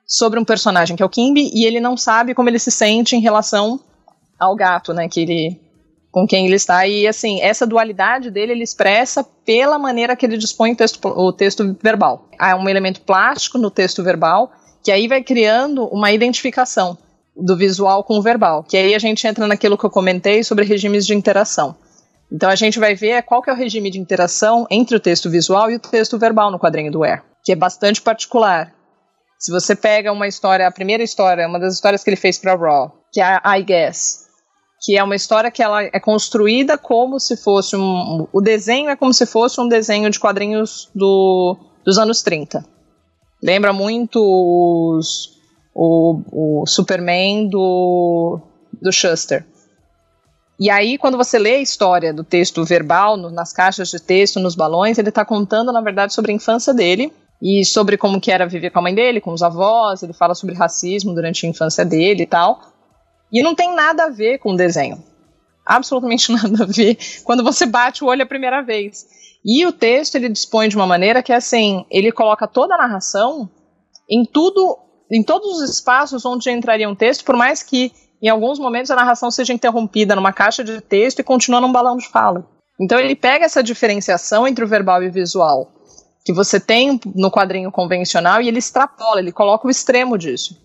sobre 0.06 0.38
um 0.38 0.44
personagem 0.44 0.96
que 0.96 1.02
é 1.02 1.06
o 1.06 1.08
Kimby 1.08 1.50
e 1.54 1.64
ele 1.64 1.80
não 1.80 1.96
sabe 1.96 2.34
como 2.34 2.48
ele 2.48 2.58
se 2.58 2.70
sente 2.70 3.14
em 3.14 3.20
relação 3.20 3.80
ao 4.40 4.56
gato, 4.56 4.92
né, 4.92 5.08
que 5.08 5.20
ele 5.20 5.60
com 6.10 6.26
quem 6.26 6.46
ele 6.46 6.56
está 6.56 6.84
e 6.88 7.06
assim 7.06 7.40
essa 7.40 7.64
dualidade 7.64 8.32
dele 8.32 8.50
ele 8.50 8.64
expressa 8.64 9.22
pela 9.22 9.78
maneira 9.78 10.16
que 10.16 10.26
ele 10.26 10.36
dispõe 10.36 10.72
o 10.72 10.76
texto, 10.76 10.98
o 11.06 11.32
texto 11.32 11.76
verbal. 11.80 12.28
Há 12.36 12.56
um 12.56 12.68
elemento 12.68 13.02
plástico 13.02 13.58
no 13.58 13.70
texto 13.70 14.02
verbal 14.02 14.50
que 14.82 14.90
aí 14.90 15.06
vai 15.06 15.22
criando 15.22 15.84
uma 15.86 16.10
identificação 16.10 16.98
do 17.36 17.56
visual 17.56 18.02
com 18.02 18.18
o 18.18 18.22
verbal, 18.22 18.64
que 18.64 18.76
aí 18.76 18.94
a 18.94 18.98
gente 18.98 19.26
entra 19.26 19.46
naquilo 19.46 19.78
que 19.78 19.84
eu 19.84 19.90
comentei 19.90 20.42
sobre 20.42 20.64
regimes 20.64 21.06
de 21.06 21.14
interação. 21.14 21.76
Então 22.32 22.48
a 22.48 22.54
gente 22.54 22.78
vai 22.78 22.94
ver 22.94 23.22
qual 23.22 23.42
que 23.42 23.50
é 23.50 23.52
o 23.52 23.56
regime 23.56 23.90
de 23.90 23.98
interação 23.98 24.66
entre 24.70 24.96
o 24.96 25.00
texto 25.00 25.28
visual 25.30 25.70
e 25.70 25.76
o 25.76 25.80
texto 25.80 26.18
verbal 26.18 26.50
no 26.50 26.58
quadrinho 26.58 26.90
do 26.90 27.00
Ware, 27.00 27.22
que 27.44 27.52
é 27.52 27.56
bastante 27.56 28.00
particular. 28.00 28.72
Se 29.38 29.50
você 29.50 29.74
pega 29.74 30.12
uma 30.12 30.28
história, 30.28 30.66
a 30.66 30.72
primeira 30.72 31.02
história, 31.02 31.48
uma 31.48 31.58
das 31.58 31.74
histórias 31.74 32.04
que 32.04 32.10
ele 32.10 32.16
fez 32.16 32.38
para 32.38 32.54
Raw, 32.54 32.92
que 33.12 33.20
é 33.20 33.40
a 33.42 33.58
I 33.58 33.62
Guess, 33.62 34.28
que 34.80 34.96
é 34.96 35.04
uma 35.04 35.14
história 35.14 35.50
que 35.50 35.62
ela 35.62 35.82
é 35.82 36.00
construída 36.00 36.78
como 36.78 37.20
se 37.20 37.36
fosse 37.36 37.76
um, 37.76 38.26
o 38.32 38.40
desenho 38.40 38.88
é 38.88 38.96
como 38.96 39.12
se 39.12 39.26
fosse 39.26 39.60
um 39.60 39.68
desenho 39.68 40.08
de 40.08 40.18
quadrinhos 40.18 40.88
do, 40.94 41.56
dos 41.84 41.98
anos 41.98 42.22
30. 42.22 42.64
Lembra 43.42 43.72
muito 43.72 44.18
os, 44.18 45.38
o, 45.74 46.60
o 46.62 46.66
Superman 46.66 47.48
do, 47.48 48.40
do 48.80 48.90
Shuster. 48.90 49.44
E 50.58 50.68
aí, 50.68 50.98
quando 50.98 51.16
você 51.16 51.38
lê 51.38 51.56
a 51.56 51.60
história 51.60 52.12
do 52.12 52.22
texto 52.22 52.64
verbal, 52.64 53.16
no, 53.16 53.30
nas 53.30 53.52
caixas 53.52 53.90
de 53.90 53.98
texto, 53.98 54.38
nos 54.38 54.54
balões, 54.54 54.98
ele 54.98 55.08
está 55.08 55.24
contando, 55.24 55.72
na 55.72 55.80
verdade, 55.80 56.12
sobre 56.12 56.32
a 56.32 56.34
infância 56.34 56.74
dele 56.74 57.12
e 57.40 57.64
sobre 57.64 57.96
como 57.96 58.20
que 58.20 58.30
era 58.30 58.46
viver 58.46 58.70
com 58.70 58.78
a 58.78 58.82
mãe 58.82 58.94
dele, 58.94 59.22
com 59.22 59.32
os 59.32 59.42
avós, 59.42 60.02
ele 60.02 60.12
fala 60.12 60.34
sobre 60.34 60.54
racismo 60.54 61.14
durante 61.14 61.46
a 61.46 61.48
infância 61.48 61.82
dele 61.82 62.24
e 62.24 62.26
tal. 62.26 62.60
E 63.32 63.42
não 63.42 63.54
tem 63.54 63.74
nada 63.74 64.04
a 64.04 64.10
ver 64.10 64.38
com 64.38 64.56
desenho. 64.56 65.02
Absolutamente 65.64 66.30
nada 66.32 66.64
a 66.64 66.66
ver 66.66 66.98
quando 67.24 67.44
você 67.44 67.66
bate 67.66 68.02
o 68.02 68.08
olho 68.08 68.22
a 68.22 68.26
primeira 68.26 68.62
vez. 68.62 69.06
E 69.44 69.64
o 69.64 69.72
texto 69.72 70.16
ele 70.16 70.28
dispõe 70.28 70.68
de 70.68 70.76
uma 70.76 70.86
maneira 70.86 71.22
que 71.22 71.32
assim, 71.32 71.84
ele 71.90 72.12
coloca 72.12 72.46
toda 72.46 72.74
a 72.74 72.78
narração 72.78 73.48
em 74.08 74.24
tudo, 74.24 74.78
em 75.10 75.22
todos 75.22 75.58
os 75.58 75.70
espaços 75.70 76.24
onde 76.26 76.50
entraria 76.50 76.88
um 76.88 76.94
texto, 76.94 77.24
por 77.24 77.36
mais 77.36 77.62
que 77.62 77.92
em 78.22 78.28
alguns 78.28 78.58
momentos 78.58 78.90
a 78.90 78.96
narração 78.96 79.30
seja 79.30 79.52
interrompida 79.52 80.14
numa 80.14 80.32
caixa 80.32 80.62
de 80.62 80.80
texto 80.80 81.20
e 81.20 81.24
continua 81.24 81.60
num 81.60 81.72
balão 81.72 81.96
de 81.96 82.06
fala. 82.08 82.46
Então 82.78 82.98
ele 82.98 83.14
pega 83.14 83.46
essa 83.46 83.62
diferenciação 83.62 84.46
entre 84.46 84.64
o 84.64 84.68
verbal 84.68 85.02
e 85.02 85.08
o 85.08 85.12
visual 85.12 85.72
que 86.24 86.32
você 86.32 86.60
tem 86.60 87.00
no 87.14 87.30
quadrinho 87.30 87.72
convencional 87.72 88.40
e 88.40 88.48
ele 88.48 88.58
extrapola, 88.58 89.20
ele 89.20 89.32
coloca 89.32 89.66
o 89.66 89.70
extremo 89.70 90.18
disso, 90.18 90.56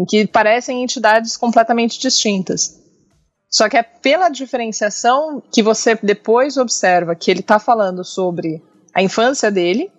em 0.00 0.04
que 0.06 0.26
parecem 0.26 0.82
entidades 0.82 1.36
completamente 1.36 2.00
distintas. 2.00 2.80
Só 3.50 3.68
que 3.68 3.76
é 3.76 3.82
pela 3.82 4.30
diferenciação 4.30 5.42
que 5.52 5.62
você 5.62 5.94
depois 6.02 6.56
observa 6.56 7.14
que 7.14 7.30
ele 7.30 7.40
está 7.40 7.58
falando 7.58 8.02
sobre 8.02 8.62
a 8.94 9.02
infância 9.02 9.50
dele, 9.50 9.92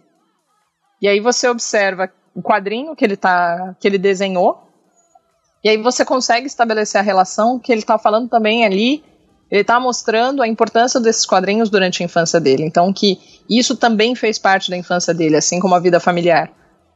e 0.99 1.07
aí 1.07 1.19
você 1.19 1.47
observa 1.47 2.09
o 2.33 2.41
quadrinho 2.41 2.95
que 2.95 3.05
ele, 3.05 3.15
tá, 3.15 3.75
que 3.79 3.87
ele 3.87 3.99
desenhou, 3.99 4.67
e 5.63 5.69
aí 5.69 5.77
você 5.77 6.03
consegue 6.03 6.47
estabelecer 6.47 6.99
a 6.99 7.03
relação 7.03 7.59
que 7.59 7.71
ele 7.71 7.81
está 7.81 7.99
falando 7.99 8.27
também 8.27 8.65
ali. 8.65 9.03
Ele 9.51 9.61
está 9.61 9.79
mostrando 9.79 10.41
a 10.41 10.47
importância 10.47 10.99
desses 10.99 11.23
quadrinhos 11.23 11.69
durante 11.69 12.01
a 12.01 12.05
infância 12.05 12.39
dele. 12.39 12.63
Então, 12.63 12.91
que 12.91 13.19
isso 13.47 13.75
também 13.75 14.15
fez 14.15 14.39
parte 14.39 14.71
da 14.71 14.77
infância 14.77 15.13
dele, 15.13 15.35
assim 15.35 15.59
como 15.59 15.75
a 15.75 15.79
vida 15.79 15.99
familiar, 15.99 16.51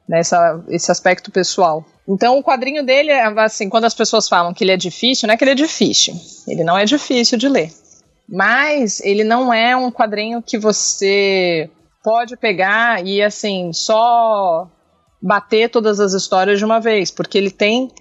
né, 0.08 0.22
esse 0.70 0.92
aspecto 0.92 1.32
pessoal. 1.32 1.86
Então, 2.08 2.38
o 2.38 2.44
quadrinho 2.44 2.86
dele, 2.86 3.12
é, 3.12 3.24
assim, 3.42 3.68
quando 3.68 3.86
as 3.86 3.94
pessoas 3.94 4.30
falam 4.30 4.54
que 4.54 4.64
ele 4.64 4.72
é 4.72 4.78
difícil, 4.78 5.28
não 5.28 5.34
é 5.34 5.38
que 5.38 5.44
ele 5.44 5.52
é 5.52 5.56
difícil. 5.56 6.14
Ele 6.48 6.64
não 6.64 6.78
é 6.78 6.86
difícil 6.86 7.38
de 7.38 7.50
ler. 7.50 7.72
Mas 8.30 9.02
ele 9.02 9.24
não 9.24 9.54
é 9.54 9.76
um 9.76 9.92
quadrinho 9.92 10.42
que 10.42 10.58
você 10.58 11.70
pode 12.04 12.38
pegar 12.38 13.04
e, 13.06 13.22
assim, 13.22 13.74
só 13.74 14.70
bater 15.22 15.70
todas 15.70 16.00
as 16.00 16.14
histórias 16.14 16.60
de 16.60 16.66
uma 16.66 16.80
vez, 16.80 17.10
porque 17.10 17.38
ele 17.38 17.50
tem 17.50 17.92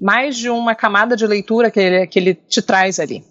mais 0.00 0.36
de 0.36 0.48
uma 0.48 0.76
camada 0.76 1.16
de 1.16 1.26
leitura 1.26 1.70
que 1.70 1.80
ele, 1.80 2.06
que 2.06 2.18
ele 2.18 2.34
te 2.34 2.62
traz 2.62 3.00
ali. 3.00 3.24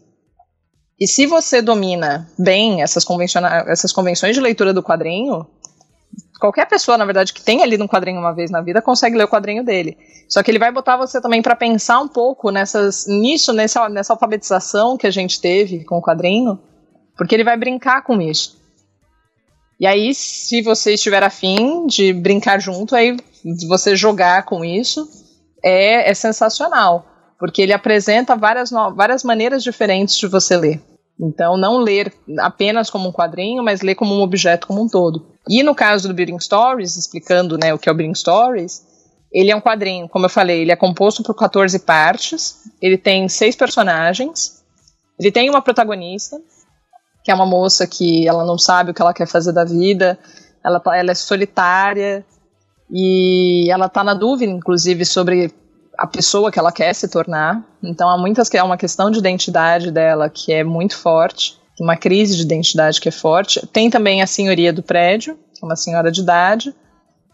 E 1.00 1.08
se 1.08 1.26
você 1.26 1.62
domina 1.62 2.28
bem 2.38 2.82
essas, 2.82 3.06
essas 3.68 3.94
convenções 3.94 4.36
de 4.36 4.42
leitura 4.42 4.74
do 4.74 4.84
quadrinho, 4.84 5.46
qualquer 6.40 6.68
pessoa, 6.68 6.98
na 6.98 7.06
verdade, 7.06 7.34
que 7.34 7.42
tenha 7.42 7.66
lido 7.66 7.84
um 7.84 7.88
quadrinho 7.88 8.20
uma 8.20 8.34
vez 8.34 8.52
na 8.52 8.62
vida, 8.62 8.82
consegue 8.82 9.18
ler 9.18 9.26
o 9.26 9.30
quadrinho 9.30 9.64
dele. 9.64 9.98
Só 10.30 10.44
que 10.44 10.52
ele 10.52 10.60
vai 10.60 10.72
botar 10.72 10.98
você 10.98 11.22
também 11.22 11.42
para 11.42 11.56
pensar 11.56 12.00
um 12.00 12.08
pouco 12.08 12.52
nessas, 12.52 13.06
nisso, 13.08 13.54
nessa, 13.54 13.90
nessa 13.90 14.14
alfabetização 14.14 14.98
que 14.98 15.08
a 15.08 15.12
gente 15.12 15.40
teve 15.42 15.84
com 15.84 15.98
o 15.98 16.02
quadrinho, 16.02 16.60
porque 17.18 17.36
ele 17.36 17.44
vai 17.44 17.58
brincar 17.58 18.04
com 18.04 18.22
isso. 18.22 18.58
E 19.80 19.86
aí, 19.86 20.14
se 20.14 20.62
você 20.62 20.94
estiver 20.94 21.24
afim 21.24 21.86
de 21.86 22.12
brincar 22.12 22.60
junto, 22.60 22.96
aí 22.96 23.16
você 23.68 23.96
jogar 23.96 24.44
com 24.44 24.66
isso, 24.66 25.08
é, 25.64 26.10
é 26.10 26.14
sensacional, 26.14 27.06
porque 27.40 27.62
ele 27.62 27.74
apresenta 27.74 28.36
várias, 28.36 28.72
várias 28.96 29.24
maneiras 29.24 29.64
diferentes 29.64 30.18
de 30.18 30.28
você 30.28 30.58
ler. 30.58 30.82
Então, 31.20 31.58
não 31.58 31.78
ler 31.78 32.14
apenas 32.40 32.90
como 32.90 33.10
um 33.10 33.12
quadrinho, 33.12 33.64
mas 33.64 33.82
ler 33.82 33.96
como 33.96 34.16
um 34.16 34.22
objeto 34.22 34.68
como 34.68 34.84
um 34.84 34.88
todo. 34.88 35.26
E 35.50 35.64
no 35.64 35.74
caso 35.74 36.08
do 36.08 36.14
Building 36.14 36.40
Stories, 36.40 36.98
explicando 36.98 37.58
né, 37.58 37.74
o 37.74 37.80
que 37.80 37.88
é 37.88 37.92
o 37.92 37.96
Building 37.96 38.16
Stories, 38.16 38.86
ele 39.32 39.52
é 39.52 39.56
um 39.56 39.62
quadrinho, 39.62 40.08
como 40.08 40.26
eu 40.26 40.30
falei, 40.30 40.62
ele 40.62 40.72
é 40.72 40.76
composto 40.76 41.24
por 41.24 41.36
14 41.36 41.80
partes, 41.80 42.64
ele 42.82 42.98
tem 42.98 43.28
seis 43.28 43.56
personagens, 43.56 44.64
ele 45.20 45.32
tem 45.32 45.50
uma 45.50 45.62
protagonista, 45.62 46.40
que 47.24 47.32
é 47.32 47.36
uma 47.36 47.46
moça 47.46 47.86
que 47.86 48.28
ela 48.28 48.46
não 48.46 48.58
sabe 48.58 48.92
o 48.92 48.94
que 48.94 49.02
ela 49.02 49.14
quer 49.14 49.28
fazer 49.28 49.52
da 49.52 49.66
vida, 49.66 50.18
ela, 50.64 50.80
tá, 50.80 50.96
ela 50.96 51.12
é 51.12 51.16
solitária, 51.16 52.26
e 52.90 53.70
ela 53.70 53.88
está 53.88 54.04
na 54.04 54.14
dúvida, 54.14 54.52
inclusive, 54.52 55.06
sobre 55.06 55.54
a 55.98 56.08
pessoa 56.08 56.52
que 56.52 56.60
ela 56.60 56.72
quer 56.72 56.94
se 56.94 57.08
tornar. 57.08 57.64
Então 57.84 58.10
há 58.10 58.18
muitas 58.18 58.48
que 58.50 58.58
é 58.58 58.64
uma 58.64 58.78
questão 58.78 59.10
de 59.12 59.20
identidade 59.20 59.92
dela 59.92 60.30
que 60.30 60.54
é 60.54 60.64
muito 60.64 60.98
forte, 60.98 61.60
uma 61.80 61.96
crise 61.96 62.36
de 62.36 62.42
identidade 62.42 63.00
que 63.00 63.10
é 63.10 63.12
forte. 63.12 63.66
Tem 63.68 63.90
também 63.90 64.22
a 64.22 64.28
senhoria 64.28 64.74
do 64.74 64.84
prédio, 64.84 65.38
é 65.62 65.66
uma 65.66 65.76
senhora 65.76 66.12
de 66.12 66.22
idade. 66.22 66.74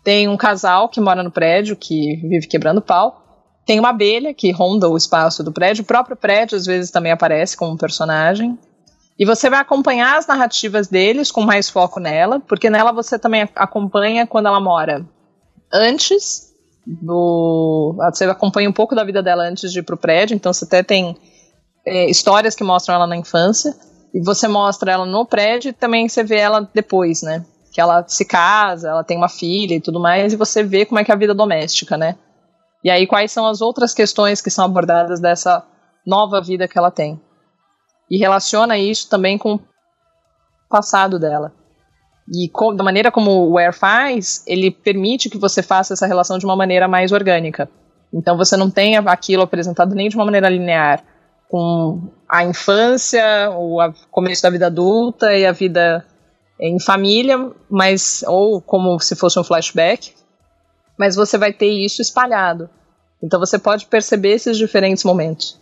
Tem 0.03 0.27
um 0.27 0.35
casal 0.35 0.89
que 0.89 0.99
mora 0.99 1.23
no 1.23 1.31
prédio 1.31 1.75
que 1.75 2.17
vive 2.17 2.47
quebrando 2.47 2.81
pau. 2.81 3.21
Tem 3.65 3.79
uma 3.79 3.89
abelha 3.89 4.33
que 4.33 4.51
ronda 4.51 4.89
o 4.89 4.97
espaço 4.97 5.43
do 5.43 5.51
prédio. 5.51 5.83
O 5.83 5.87
próprio 5.87 6.17
prédio 6.17 6.57
às 6.57 6.65
vezes 6.65 6.91
também 6.91 7.11
aparece 7.11 7.55
como 7.55 7.71
um 7.71 7.77
personagem. 7.77 8.57
E 9.17 9.25
você 9.25 9.49
vai 9.49 9.59
acompanhar 9.59 10.17
as 10.17 10.27
narrativas 10.27 10.87
deles 10.87 11.31
com 11.31 11.41
mais 11.41 11.69
foco 11.69 11.99
nela, 11.99 12.39
porque 12.39 12.69
nela 12.69 12.91
você 12.91 13.17
também 13.17 13.47
acompanha 13.55 14.27
quando 14.27 14.47
ela 14.47 14.59
mora 14.59 15.05
antes 15.71 16.53
do. 16.85 17.95
Você 18.11 18.25
acompanha 18.25 18.69
um 18.69 18.73
pouco 18.73 18.95
da 18.95 19.03
vida 19.03 19.21
dela 19.21 19.43
antes 19.43 19.71
de 19.71 19.79
ir 19.79 19.83
pro 19.83 19.95
prédio, 19.95 20.35
então 20.35 20.51
você 20.51 20.65
até 20.65 20.83
tem 20.83 21.15
é, 21.85 22.09
histórias 22.09 22.55
que 22.55 22.63
mostram 22.63 22.95
ela 22.95 23.07
na 23.07 23.15
infância, 23.15 23.75
e 24.13 24.23
você 24.23 24.47
mostra 24.47 24.91
ela 24.91 25.05
no 25.05 25.25
prédio 25.25 25.69
e 25.69 25.73
também 25.73 26.07
você 26.07 26.23
vê 26.23 26.37
ela 26.37 26.69
depois, 26.73 27.23
né? 27.23 27.43
Que 27.73 27.81
ela 27.81 28.05
se 28.07 28.23
casa, 28.25 28.89
ela 28.89 29.03
tem 29.03 29.17
uma 29.17 29.29
filha 29.29 29.75
e 29.75 29.81
tudo 29.81 29.99
mais, 29.99 30.33
e 30.33 30.37
você 30.37 30.63
vê 30.63 30.85
como 30.85 30.99
é 30.99 31.03
que 31.03 31.11
é 31.11 31.15
a 31.15 31.17
vida 31.17 31.33
doméstica, 31.33 31.97
né? 31.97 32.15
E 32.83 32.91
aí 32.91 33.07
quais 33.07 33.31
são 33.31 33.47
as 33.47 33.61
outras 33.61 33.93
questões 33.93 34.41
que 34.41 34.51
são 34.51 34.65
abordadas 34.65 35.19
dessa 35.19 35.65
nova 36.05 36.39
vida 36.41 36.67
que 36.67 36.77
ela 36.77 36.91
tem. 36.91 37.19
E 38.11 38.17
relaciona 38.17 38.77
isso 38.77 39.09
também 39.09 39.37
com 39.37 39.55
o 39.55 39.61
passado 40.69 41.17
dela. 41.17 41.51
E 42.31 42.47
com, 42.49 42.75
da 42.75 42.83
maneira 42.83 43.11
como 43.11 43.31
o 43.31 43.53
Ware 43.53 43.73
faz, 43.73 44.43
ele 44.45 44.69
permite 44.69 45.29
que 45.29 45.37
você 45.37 45.63
faça 45.63 45.93
essa 45.93 46.05
relação 46.05 46.37
de 46.37 46.45
uma 46.45 46.55
maneira 46.55 46.87
mais 46.87 47.11
orgânica. 47.11 47.69
Então 48.13 48.37
você 48.37 48.55
não 48.55 48.69
tem 48.69 48.97
aquilo 48.97 49.41
apresentado 49.41 49.95
nem 49.95 50.07
de 50.07 50.15
uma 50.15 50.25
maneira 50.25 50.49
linear, 50.49 51.03
com 51.53 52.01
a 52.27 52.43
infância, 52.43 53.51
o 53.51 53.77
começo 54.09 54.41
da 54.41 54.49
vida 54.49 54.65
adulta 54.65 55.37
e 55.37 55.45
a 55.45 55.51
vida 55.51 56.03
em 56.59 56.79
família, 56.79 57.51
mas 57.69 58.23
ou 58.25 58.59
como 58.59 58.99
se 58.99 59.15
fosse 59.15 59.39
um 59.39 59.43
flashback, 59.43 60.15
mas 60.97 61.15
você 61.15 61.37
vai 61.37 61.53
ter 61.53 61.67
isso 61.67 62.01
espalhado. 62.01 62.67
Então 63.21 63.39
você 63.39 63.59
pode 63.59 63.85
perceber 63.85 64.31
esses 64.31 64.57
diferentes 64.57 65.03
momentos. 65.03 65.61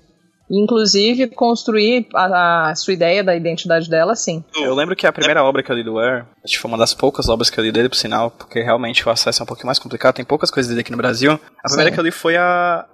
Inclusive 0.50 1.28
construir 1.28 2.08
a, 2.16 2.70
a, 2.70 2.76
sua 2.76 2.94
ideia 2.94 3.22
da 3.22 3.36
identidade 3.36 3.90
dela, 3.90 4.16
sim. 4.16 4.42
Eu 4.56 4.74
lembro 4.74 4.96
que 4.96 5.06
a 5.06 5.12
primeira 5.12 5.44
obra 5.44 5.62
que 5.62 5.74
eu 5.74 5.76
li 5.76 5.84
do 5.84 6.00
Air, 6.00 6.26
acho 6.42 6.54
que 6.54 6.60
foi 6.60 6.72
uma 6.72 6.78
das 6.78 6.94
poucas 6.94 7.28
obras 7.28 7.50
que 7.50 7.60
eu 7.60 7.66
li 7.66 7.72
dele, 7.72 7.90
por 7.90 7.98
sinal, 7.98 8.32
porque 8.32 8.62
realmente 8.62 9.06
o 9.06 9.12
acesso 9.12 9.42
é 9.42 9.44
um 9.44 9.46
pouquinho 9.46 9.68
mais 9.68 9.80
complicado, 9.80 10.16
tem 10.16 10.24
poucas 10.24 10.50
coisas 10.50 10.70
dele 10.70 10.82
aqui 10.82 10.92
no 10.92 10.98
Brasil. 10.98 11.34
A 11.34 11.68
primeira 11.68 11.90
sim. 11.90 11.94
que 11.94 12.00
eu 12.00 12.04
li 12.06 12.12
foi 12.12 12.38
a 12.38 12.86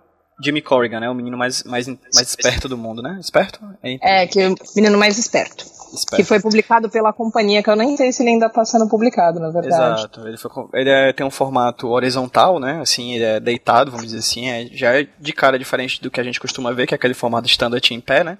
Jimmy 0.41 0.61
Corrigan, 0.61 0.99
né? 0.99 1.09
O 1.09 1.15
menino 1.15 1.37
mais, 1.37 1.63
mais, 1.63 1.87
mais 1.87 2.29
esperto 2.29 2.69
do 2.69 2.77
mundo, 2.77 3.01
né? 3.01 3.17
Esperto? 3.19 3.59
É, 3.81 4.23
é 4.23 4.27
que 4.27 4.45
o 4.45 4.55
menino 4.75 4.97
mais 4.97 5.17
esperto. 5.17 5.65
esperto. 5.93 6.15
Que 6.15 6.23
foi 6.23 6.39
publicado 6.39 6.89
pela 6.89 7.11
companhia, 7.11 7.63
que 7.63 7.69
eu 7.69 7.75
nem 7.75 7.97
sei 7.97 8.11
se 8.11 8.21
ele 8.21 8.31
ainda 8.31 8.45
está 8.45 8.63
sendo 8.63 8.87
publicado, 8.87 9.39
na 9.39 9.49
verdade. 9.49 10.01
Exato. 10.01 10.27
Ele, 10.27 10.37
foi, 10.37 10.51
ele 10.73 10.89
é, 10.89 11.11
tem 11.11 11.25
um 11.25 11.31
formato 11.31 11.87
horizontal, 11.87 12.59
né? 12.59 12.79
Assim, 12.81 13.13
ele 13.13 13.23
é 13.23 13.39
deitado, 13.39 13.89
vamos 13.89 14.05
dizer 14.05 14.19
assim. 14.19 14.47
É, 14.47 14.67
já 14.71 14.99
é 14.99 15.07
de 15.19 15.33
cara 15.33 15.57
diferente 15.57 16.01
do 16.01 16.11
que 16.11 16.19
a 16.19 16.23
gente 16.23 16.39
costuma 16.39 16.71
ver, 16.71 16.85
que 16.85 16.93
é 16.93 16.97
aquele 16.97 17.15
formato 17.15 17.47
standard 17.47 17.93
em 17.93 17.99
pé, 17.99 18.23
né? 18.23 18.37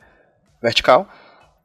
Vertical. 0.61 1.07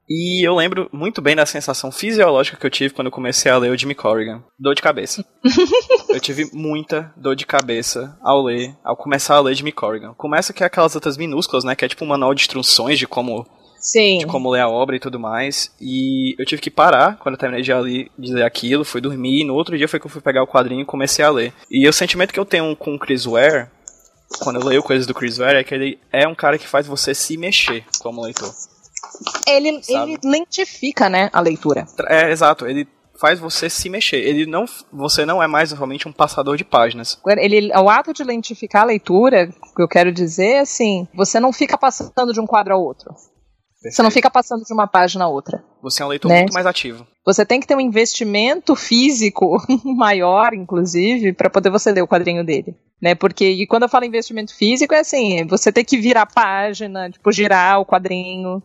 E 0.08 0.46
eu 0.46 0.54
lembro 0.54 0.88
muito 0.92 1.22
bem 1.22 1.36
da 1.36 1.46
sensação 1.46 1.90
fisiológica 1.90 2.56
que 2.56 2.66
eu 2.66 2.70
tive 2.70 2.94
quando 2.94 3.06
eu 3.06 3.12
comecei 3.12 3.50
a 3.50 3.56
ler 3.56 3.70
o 3.70 3.78
Jimmy 3.78 3.94
Corrigan. 3.94 4.42
Dor 4.58 4.74
de 4.74 4.82
cabeça. 4.82 5.24
eu 6.10 6.20
tive 6.20 6.50
muita 6.52 7.12
dor 7.16 7.36
de 7.36 7.46
cabeça 7.46 8.18
ao 8.20 8.42
ler, 8.42 8.76
ao 8.84 8.96
começar 8.96 9.36
a 9.36 9.40
ler 9.40 9.54
Jimmy 9.54 9.72
Corrigan. 9.72 10.12
Começa 10.14 10.52
que 10.52 10.62
é 10.62 10.66
aquelas 10.66 10.94
letras 10.94 11.16
minúsculas, 11.16 11.64
né? 11.64 11.74
Que 11.74 11.84
é 11.84 11.88
tipo 11.88 12.04
um 12.04 12.08
manual 12.08 12.34
de 12.34 12.42
instruções 12.42 12.98
de 12.98 13.06
como 13.06 13.46
Sim. 13.82 14.18
de 14.18 14.26
como 14.26 14.50
ler 14.50 14.60
a 14.60 14.68
obra 14.68 14.96
e 14.96 15.00
tudo 15.00 15.18
mais. 15.18 15.72
E 15.80 16.34
eu 16.38 16.46
tive 16.46 16.62
que 16.62 16.70
parar 16.70 17.18
quando 17.18 17.34
eu 17.34 17.38
terminei 17.38 17.64
de 17.64 17.74
ler, 17.74 18.10
de 18.16 18.32
ler 18.32 18.44
aquilo, 18.44 18.84
fui 18.84 19.00
dormir, 19.00 19.40
e 19.40 19.44
no 19.44 19.54
outro 19.54 19.76
dia 19.76 19.88
foi 19.88 19.98
que 19.98 20.06
eu 20.06 20.10
fui 20.10 20.20
pegar 20.20 20.42
o 20.42 20.46
quadrinho 20.46 20.82
e 20.82 20.86
comecei 20.86 21.24
a 21.24 21.30
ler. 21.30 21.52
E 21.70 21.88
o 21.88 21.92
sentimento 21.92 22.32
que 22.32 22.40
eu 22.40 22.44
tenho 22.44 22.74
com 22.76 22.94
o 22.94 22.98
Chris 22.98 23.24
Ware, 23.24 23.68
quando 24.40 24.60
eu 24.60 24.66
leio 24.66 24.82
coisas 24.82 25.06
do 25.06 25.14
Chris 25.14 25.38
Ware, 25.38 25.58
é 25.58 25.64
que 25.64 25.74
ele 25.74 25.98
é 26.12 26.26
um 26.28 26.34
cara 26.34 26.58
que 26.58 26.66
faz 26.66 26.86
você 26.86 27.12
se 27.12 27.36
mexer 27.36 27.84
como 28.00 28.22
leitor. 28.22 28.52
Ele, 29.46 29.80
ele 29.88 30.18
lentifica, 30.24 31.08
né, 31.08 31.30
a 31.32 31.40
leitura. 31.40 31.86
É, 32.08 32.30
exato. 32.30 32.66
Ele 32.66 32.86
faz 33.22 33.38
você 33.38 33.70
se 33.70 33.88
mexer. 33.88 34.16
Ele 34.16 34.46
não, 34.46 34.64
você 34.92 35.24
não 35.24 35.42
é 35.42 35.46
mais 35.46 35.70
realmente 35.72 36.08
um 36.08 36.12
passador 36.12 36.56
de 36.56 36.64
páginas. 36.64 37.18
Ele, 37.38 37.70
o 37.76 37.88
ato 37.88 38.12
de 38.12 38.24
lentificar 38.24 38.82
a 38.82 38.86
leitura, 38.86 39.48
o 39.70 39.74
que 39.76 39.82
eu 39.82 39.88
quero 39.88 40.10
dizer 40.10 40.54
é 40.54 40.60
assim, 40.60 41.06
você 41.14 41.38
não 41.38 41.52
fica 41.52 41.78
passando 41.78 42.32
de 42.32 42.40
um 42.40 42.46
quadro 42.46 42.74
ao 42.74 42.82
outro. 42.82 43.14
Perfeito. 43.82 43.96
Você 43.96 44.02
não 44.02 44.10
fica 44.10 44.30
passando 44.30 44.64
de 44.64 44.72
uma 44.72 44.86
página 44.86 45.24
a 45.24 45.28
outra. 45.28 45.64
Você 45.82 46.02
é 46.02 46.06
um 46.06 46.08
leitor 46.08 46.28
né? 46.28 46.40
muito 46.40 46.52
mais 46.52 46.66
ativo. 46.66 47.04
Você 47.26 47.44
tem 47.44 47.60
que 47.60 47.66
ter 47.66 47.76
um 47.76 47.80
investimento 47.80 48.76
físico 48.76 49.56
maior, 49.84 50.54
inclusive, 50.54 51.32
para 51.32 51.50
poder 51.50 51.70
você 51.70 51.90
ler 51.90 52.02
o 52.02 52.08
quadrinho 52.08 52.44
dele. 52.44 52.76
Né? 53.00 53.16
Porque 53.16 53.44
e 53.44 53.66
quando 53.66 53.82
eu 53.82 53.88
falo 53.88 54.04
investimento 54.04 54.54
físico, 54.54 54.94
é 54.94 55.00
assim, 55.00 55.44
você 55.46 55.72
tem 55.72 55.84
que 55.84 55.98
virar 55.98 56.22
a 56.22 56.26
página, 56.26 57.10
tipo, 57.10 57.32
girar 57.32 57.80
o 57.80 57.86
quadrinho 57.86 58.62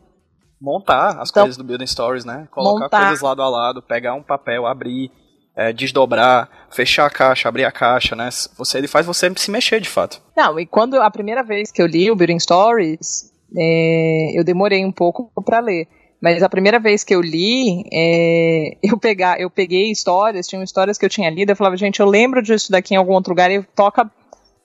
montar 0.59 1.19
as 1.19 1.29
então, 1.29 1.43
coisas 1.43 1.57
do 1.57 1.63
Building 1.63 1.87
Stories, 1.87 2.25
né? 2.25 2.47
Colocar 2.51 2.85
montar. 2.85 3.05
coisas 3.05 3.21
lado 3.21 3.41
a 3.41 3.49
lado, 3.49 3.81
pegar 3.81 4.13
um 4.13 4.23
papel, 4.23 4.65
abrir, 4.65 5.11
é, 5.55 5.71
desdobrar, 5.71 6.49
fechar 6.69 7.05
a 7.05 7.09
caixa, 7.09 7.47
abrir 7.47 7.65
a 7.65 7.71
caixa, 7.71 8.15
né? 8.15 8.29
Você, 8.57 8.77
ele 8.77 8.87
faz 8.87 9.05
você 9.05 9.31
se 9.35 9.51
mexer 9.51 9.79
de 9.79 9.89
fato. 9.89 10.21
Não, 10.35 10.59
e 10.59 10.65
quando 10.65 11.01
a 11.01 11.09
primeira 11.09 11.43
vez 11.43 11.71
que 11.71 11.81
eu 11.81 11.87
li 11.87 12.09
o 12.11 12.15
Building 12.15 12.39
Stories, 12.39 13.31
é, 13.55 14.31
eu 14.37 14.43
demorei 14.43 14.83
um 14.83 14.91
pouco 14.91 15.31
para 15.43 15.59
ler. 15.59 15.87
Mas 16.19 16.41
a 16.41 16.49
primeira 16.49 16.79
vez 16.79 17.03
que 17.03 17.13
eu 17.13 17.21
li, 17.21 17.83
é, 17.93 18.77
eu, 18.81 18.97
pegar, 18.97 19.39
eu 19.39 19.51
peguei 19.51 19.91
histórias, 19.91 20.47
tinham 20.47 20.63
histórias 20.63 20.97
que 20.97 21.05
eu 21.05 21.09
tinha 21.09 21.29
lido, 21.29 21.51
eu 21.51 21.55
falava, 21.55 21.77
gente, 21.77 21.99
eu 21.99 22.07
lembro 22.07 22.41
disso 22.41 22.71
daqui 22.71 22.95
em 22.95 22.97
algum 22.97 23.13
outro 23.13 23.31
lugar, 23.31 23.51
e 23.51 23.61
toca 23.75 24.09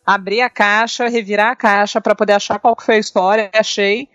abrir 0.05 0.40
a 0.40 0.49
caixa, 0.49 1.09
revirar 1.09 1.53
a 1.53 1.57
caixa 1.57 2.01
para 2.01 2.14
poder 2.14 2.32
achar 2.32 2.59
qual 2.59 2.74
que 2.74 2.82
foi 2.82 2.97
a 2.97 2.99
história, 2.99 3.51
achei, 3.53 4.09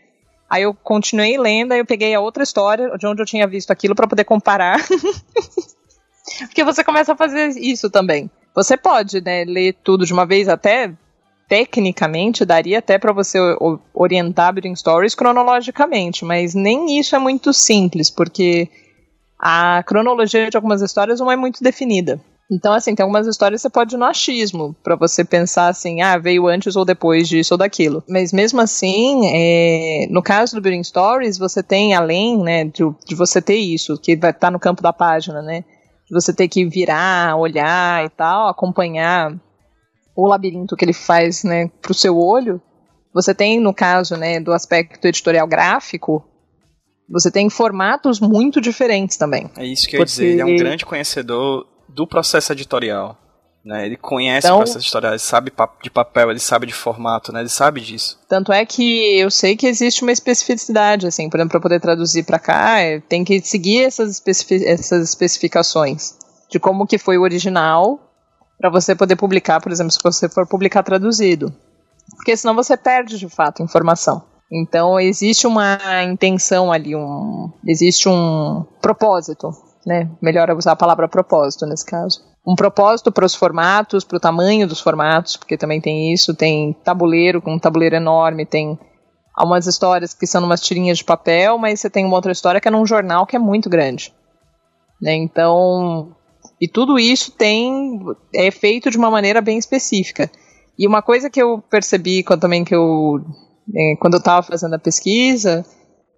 Aí 0.49 0.63
eu 0.63 0.73
continuei 0.73 1.37
lendo, 1.37 1.73
aí 1.73 1.79
eu 1.79 1.85
peguei 1.85 2.13
a 2.15 2.21
outra 2.21 2.43
história 2.43 2.89
de 2.97 3.05
onde 3.05 3.21
eu 3.21 3.25
tinha 3.25 3.47
visto 3.47 3.71
aquilo 3.71 3.95
para 3.95 4.07
poder 4.07 4.23
comparar. 4.23 4.79
Porque 6.47 6.63
você 6.63 6.83
começa 6.83 7.13
a 7.13 7.17
fazer 7.17 7.49
isso 7.57 7.89
também. 7.89 8.29
Você 8.55 8.77
pode, 8.77 9.21
né, 9.21 9.43
ler 9.45 9.75
tudo 9.83 10.05
de 10.05 10.13
uma 10.13 10.25
vez 10.25 10.47
até 10.47 10.91
tecnicamente 11.47 12.43
daria 12.43 12.79
até 12.79 12.97
para 12.97 13.13
você 13.13 13.39
orientar 13.93 14.53
Building 14.53 14.75
Stories 14.75 15.15
cronologicamente, 15.15 16.25
mas 16.25 16.53
nem 16.53 16.99
isso 16.99 17.15
é 17.15 17.19
muito 17.19 17.53
simples, 17.53 18.09
porque 18.09 18.69
a 19.39 19.81
cronologia 19.83 20.49
de 20.49 20.57
algumas 20.57 20.81
histórias 20.81 21.19
não 21.19 21.31
é 21.31 21.35
muito 21.35 21.63
definida. 21.63 22.19
Então, 22.49 22.71
assim, 22.71 22.95
tem 22.95 23.03
algumas 23.03 23.27
histórias 23.27 23.59
que 23.59 23.63
você 23.63 23.69
pode 23.69 23.95
ir 23.95 23.97
no 23.97 24.05
achismo, 24.05 24.73
para 24.81 24.95
você 24.95 25.25
pensar 25.25 25.67
assim, 25.67 26.01
ah, 26.01 26.17
veio 26.17 26.47
antes 26.47 26.77
ou 26.77 26.85
depois 26.85 27.27
disso 27.27 27.53
ou 27.53 27.57
daquilo. 27.57 28.01
Mas 28.07 28.31
mesmo 28.31 28.61
assim, 28.61 29.21
é, 29.25 30.07
no 30.09 30.23
caso 30.23 30.55
do 30.55 30.61
Building 30.61 30.83
Stories, 30.83 31.37
você 31.37 31.61
tem, 31.61 31.93
além, 31.93 32.41
né, 32.41 32.63
de, 32.63 32.83
de 33.05 33.15
você 33.15 33.41
ter 33.41 33.57
isso, 33.57 33.99
que 33.99 34.15
vai 34.15 34.31
estar 34.31 34.47
tá 34.47 34.51
no 34.51 34.59
campo 34.59 34.81
da 34.81 34.93
página, 34.93 35.41
né, 35.41 35.65
de 36.07 36.13
você 36.13 36.33
ter 36.33 36.47
que 36.47 36.65
virar, 36.65 37.35
olhar 37.35 38.05
e 38.05 38.09
tal, 38.09 38.47
acompanhar 38.47 39.37
o 40.15 40.25
labirinto 40.25 40.77
que 40.77 40.85
ele 40.85 40.93
faz, 40.93 41.43
né, 41.43 41.69
pro 41.81 41.93
seu 41.93 42.17
olho, 42.17 42.61
você 43.13 43.33
tem, 43.35 43.59
no 43.59 43.73
caso, 43.73 44.15
né, 44.15 44.39
do 44.39 44.53
aspecto 44.53 45.05
editorial 45.05 45.47
gráfico, 45.47 46.23
você 47.09 47.29
tem 47.29 47.49
formatos 47.49 48.21
muito 48.21 48.61
diferentes 48.61 49.17
também. 49.17 49.49
É 49.57 49.65
isso 49.65 49.87
que 49.87 49.97
eu 49.97 49.99
ia 49.99 50.05
dizer, 50.05 50.25
ele 50.27 50.41
é 50.41 50.45
um 50.45 50.55
grande 50.55 50.85
conhecedor 50.85 51.67
do 51.97 52.05
processo 52.05 52.53
editorial. 52.53 53.17
Né? 53.65 53.87
Ele 53.87 53.97
conhece 53.97 54.45
então, 54.45 54.57
o 54.57 54.59
processo 54.59 54.85
editorial, 54.85 55.13
ele 55.13 55.19
sabe 55.19 55.51
de 55.83 55.89
papel, 55.89 56.29
ele 56.29 56.39
sabe 56.39 56.67
de 56.67 56.73
formato, 56.73 57.33
né? 57.33 57.39
ele 57.39 57.49
sabe 57.49 57.81
disso. 57.81 58.19
Tanto 58.29 58.53
é 58.53 58.63
que 58.65 59.19
eu 59.19 59.31
sei 59.31 59.57
que 59.57 59.65
existe 59.65 60.03
uma 60.03 60.11
especificidade, 60.11 61.07
assim, 61.07 61.27
por 61.27 61.37
exemplo, 61.37 61.51
para 61.53 61.59
poder 61.59 61.81
traduzir 61.81 62.23
para 62.23 62.37
cá, 62.37 62.79
é, 62.79 62.99
tem 62.99 63.25
que 63.25 63.41
seguir 63.41 63.83
essas, 63.83 64.11
especific 64.11 64.63
essas 64.63 65.09
especificações 65.09 66.15
de 66.49 66.59
como 66.59 66.87
que 66.87 66.99
foi 66.99 67.17
o 67.17 67.23
original 67.23 67.99
para 68.59 68.69
você 68.69 68.95
poder 68.95 69.15
publicar, 69.15 69.59
por 69.59 69.71
exemplo, 69.71 69.91
se 69.91 69.99
você 70.01 70.29
for 70.29 70.47
publicar 70.47 70.83
traduzido. 70.83 71.53
Porque 72.15 72.37
senão 72.37 72.55
você 72.55 72.77
perde 72.77 73.17
de 73.17 73.27
fato 73.27 73.63
informação. 73.63 74.23
Então 74.49 74.97
existe 74.97 75.45
uma 75.45 75.77
intenção 76.03 76.71
ali, 76.71 76.95
um, 76.95 77.51
existe 77.65 78.07
um 78.07 78.63
propósito 78.81 79.49
né? 79.87 80.09
Melhor 80.21 80.51
usar 80.51 80.73
a 80.73 80.75
palavra 80.75 81.07
propósito 81.07 81.65
nesse 81.65 81.85
caso. 81.85 82.21
Um 82.45 82.55
propósito 82.55 83.09
para 83.09 83.25
os 83.25 83.33
formatos, 83.33 84.03
para 84.03 84.17
o 84.17 84.19
tamanho 84.19 84.67
dos 84.67 84.81
formatos, 84.81 85.37
porque 85.37 85.57
também 85.57 85.79
tem 85.79 86.13
isso, 86.13 86.35
tem 86.35 86.73
tabuleiro, 86.83 87.41
com 87.41 87.53
um 87.53 87.59
tabuleiro 87.59 87.95
enorme, 87.95 88.45
tem 88.45 88.77
algumas 89.33 89.65
histórias 89.65 90.13
que 90.13 90.27
são 90.27 90.43
umas 90.43 90.59
tirinhas 90.59 90.97
de 90.97 91.05
papel, 91.05 91.57
mas 91.57 91.79
você 91.79 91.89
tem 91.89 92.03
uma 92.03 92.17
outra 92.17 92.33
história 92.33 92.59
que 92.59 92.67
é 92.67 92.71
num 92.71 92.85
jornal 92.85 93.25
que 93.25 93.37
é 93.37 93.39
muito 93.39 93.69
grande. 93.69 94.13
Né? 95.01 95.15
Então, 95.15 96.13
e 96.59 96.67
tudo 96.67 96.99
isso 96.99 97.31
tem 97.31 98.01
é 98.35 98.51
feito 98.51 98.91
de 98.91 98.97
uma 98.97 99.09
maneira 99.09 99.39
bem 99.39 99.57
específica. 99.57 100.29
E 100.77 100.85
uma 100.85 101.01
coisa 101.01 101.29
que 101.29 101.41
eu 101.41 101.63
percebi 101.69 102.23
quando, 102.23 102.41
também 102.41 102.65
que 102.65 102.75
eu 102.75 103.21
é, 103.73 103.95
quando 104.01 104.15
eu 104.15 104.19
estava 104.19 104.45
fazendo 104.45 104.73
a 104.73 104.79
pesquisa, 104.79 105.65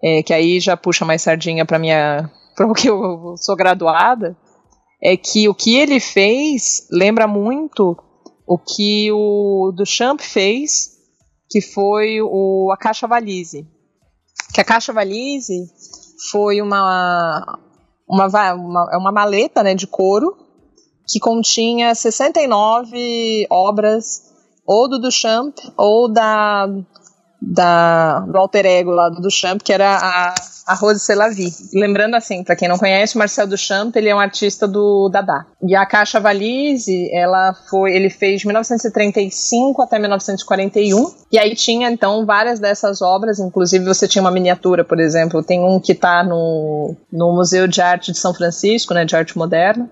é, 0.04 0.24
que 0.24 0.34
aí 0.34 0.60
já 0.60 0.76
puxa 0.76 1.06
mais 1.06 1.22
sardinha 1.22 1.66
para 1.66 1.78
minha 1.78 2.32
porque 2.68 2.90
eu 2.90 3.36
sou 3.38 3.56
graduada, 3.56 4.38
é 5.02 5.16
que 5.16 5.48
o 5.48 5.54
que 5.54 5.78
ele 5.78 6.00
fez 6.00 6.88
lembra 6.92 7.28
muito 7.28 7.98
o 8.46 8.58
que 8.58 9.12
o 9.12 9.72
Duchamp 9.76 10.20
fez, 10.22 10.98
que 11.50 11.62
foi 11.62 12.20
o, 12.22 12.72
a 12.74 12.78
caixa 12.78 13.08
valise. 13.08 13.68
Que 14.54 14.62
a 14.62 14.64
caixa 14.64 14.92
valise 14.92 15.68
foi 16.32 16.62
uma, 16.62 17.60
uma, 18.08 18.26
uma, 18.54 18.90
é 18.92 18.98
uma 18.98 19.12
maleta 19.12 19.62
né, 19.62 19.76
de 19.76 19.86
couro 19.86 20.36
que 21.08 21.20
continha 21.20 21.94
69 21.94 23.48
obras 23.50 24.24
ou 24.66 24.90
do 24.90 25.00
Duchamp 25.00 25.56
ou 25.78 26.12
da, 26.12 26.68
da, 27.42 28.20
do 28.22 28.38
alter 28.38 28.66
ego 28.66 28.92
lá 28.92 29.10
do 29.10 29.22
Duchamp, 29.22 29.62
que 29.64 29.74
era 29.74 29.98
a 29.98 30.34
a 30.70 30.76
Rose 30.76 31.00
Selavi. 31.00 31.52
Lembrando 31.74 32.14
assim, 32.14 32.44
para 32.44 32.56
quem 32.56 32.68
não 32.68 32.78
conhece, 32.78 33.18
Marcel 33.18 33.48
Duchamp, 33.48 33.96
ele 33.96 34.08
é 34.08 34.14
um 34.14 34.20
artista 34.20 34.68
do 34.68 35.10
Dada. 35.10 35.48
E 35.64 35.76
a 35.76 35.84
Caixa 35.84 36.20
Valise, 36.20 37.10
ela 37.12 37.56
foi, 37.68 37.96
ele 37.96 38.08
fez 38.08 38.42
de 38.42 38.46
1935 38.46 39.82
até 39.82 39.98
1941. 39.98 41.12
E 41.32 41.40
aí 41.40 41.56
tinha 41.56 41.90
então 41.90 42.24
várias 42.24 42.60
dessas 42.60 43.02
obras, 43.02 43.40
inclusive 43.40 43.84
você 43.84 44.08
tinha 44.08 44.22
uma 44.22 44.30
miniatura, 44.30 44.84
por 44.84 45.00
exemplo, 45.00 45.42
tem 45.42 45.60
um 45.60 45.80
que 45.80 45.94
está 45.94 46.24
no, 46.24 46.96
no 47.12 47.34
Museu 47.34 47.68
de 47.68 47.82
Arte 47.82 48.12
de 48.12 48.20
São 48.20 48.32
Francisco, 48.32 48.94
né, 48.94 49.06
de 49.06 49.16
arte 49.16 49.36
moderna. 49.36 49.90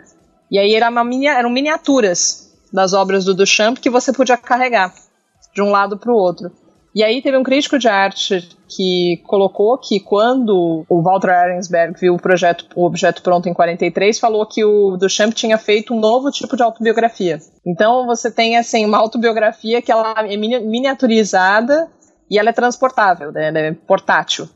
E 0.52 0.60
aí 0.60 0.76
era 0.76 0.92
uma 0.92 1.04
eram 1.26 1.50
miniaturas 1.50 2.52
das 2.72 2.94
obras 2.94 3.26
do 3.26 3.34
Duchamp 3.34 3.80
que 3.80 3.90
você 3.90 4.14
podia 4.14 4.38
carregar 4.38 4.94
de 5.56 5.62
um 5.64 5.72
lado 5.72 5.98
para 5.98 6.12
o 6.12 6.16
outro. 6.16 6.52
E 6.98 7.04
aí 7.04 7.22
teve 7.22 7.38
um 7.38 7.44
crítico 7.44 7.78
de 7.78 7.88
arte 7.88 8.50
que 8.68 9.22
colocou 9.28 9.78
que 9.78 10.00
quando 10.00 10.84
o 10.90 11.04
Walter 11.04 11.30
Arensberg 11.30 11.94
viu 12.00 12.16
o 12.16 12.20
projeto, 12.20 12.66
o 12.76 12.84
objeto 12.84 13.22
pronto 13.22 13.48
em 13.48 13.54
43, 13.54 14.18
falou 14.18 14.44
que 14.48 14.66
o 14.66 14.98
Duchamp 14.98 15.32
tinha 15.32 15.60
feito 15.60 15.94
um 15.94 16.00
novo 16.00 16.32
tipo 16.32 16.58
de 16.58 16.64
autobiografia. 16.64 17.38
Então 17.64 18.08
você 18.08 18.32
tem 18.32 18.58
assim 18.58 18.84
uma 18.84 18.98
autobiografia 18.98 19.80
que 19.80 19.92
ela 19.92 20.16
é 20.28 20.36
miniaturizada 20.36 21.88
e 22.32 22.40
ela 22.40 22.50
é 22.50 22.54
transportável, 22.54 23.32
né, 23.32 23.50
ela 23.50 23.60
é 23.60 23.74
portátil. 23.74 24.50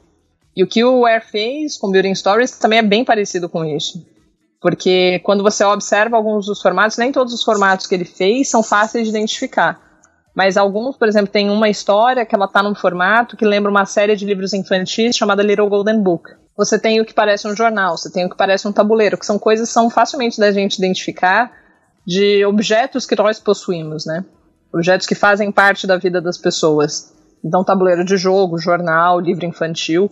E 0.58 0.64
o 0.64 0.68
que 0.68 0.84
o 0.84 1.02
Ware 1.02 1.24
fez 1.24 1.78
com 1.78 1.92
Building 1.92 2.16
Stories 2.16 2.58
também 2.58 2.80
é 2.80 2.82
bem 2.82 3.06
parecido 3.06 3.48
com 3.48 3.64
isso. 3.64 4.04
Porque 4.60 5.20
quando 5.20 5.44
você 5.44 5.64
observa 5.64 6.18
alguns 6.18 6.48
dos 6.48 6.60
formatos, 6.60 6.98
nem 6.98 7.12
todos 7.12 7.36
os 7.36 7.44
formatos 7.44 7.86
que 7.86 7.94
ele 7.94 8.04
fez 8.04 8.50
são 8.50 8.64
fáceis 8.64 9.04
de 9.04 9.12
identificar. 9.12 9.91
Mas 10.36 10.56
alguns, 10.56 10.96
por 10.96 11.08
exemplo, 11.08 11.32
tem 11.32 11.50
uma 11.50 11.70
história 11.70 12.26
que 12.26 12.34
ela 12.34 12.46
está 12.46 12.64
num 12.64 12.74
formato 12.74 13.36
que 13.36 13.46
lembra 13.46 13.70
uma 13.70 13.86
série 13.86 14.16
de 14.16 14.26
livros 14.26 14.54
infantis 14.54 15.16
chamada 15.16 15.44
Little 15.44 15.70
Golden 15.70 16.02
Book. 16.02 16.30
Você 16.58 16.80
tem 16.80 17.02
o 17.02 17.06
que 17.06 17.14
parece 17.14 17.48
um 17.48 17.56
jornal, 17.56 17.98
você 17.98 18.12
tem 18.12 18.26
o 18.26 18.30
que 18.30 18.38
parece 18.38 18.68
um 18.68 18.72
tabuleiro, 18.72 19.18
que 19.18 19.26
são 19.26 19.38
coisas 19.38 19.68
que 19.68 19.74
são 19.74 19.90
facilmente 19.90 20.40
da 20.40 20.52
gente 20.52 20.78
identificar 20.78 21.52
de 22.06 22.46
objetos 22.46 23.06
que 23.06 23.16
nós 23.16 23.40
possuímos, 23.40 24.06
né? 24.06 24.24
Objetos 24.74 25.06
que 25.06 25.16
fazem 25.16 25.52
parte 25.52 25.86
da 25.86 25.98
vida 25.98 26.22
das 26.22 26.38
pessoas. 26.38 27.14
Então, 27.44 27.64
tabuleiro 27.64 28.06
de 28.06 28.16
jogo, 28.16 28.58
jornal, 28.58 29.20
livro 29.20 29.46
infantil. 29.46 30.10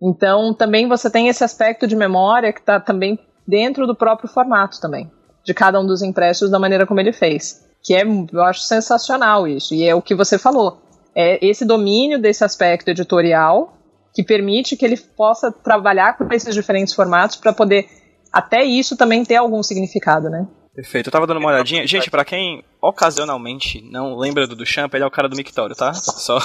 Então, 0.00 0.54
também 0.54 0.88
você 0.88 1.10
tem 1.10 1.28
esse 1.28 1.44
aspecto 1.44 1.86
de 1.86 1.94
memória 1.94 2.52
que 2.52 2.60
está 2.60 2.80
também 2.80 3.18
dentro 3.46 3.86
do 3.86 3.94
próprio 3.94 4.28
formato 4.28 4.80
também, 4.80 5.10
de 5.44 5.52
cada 5.52 5.78
um 5.80 5.86
dos 5.86 6.02
impressos 6.02 6.50
da 6.50 6.58
maneira 6.58 6.86
como 6.86 7.00
ele 7.00 7.12
fez. 7.12 7.71
Que 7.82 7.94
é, 7.94 8.02
eu 8.04 8.42
acho 8.44 8.60
sensacional 8.60 9.46
isso. 9.46 9.74
E 9.74 9.84
é 9.84 9.94
o 9.94 10.02
que 10.02 10.14
você 10.14 10.38
falou. 10.38 10.80
É 11.14 11.44
esse 11.44 11.64
domínio 11.64 12.20
desse 12.20 12.44
aspecto 12.44 12.88
editorial 12.88 13.76
que 14.14 14.22
permite 14.22 14.76
que 14.76 14.84
ele 14.84 14.96
possa 14.96 15.50
trabalhar 15.50 16.16
com 16.16 16.32
esses 16.32 16.54
diferentes 16.54 16.94
formatos 16.94 17.36
para 17.36 17.52
poder 17.52 17.88
até 18.32 18.64
isso 18.64 18.96
também 18.96 19.24
ter 19.24 19.36
algum 19.36 19.62
significado, 19.62 20.30
né? 20.30 20.46
Perfeito. 20.74 21.08
Eu 21.08 21.12
tava 21.12 21.26
dando 21.26 21.36
uma 21.38 21.50
olhadinha. 21.50 21.86
Gente, 21.86 22.10
para 22.10 22.24
quem 22.24 22.64
ocasionalmente 22.80 23.82
não 23.82 24.16
lembra 24.16 24.46
do 24.46 24.56
Duchamp, 24.56 24.94
ele 24.94 25.04
é 25.04 25.06
o 25.06 25.10
cara 25.10 25.28
do 25.28 25.36
Mictório, 25.36 25.76
tá? 25.76 25.92
Só. 25.92 26.38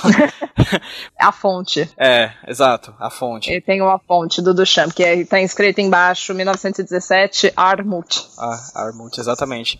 a 1.17 1.31
fonte. 1.31 1.89
É, 1.97 2.33
exato, 2.45 2.93
a 2.99 3.09
fonte. 3.09 3.49
Ele 3.49 3.61
tem 3.61 3.81
uma 3.81 3.97
fonte 3.97 4.41
do 4.41 4.53
Duchamp, 4.53 4.91
que 4.91 5.03
é, 5.03 5.23
tá 5.23 5.39
escrito 5.39 5.79
embaixo, 5.79 6.33
1917, 6.33 7.53
Armut. 7.55 8.27
Ah, 8.37 8.59
Armut, 8.75 9.17
exatamente. 9.17 9.79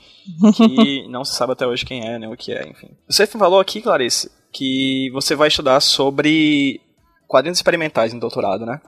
Que 0.56 1.06
não 1.12 1.26
se 1.26 1.36
sabe 1.36 1.52
até 1.52 1.68
hoje 1.68 1.86
quem 1.86 2.08
é, 2.08 2.18
nem 2.18 2.32
o 2.32 2.38
que 2.38 2.54
é, 2.54 2.66
enfim. 2.70 2.90
Você 3.10 3.28
falou 3.28 3.60
aqui, 3.60 3.82
Clarice, 3.82 4.32
que 4.54 5.10
você 5.12 5.36
vai 5.36 5.50
estudar 5.50 5.82
sobre 5.82 6.80
quadrinhos 7.28 7.58
experimentais 7.58 8.14
no 8.14 8.20
doutorado, 8.22 8.66
né? 8.66 8.80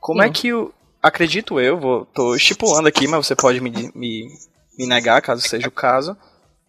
Como 0.00 0.22
é 0.22 0.26
Sim. 0.26 0.30
é 0.30 0.32
que 0.32 0.52
o. 0.52 0.72
Acredito 1.02 1.58
eu, 1.58 1.80
vou, 1.80 2.06
tô 2.06 2.36
estipulando 2.36 2.86
aqui, 2.86 3.08
mas 3.08 3.26
você 3.26 3.34
pode 3.34 3.60
me, 3.60 3.90
me 3.92 4.28
me 4.82 4.86
negar, 4.86 5.22
caso 5.22 5.42
seja 5.42 5.68
o 5.68 5.72
caso, 5.72 6.16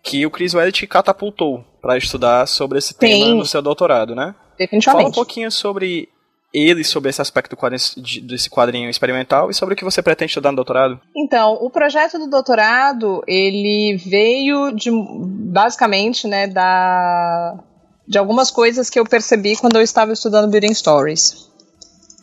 que 0.02 0.26
o 0.26 0.32
Chris 0.32 0.54
te 0.72 0.86
catapultou 0.86 1.64
para 1.82 1.98
estudar 1.98 2.48
sobre 2.48 2.78
esse 2.78 2.94
tema 2.94 3.26
Sim. 3.26 3.36
no 3.36 3.46
seu 3.46 3.62
doutorado, 3.62 4.16
né? 4.16 4.36
Definitivamente. 4.58 5.04
Fala 5.04 5.10
um 5.10 5.14
pouquinho 5.14 5.52
sobre 5.52 6.10
ele, 6.54 6.84
sobre 6.84 7.10
esse 7.10 7.22
aspecto 7.22 7.58
desse 8.22 8.50
quadrinho 8.50 8.90
experimental 8.90 9.50
e 9.50 9.54
sobre 9.54 9.74
o 9.74 9.78
que 9.78 9.84
você 9.84 10.04
pretende 10.04 10.30
estudar 10.30 10.52
no 10.52 10.58
doutorado. 10.58 11.00
Então, 11.16 11.54
o 11.54 11.70
projeto 11.70 12.20
do 12.20 12.30
doutorado, 12.30 13.24
ele 13.28 13.98
veio 13.98 14.72
de, 14.72 14.92
basicamente, 14.92 16.28
né, 16.28 16.46
da, 16.46 17.58
de 18.08 18.20
algumas 18.20 18.52
coisas 18.52 18.90
que 18.90 19.00
eu 19.00 19.06
percebi 19.06 19.56
quando 19.56 19.78
eu 19.78 19.82
estava 19.82 20.14
estudando 20.14 20.52
Building 20.52 20.76
Stories. 20.76 21.52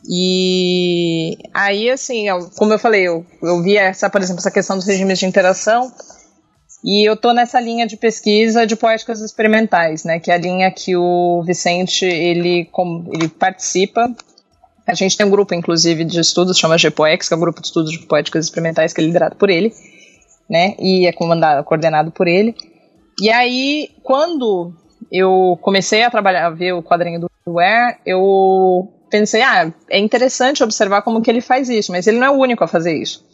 E 0.08 1.36
aí, 1.52 1.90
assim, 1.90 2.26
como 2.56 2.72
eu 2.72 2.78
falei, 2.78 3.06
eu, 3.06 3.24
eu 3.42 3.62
vi 3.62 3.76
essa, 3.76 4.08
por 4.08 4.20
exemplo, 4.20 4.40
essa 4.40 4.50
questão 4.50 4.76
dos 4.76 4.86
regimes 4.86 5.18
de 5.18 5.26
interação, 5.26 5.92
e 6.82 7.08
eu 7.08 7.16
tô 7.16 7.32
nessa 7.32 7.60
linha 7.60 7.86
de 7.86 7.96
pesquisa 7.96 8.66
de 8.66 8.74
poéticas 8.74 9.20
experimentais, 9.20 10.04
né, 10.04 10.18
que 10.18 10.30
é 10.30 10.34
a 10.34 10.38
linha 10.38 10.70
que 10.70 10.96
o 10.96 11.42
Vicente, 11.44 12.06
ele, 12.06 12.70
ele 13.12 13.28
participa. 13.28 14.10
A 14.86 14.94
gente 14.94 15.16
tem 15.16 15.26
um 15.26 15.30
grupo, 15.30 15.54
inclusive, 15.54 16.04
de 16.04 16.18
estudos, 16.18 16.58
chama 16.58 16.76
GPOEX, 16.76 17.28
que 17.28 17.34
é 17.34 17.36
o 17.36 17.38
um 17.38 17.42
grupo 17.42 17.60
de 17.60 17.66
estudos 17.66 17.92
de 17.92 17.98
poéticas 18.06 18.46
experimentais, 18.46 18.94
que 18.94 19.00
é 19.00 19.04
liderado 19.04 19.36
por 19.36 19.50
ele, 19.50 19.72
né, 20.48 20.74
e 20.78 21.06
é 21.06 21.12
comandado, 21.12 21.62
coordenado 21.64 22.10
por 22.10 22.26
ele. 22.26 22.54
E 23.20 23.30
aí, 23.30 23.90
quando 24.02 24.72
eu 25.12 25.58
comecei 25.60 26.02
a 26.02 26.10
trabalhar, 26.10 26.46
a 26.46 26.50
ver 26.50 26.72
o 26.72 26.82
quadrinho 26.82 27.20
do 27.20 27.30
Ware, 27.46 27.98
eu 28.06 28.90
pensei, 29.10 29.42
ah, 29.42 29.72
é 29.88 29.98
interessante 29.98 30.62
observar 30.62 31.02
como 31.02 31.20
que 31.20 31.30
ele 31.30 31.40
faz 31.40 31.68
isso, 31.68 31.92
mas 31.92 32.06
ele 32.06 32.18
não 32.18 32.26
é 32.26 32.30
o 32.30 32.38
único 32.38 32.64
a 32.64 32.68
fazer 32.68 32.96
isso. 32.96 33.24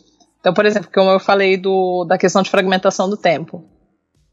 Então, 0.41 0.55
por 0.55 0.65
exemplo, 0.65 0.89
como 0.93 1.11
eu 1.11 1.21
falei 1.21 1.57
do, 1.57 2.05
da 2.05 2.17
questão 2.17 2.43
de 2.43 2.51
fragmentação 2.51 3.11
do 3.11 3.17
tempo. 3.17 3.65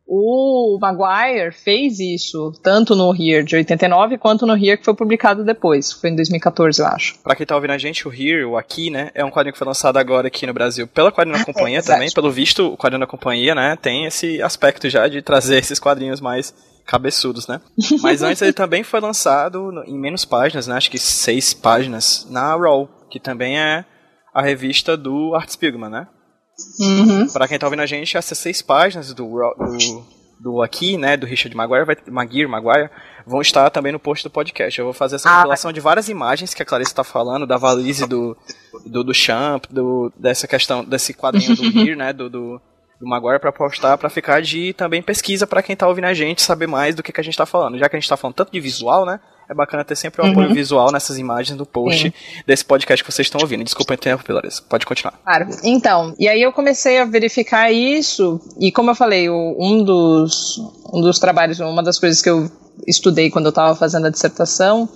O 0.06 0.78
Maguire 0.82 1.52
fez 1.52 2.00
isso 2.00 2.52
tanto 2.62 2.94
no 2.94 3.16
Here 3.16 3.44
de 3.44 3.56
89 3.56 4.18
quanto 4.18 4.46
no 4.46 4.54
Here 4.54 4.78
que 4.78 4.84
foi 4.84 4.94
publicado 4.94 5.46
depois, 5.46 5.94
foi 5.94 6.10
em 6.10 6.16
2014, 6.16 6.82
eu 6.82 6.88
acho. 6.88 7.20
Pra 7.24 7.36
quem 7.36 7.46
tá 7.46 7.56
ouvindo 7.56 7.72
a 7.72 7.78
gente, 7.78 8.08
o 8.08 8.14
Here, 8.14 8.44
o 8.44 8.58
Aqui, 8.58 8.89
né, 8.89 9.12
é 9.16 9.24
um 9.24 9.32
quadrinho 9.32 9.54
que 9.54 9.58
foi 9.58 9.66
lançado 9.66 9.98
agora 9.98 10.28
aqui 10.28 10.46
no 10.46 10.54
Brasil 10.54 10.88
pela 10.88 11.12
Quadrinho 11.12 11.39
da 11.39 11.46
Companhia 11.52 11.80
é, 11.80 11.82
também. 11.82 12.12
Pelo 12.12 12.30
visto, 12.30 12.74
o 12.74 12.78
Quadrinho 12.78 13.00
da 13.00 13.08
Companhia, 13.08 13.56
né, 13.56 13.78
tem 13.82 14.06
esse 14.06 14.41
aspecto 14.41 14.89
já 14.89 15.08
de 15.08 15.22
trazer 15.22 15.58
esses 15.60 15.80
quadrinhos 15.80 16.20
mais 16.20 16.54
cabeçudos, 16.86 17.48
né? 17.48 17.62
Mas 18.02 18.22
antes 18.22 18.42
ele 18.42 18.54
também 18.54 18.84
foi 18.84 19.00
lançado 19.00 19.84
em 19.86 19.98
menos 19.98 20.26
páginas, 20.26 20.68
né? 20.68 20.76
Acho 20.76 20.92
que 20.92 21.00
seis 21.00 21.54
páginas, 21.54 22.28
na 22.30 22.56
Raw, 22.56 22.88
que 23.10 23.20
também 23.20 23.60
é 23.60 23.86
a 24.34 24.42
revista 24.42 24.98
do 24.98 25.36
Art 25.36 25.50
Spiegelman, 25.50 25.90
né? 25.90 26.08
Uhum. 26.80 27.28
Pra 27.28 27.48
quem 27.48 27.58
tá 27.58 27.66
ouvindo 27.66 27.82
a 27.82 27.86
gente, 27.86 28.18
essas 28.18 28.38
seis 28.38 28.62
páginas 28.62 29.14
do, 29.14 29.26
do, 29.26 30.06
do 30.40 30.62
aqui, 30.62 30.98
né, 30.98 31.18
do 31.18 31.26
Richard 31.26 31.56
Maguire, 31.56 31.86
vai, 31.86 31.98
Maguire, 32.10 32.48
Maguire, 32.48 32.90
vão 33.26 33.42
estar 33.42 33.70
também 33.70 33.92
no 33.92 34.00
post 34.00 34.24
do 34.24 34.30
podcast. 34.30 34.78
Eu 34.78 34.86
vou 34.86 34.94
fazer 34.94 35.16
essa 35.16 35.30
ah, 35.30 35.38
compilação 35.38 35.72
de 35.72 35.80
várias 35.80 36.10
imagens 36.10 36.54
que 36.54 36.62
a 36.62 36.66
Clarice 36.66 36.92
está 36.92 37.04
falando, 37.04 37.48
da 37.48 37.58
valise 37.58 38.06
do, 38.06 38.38
do, 38.86 39.04
do 39.04 39.14
Champ, 39.14 39.66
do, 39.70 40.12
dessa 40.18 40.48
questão, 40.48 40.84
desse 40.84 41.14
quadrinho 41.14 41.56
do 41.56 41.64
Here, 41.80 41.96
né, 41.96 42.14
do, 42.14 42.30
do 42.30 42.62
do 43.04 43.10
Maguire 43.10 43.39
para 43.39 43.51
postar, 43.51 43.97
para 43.97 44.10
ficar 44.10 44.41
de 44.41 44.74
também 44.74 45.01
pesquisa 45.01 45.45
para 45.45 45.62
quem 45.62 45.76
tá 45.76 45.88
ouvindo 45.88 46.06
a 46.06 46.14
gente 46.14 46.41
saber 46.41 46.68
mais 46.68 46.95
do 46.95 47.04
que, 47.04 47.12
que 47.12 47.20
a 47.20 47.24
gente 47.24 47.38
tá 47.38 47.45
falando. 47.45 47.78
Já 47.78 47.89
que 47.89 47.95
a 47.95 47.99
gente 47.99 48.10
tá 48.10 48.18
falando 48.18 48.36
tanto 48.36 48.51
de 48.51 48.60
visual, 48.60 49.06
né? 49.06 49.20
É 49.47 49.54
bacana 49.54 49.84
ter 49.84 49.95
sempre 49.97 50.22
um 50.22 50.26
uhum. 50.26 50.32
apoio 50.32 50.54
visual 50.54 50.89
nessas 50.89 51.18
imagens 51.18 51.58
do 51.58 51.66
post 51.66 52.14
desse 52.47 52.64
podcast 52.64 53.04
que 53.04 53.12
vocês 53.12 53.26
estão 53.26 53.41
ouvindo. 53.41 53.64
Desculpa 53.64 53.93
o 53.93 53.97
tempo, 53.97 54.24
Pilares. 54.24 54.62
Pode 54.62 54.86
continuar. 54.86 55.20
Claro. 55.22 55.47
Então, 55.64 56.16
e 56.18 56.30
aí 56.30 56.41
eu 56.41 56.54
comecei 56.54 56.97
a 56.97 57.06
verificar 57.06 57.70
isso, 57.70 58.39
e 58.58 58.72
como 58.72 58.91
eu 58.91 58.95
falei, 58.95 59.30
um 59.30 59.84
dos, 59.84 60.58
um 60.93 61.01
dos 61.01 61.20
trabalhos, 61.20 61.60
uma 61.60 61.84
das 61.84 61.99
coisas 61.99 62.22
que 62.22 62.30
eu 62.30 62.49
estudei 62.88 63.30
quando 63.30 63.45
eu 63.45 63.49
estava 63.49 63.76
fazendo 63.76 64.08
a 64.08 64.10
dissertação 64.10 64.88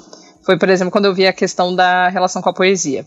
foi, 0.46 0.58
por 0.58 0.70
exemplo, 0.70 0.92
quando 0.92 1.06
eu 1.06 1.14
vi 1.14 1.28
a 1.28 1.34
questão 1.34 1.76
da 1.76 2.08
relação 2.08 2.42
com 2.42 2.50
a 2.50 2.54
poesia. 2.54 3.06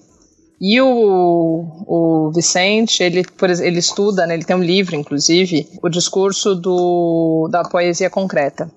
E 0.60 0.80
o, 0.80 1.64
o 1.86 2.30
Vicente, 2.34 3.02
ele, 3.02 3.24
ele 3.62 3.78
estuda, 3.78 4.26
né, 4.26 4.34
ele 4.34 4.44
tem 4.44 4.54
um 4.54 4.62
livro, 4.62 4.94
inclusive, 4.94 5.66
o 5.82 5.88
discurso 5.88 6.54
do, 6.54 7.48
da 7.50 7.62
poesia 7.62 8.10
concreta. 8.10 8.70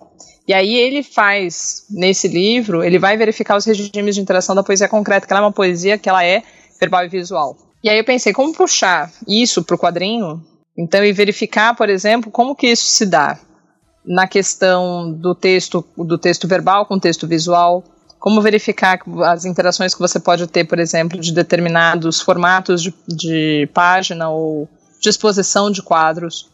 E 0.48 0.54
aí 0.54 0.76
ele 0.76 1.04
faz, 1.04 1.86
nesse 1.90 2.28
livro, 2.28 2.84
ele 2.84 3.00
vai 3.00 3.18
verificar 3.18 3.58
os 3.58 3.66
regimes 3.66 4.16
de 4.16 4.22
interação 4.22 4.56
da 4.56 4.64
poesia 4.64 4.88
concreta, 4.88 5.28
que 5.28 5.34
ela 5.34 5.42
é 5.42 5.46
uma 5.46 5.52
poesia 5.52 5.98
que 5.98 6.08
ela 6.08 6.24
é 6.24 6.44
verbal 6.80 7.06
e 7.06 7.10
visual. 7.10 7.58
E 7.84 7.90
aí 7.90 7.98
eu 7.98 8.04
pensei, 8.06 8.32
como 8.32 8.54
puxar 8.54 9.12
isso 9.28 9.64
para 9.64 9.76
o 9.76 9.80
quadrinho? 9.80 10.42
Então, 10.78 11.04
e 11.04 11.12
verificar, 11.12 11.76
por 11.76 11.90
exemplo, 11.90 12.32
como 12.32 12.56
que 12.56 12.68
isso 12.68 12.86
se 12.86 13.06
dá 13.06 13.38
na 14.06 14.28
questão 14.28 15.12
do 15.12 15.36
texto, 15.36 15.86
do 15.98 16.18
texto 16.18 16.48
verbal 16.48 16.86
com 16.86 16.96
o 16.96 17.00
texto 17.00 17.28
visual, 17.28 17.84
como 18.24 18.42
verificar 18.42 19.02
as 19.26 19.44
interações 19.44 19.94
que 19.94 20.00
você 20.00 20.18
pode 20.18 20.48
ter, 20.48 20.64
por 20.64 20.80
exemplo, 20.80 21.20
de 21.20 21.34
determinados 21.34 22.22
formatos 22.22 22.82
de, 22.82 22.94
de 23.06 23.70
página 23.74 24.30
ou 24.30 24.66
disposição 25.02 25.70
de 25.70 25.82
quadros. 25.82 26.50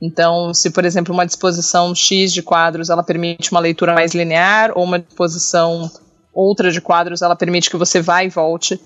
Então, 0.00 0.54
se, 0.54 0.70
por 0.70 0.82
exemplo, 0.82 1.12
uma 1.12 1.26
disposição 1.26 1.94
X 1.94 2.32
de 2.32 2.40
quadros 2.40 2.88
ela 2.88 3.02
permite 3.02 3.50
uma 3.50 3.60
leitura 3.60 3.92
mais 3.92 4.14
linear, 4.14 4.72
ou 4.74 4.82
uma 4.82 4.98
disposição 4.98 5.90
outra 6.32 6.70
de 6.70 6.80
quadros 6.80 7.20
ela 7.20 7.36
permite 7.36 7.68
que 7.68 7.76
você 7.76 8.00
vá 8.00 8.24
e 8.24 8.30
volte. 8.30 8.80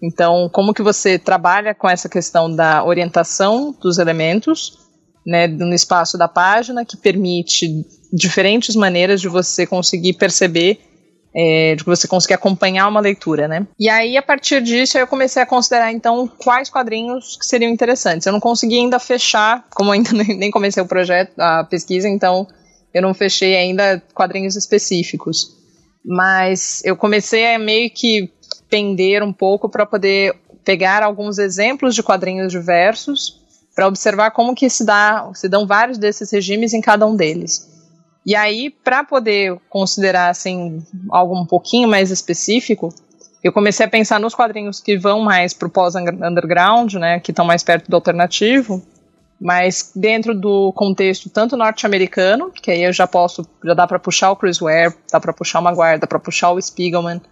Então, 0.00 0.48
como 0.52 0.72
que 0.72 0.84
você 0.84 1.18
trabalha 1.18 1.74
com 1.74 1.90
essa 1.90 2.08
questão 2.08 2.54
da 2.54 2.84
orientação 2.84 3.74
dos 3.82 3.98
elementos 3.98 4.78
né, 5.26 5.48
no 5.48 5.74
espaço 5.74 6.16
da 6.16 6.28
página, 6.28 6.84
que 6.84 6.96
permite 6.96 7.84
diferentes 8.12 8.76
maneiras 8.76 9.20
de 9.20 9.26
você 9.26 9.66
conseguir 9.66 10.12
perceber 10.12 10.78
é, 11.34 11.74
de 11.76 11.84
que 11.84 11.90
você 11.90 12.08
conseguir 12.08 12.34
acompanhar 12.34 12.88
uma 12.88 13.00
leitura, 13.00 13.46
né? 13.46 13.66
E 13.78 13.88
aí, 13.88 14.16
a 14.16 14.22
partir 14.22 14.60
disso, 14.62 14.98
eu 14.98 15.06
comecei 15.06 15.42
a 15.42 15.46
considerar, 15.46 15.92
então, 15.92 16.26
quais 16.26 16.68
quadrinhos 16.68 17.36
que 17.36 17.46
seriam 17.46 17.70
interessantes. 17.70 18.26
Eu 18.26 18.32
não 18.32 18.40
consegui 18.40 18.76
ainda 18.76 18.98
fechar, 18.98 19.64
como 19.70 19.92
ainda 19.92 20.10
nem 20.12 20.50
comecei 20.50 20.82
o 20.82 20.86
projeto, 20.86 21.32
a 21.38 21.64
pesquisa, 21.64 22.08
então 22.08 22.46
eu 22.92 23.02
não 23.02 23.14
fechei 23.14 23.56
ainda 23.56 24.02
quadrinhos 24.12 24.56
específicos. 24.56 25.56
mas 26.04 26.82
eu 26.84 26.96
comecei 26.96 27.54
a 27.54 27.58
meio 27.58 27.90
que 27.90 28.32
pender 28.68 29.22
um 29.22 29.32
pouco 29.32 29.68
para 29.68 29.84
poder 29.84 30.34
pegar 30.64 31.02
alguns 31.02 31.38
exemplos 31.38 31.94
de 31.94 32.02
quadrinhos 32.02 32.50
diversos 32.52 33.38
para 33.74 33.86
observar 33.86 34.30
como 34.30 34.54
que 34.54 34.68
se 34.68 34.84
dá, 34.84 35.30
se 35.34 35.48
dão 35.48 35.66
vários 35.66 35.98
desses 35.98 36.30
regimes 36.30 36.72
em 36.72 36.80
cada 36.80 37.06
um 37.06 37.16
deles. 37.16 37.69
E 38.24 38.36
aí, 38.36 38.70
para 38.70 39.02
poder 39.02 39.58
considerar 39.68 40.28
assim 40.28 40.82
algo 41.10 41.38
um 41.38 41.46
pouquinho 41.46 41.88
mais 41.88 42.10
específico, 42.10 42.92
eu 43.42 43.52
comecei 43.52 43.86
a 43.86 43.88
pensar 43.88 44.20
nos 44.20 44.34
quadrinhos 44.34 44.80
que 44.80 44.98
vão 44.98 45.20
mais 45.20 45.54
pro 45.54 45.70
pós-underground, 45.70 46.94
né, 46.94 47.20
que 47.20 47.32
estão 47.32 47.44
mais 47.44 47.62
perto 47.62 47.90
do 47.90 47.96
alternativo, 47.96 48.82
mas 49.40 49.92
dentro 49.96 50.38
do 50.38 50.70
contexto 50.74 51.30
tanto 51.30 51.56
norte-americano, 51.56 52.50
que 52.50 52.70
aí 52.70 52.82
eu 52.82 52.92
já 52.92 53.06
posso, 53.06 53.46
já 53.64 53.72
dá 53.72 53.86
para 53.86 53.98
puxar 53.98 54.30
o 54.30 54.36
Chris 54.36 54.58
Ware, 54.58 54.94
dá 55.10 55.18
para 55.18 55.32
puxar 55.32 55.60
o 55.60 55.62
Maguire, 55.62 55.98
dá 55.98 56.06
para 56.06 56.18
puxar 56.18 56.50
o 56.50 56.60
Spiegelman, 56.60 57.22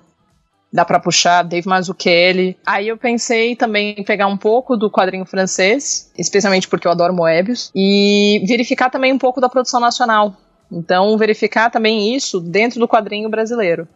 dá 0.73 0.87
para 0.87 0.99
puxar 0.99 1.43
Dave 1.43 1.69
Mazzucchelli. 1.69 2.57
Aí 2.67 2.89
eu 2.89 2.97
pensei 2.97 3.55
também 3.55 3.95
em 3.99 4.05
pegar 4.05 4.27
um 4.27 4.39
pouco 4.39 4.75
do 4.75 4.91
quadrinho 4.91 5.27
francês, 5.27 6.11
especialmente 6.17 6.67
porque 6.67 6.87
eu 6.87 6.93
adoro 6.93 7.13
Moebius, 7.13 7.71
e 7.75 8.43
verificar 8.49 8.89
também 8.89 9.13
um 9.13 9.19
pouco 9.19 9.39
da 9.39 9.49
produção 9.51 9.79
nacional. 9.79 10.35
Então, 10.71 11.17
verificar 11.17 11.71
também 11.71 12.15
isso 12.15 12.41
dentro 12.41 12.79
do 12.79 12.89
quadrinho 12.89 13.29
brasileiro. 13.29 13.89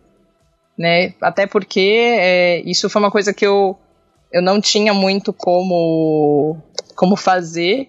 Né? 0.78 1.14
Até 1.20 1.46
porque 1.46 2.16
é, 2.18 2.60
isso 2.60 2.88
foi 2.88 3.00
uma 3.00 3.10
coisa 3.10 3.32
que 3.32 3.46
eu, 3.46 3.78
eu 4.32 4.42
não 4.42 4.60
tinha 4.60 4.94
muito 4.94 5.32
como, 5.32 6.56
como 6.96 7.14
fazer 7.16 7.88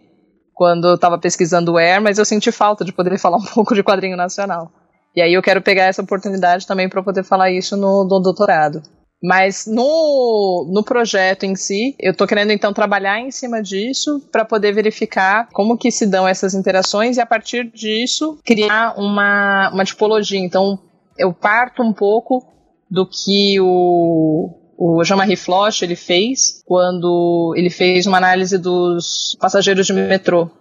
quando 0.54 0.88
eu 0.88 0.96
estava 0.96 1.18
pesquisando 1.18 1.74
o 1.74 1.78
Air, 1.78 2.02
mas 2.02 2.18
eu 2.18 2.26
senti 2.26 2.52
falta 2.52 2.84
de 2.84 2.92
poder 2.94 3.18
falar 3.20 3.38
um 3.38 3.46
pouco 3.46 3.74
de 3.74 3.84
quadrinho 3.84 4.18
nacional. 4.18 4.72
E 5.16 5.22
aí 5.22 5.34
eu 5.34 5.42
quero 5.42 5.62
pegar 5.62 5.86
essa 5.86 6.02
oportunidade 6.02 6.66
também 6.66 6.90
para 6.90 7.04
poder 7.04 7.24
falar 7.24 7.52
isso 7.52 7.78
no, 7.78 8.04
no 8.04 8.20
doutorado. 8.20 8.82
Mas 9.24 9.66
no, 9.66 10.70
no 10.70 10.84
projeto 10.84 11.46
em 11.46 11.56
si, 11.56 11.96
eu 11.98 12.12
estou 12.12 12.28
querendo 12.28 12.52
então 12.52 12.74
trabalhar 12.74 13.22
em 13.22 13.32
cima 13.32 13.62
disso 13.62 14.20
para 14.30 14.44
poder 14.44 14.74
verificar 14.74 15.48
como 15.54 15.78
que 15.78 15.90
se 15.90 16.06
dão 16.06 16.28
essas 16.28 16.54
interações 16.54 17.16
e 17.16 17.22
a 17.22 17.26
partir 17.26 17.72
disso 17.72 18.38
criar 18.44 18.96
uma, 19.00 19.72
uma 19.74 19.86
tipologia. 19.86 20.38
Então 20.38 20.78
eu 21.18 21.32
parto 21.32 21.82
um 21.82 21.94
pouco 21.94 22.46
do 22.92 23.08
que 23.08 23.58
o, 23.62 24.50
o 24.78 25.02
Jean-Marie 25.06 25.38
Floch 25.38 25.82
ele 25.86 25.96
fez 25.96 26.62
quando 26.66 27.54
ele 27.56 27.70
fez 27.70 28.06
uma 28.06 28.18
análise 28.18 28.58
dos 28.58 29.38
passageiros 29.40 29.88
de 29.88 29.94
metrô. 29.94 30.52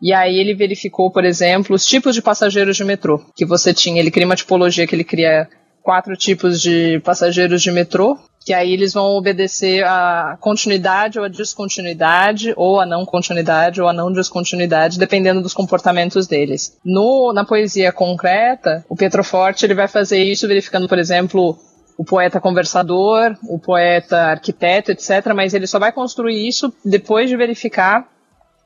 E 0.00 0.14
aí 0.14 0.38
ele 0.38 0.54
verificou, 0.54 1.10
por 1.10 1.26
exemplo, 1.26 1.76
os 1.76 1.84
tipos 1.84 2.14
de 2.14 2.22
passageiros 2.22 2.78
de 2.78 2.84
metrô 2.84 3.20
que 3.36 3.44
você 3.44 3.74
tinha. 3.74 4.00
Ele 4.00 4.10
cria 4.10 4.24
uma 4.24 4.36
tipologia 4.36 4.86
que 4.86 4.94
ele 4.94 5.04
cria 5.04 5.46
quatro 5.90 6.16
tipos 6.16 6.62
de 6.62 7.00
passageiros 7.00 7.60
de 7.60 7.72
metrô, 7.72 8.16
que 8.46 8.54
aí 8.54 8.72
eles 8.72 8.92
vão 8.92 9.16
obedecer 9.16 9.84
a 9.84 10.38
continuidade 10.40 11.18
ou 11.18 11.24
a 11.24 11.28
descontinuidade, 11.28 12.54
ou 12.56 12.78
a 12.78 12.86
não 12.86 13.04
continuidade 13.04 13.82
ou 13.82 13.88
a 13.88 13.92
não 13.92 14.12
descontinuidade, 14.12 15.00
dependendo 15.00 15.42
dos 15.42 15.52
comportamentos 15.52 16.28
deles. 16.28 16.78
No, 16.84 17.32
na 17.32 17.44
poesia 17.44 17.90
concreta, 17.90 18.84
o 18.88 18.94
Petroforte 18.94 19.66
ele 19.66 19.74
vai 19.74 19.88
fazer 19.88 20.22
isso 20.22 20.46
verificando, 20.46 20.86
por 20.86 20.96
exemplo, 20.96 21.58
o 21.98 22.04
poeta 22.04 22.40
conversador, 22.40 23.36
o 23.48 23.58
poeta 23.58 24.16
arquiteto, 24.26 24.92
etc. 24.92 25.32
Mas 25.34 25.54
ele 25.54 25.66
só 25.66 25.80
vai 25.80 25.90
construir 25.90 26.46
isso 26.46 26.72
depois 26.84 27.28
de 27.28 27.36
verificar 27.36 28.06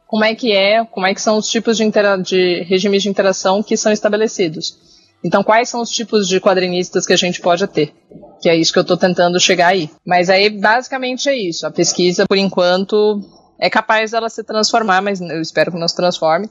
como 0.07 0.27
é 0.27 0.35
que 0.35 0.53
é, 0.53 0.85
como 0.85 1.07
é 1.07 1.15
que 1.15 1.23
são 1.23 1.39
os 1.39 1.49
tipos 1.49 1.79
de, 1.79 1.91
de 2.23 2.63
regimes 2.65 3.03
de 3.03 3.09
interação 3.09 3.63
que 3.63 3.79
são 3.79 3.91
estabelecidos. 3.91 4.94
Então, 5.25 5.43
quais 5.43 5.69
são 5.69 5.81
os 5.81 5.91
tipos 5.91 6.29
de 6.29 6.41
quadrinistas 6.41 7.07
que 7.07 7.13
a 7.13 7.17
gente 7.17 7.41
pode 7.41 7.67
ter? 7.67 7.95
Que 8.43 8.49
é 8.49 8.57
isso 8.57 8.73
que 8.73 8.79
eu 8.79 8.83
estou 8.83 8.97
tentando 8.97 9.41
chegar 9.41 9.69
aí. 9.69 9.91
Mas 10.07 10.29
aí, 10.29 10.51
basicamente, 10.51 11.29
é 11.29 11.37
isso. 11.37 11.67
A 11.67 11.71
pesquisa, 11.71 12.27
por 12.29 12.37
enquanto, 12.37 13.21
é 13.59 13.71
capaz 13.71 14.11
dela 14.11 14.29
se 14.29 14.45
transformar, 14.45 15.01
mas 15.01 15.21
eu 15.21 15.41
espero 15.41 15.73
que 15.73 15.79
não 15.79 15.89
se 15.89 15.97
transforme 15.97 16.49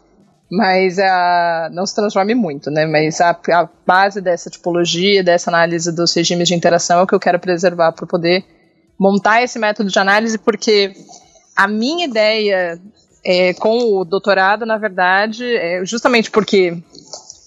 mas 0.55 0.99
a, 0.99 1.69
não 1.71 1.83
se 1.83 1.95
transforme 1.95 2.35
muito, 2.35 2.69
né? 2.69 2.85
Mas 2.85 3.19
a, 3.19 3.31
a, 3.31 3.69
base 3.87 4.21
dessa 4.21 4.51
tipologia, 4.51 5.23
dessa 5.23 5.49
análise 5.49 5.91
dos 5.91 6.13
regimes 6.13 6.47
de 6.47 6.53
interação 6.53 6.99
é 6.99 7.03
o 7.03 7.07
que 7.07 7.15
eu 7.15 7.19
quero 7.19 7.39
preservar 7.39 7.91
para 7.91 8.05
poder 8.05 8.45
montar 8.99 9.41
esse 9.41 9.57
método 9.57 9.89
de 9.89 9.97
análise, 9.97 10.37
porque 10.37 10.93
a 11.55 11.67
minha 11.67 12.05
ideia 12.05 12.79
é, 13.25 13.53
com 13.55 13.95
o 13.95 14.05
doutorado, 14.05 14.63
na 14.63 14.77
verdade, 14.77 15.43
é 15.43 15.83
justamente 15.85 16.29
porque 16.29 16.77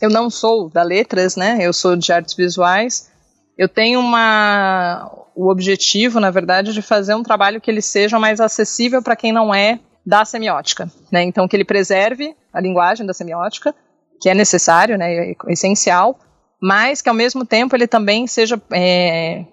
eu 0.01 0.11
não 0.11 0.29
sou 0.31 0.69
da 0.69 0.83
letras, 0.83 1.37
né? 1.37 1.59
Eu 1.61 1.73
sou 1.73 1.97
de 1.97 2.13
artes 2.13 2.35
visuais. 2.35 3.11
Eu 3.57 3.69
tenho 3.69 4.01
uma 4.01 5.11
o 5.35 5.51
objetivo, 5.51 6.19
na 6.19 6.31
verdade, 6.31 6.73
de 6.73 6.81
fazer 6.81 7.15
um 7.15 7.23
trabalho 7.23 7.61
que 7.61 7.71
ele 7.71 7.83
seja 7.83 8.19
mais 8.19 8.41
acessível 8.41 9.03
para 9.03 9.15
quem 9.15 9.33
não 9.33 9.55
é 9.55 9.79
da 10.05 10.25
semiótica, 10.25 10.91
né? 11.13 11.23
Então 11.23 11.47
que 11.47 11.55
ele 11.55 11.65
preserve 11.65 12.35
a 12.53 12.61
linguagem 12.61 13.05
da 13.05 13.13
semiótica, 13.13 13.75
que 14.21 14.31
é 14.31 14.35
necessário, 14.35 14.97
né, 14.97 15.33
é 15.33 15.37
essencial, 15.49 16.19
mas 16.61 17.03
que 17.03 17.09
ao 17.09 17.15
mesmo 17.15 17.45
tempo 17.45 17.77
ele 17.77 17.87
também 17.87 18.27
seja 18.27 18.61
é, 18.73 19.45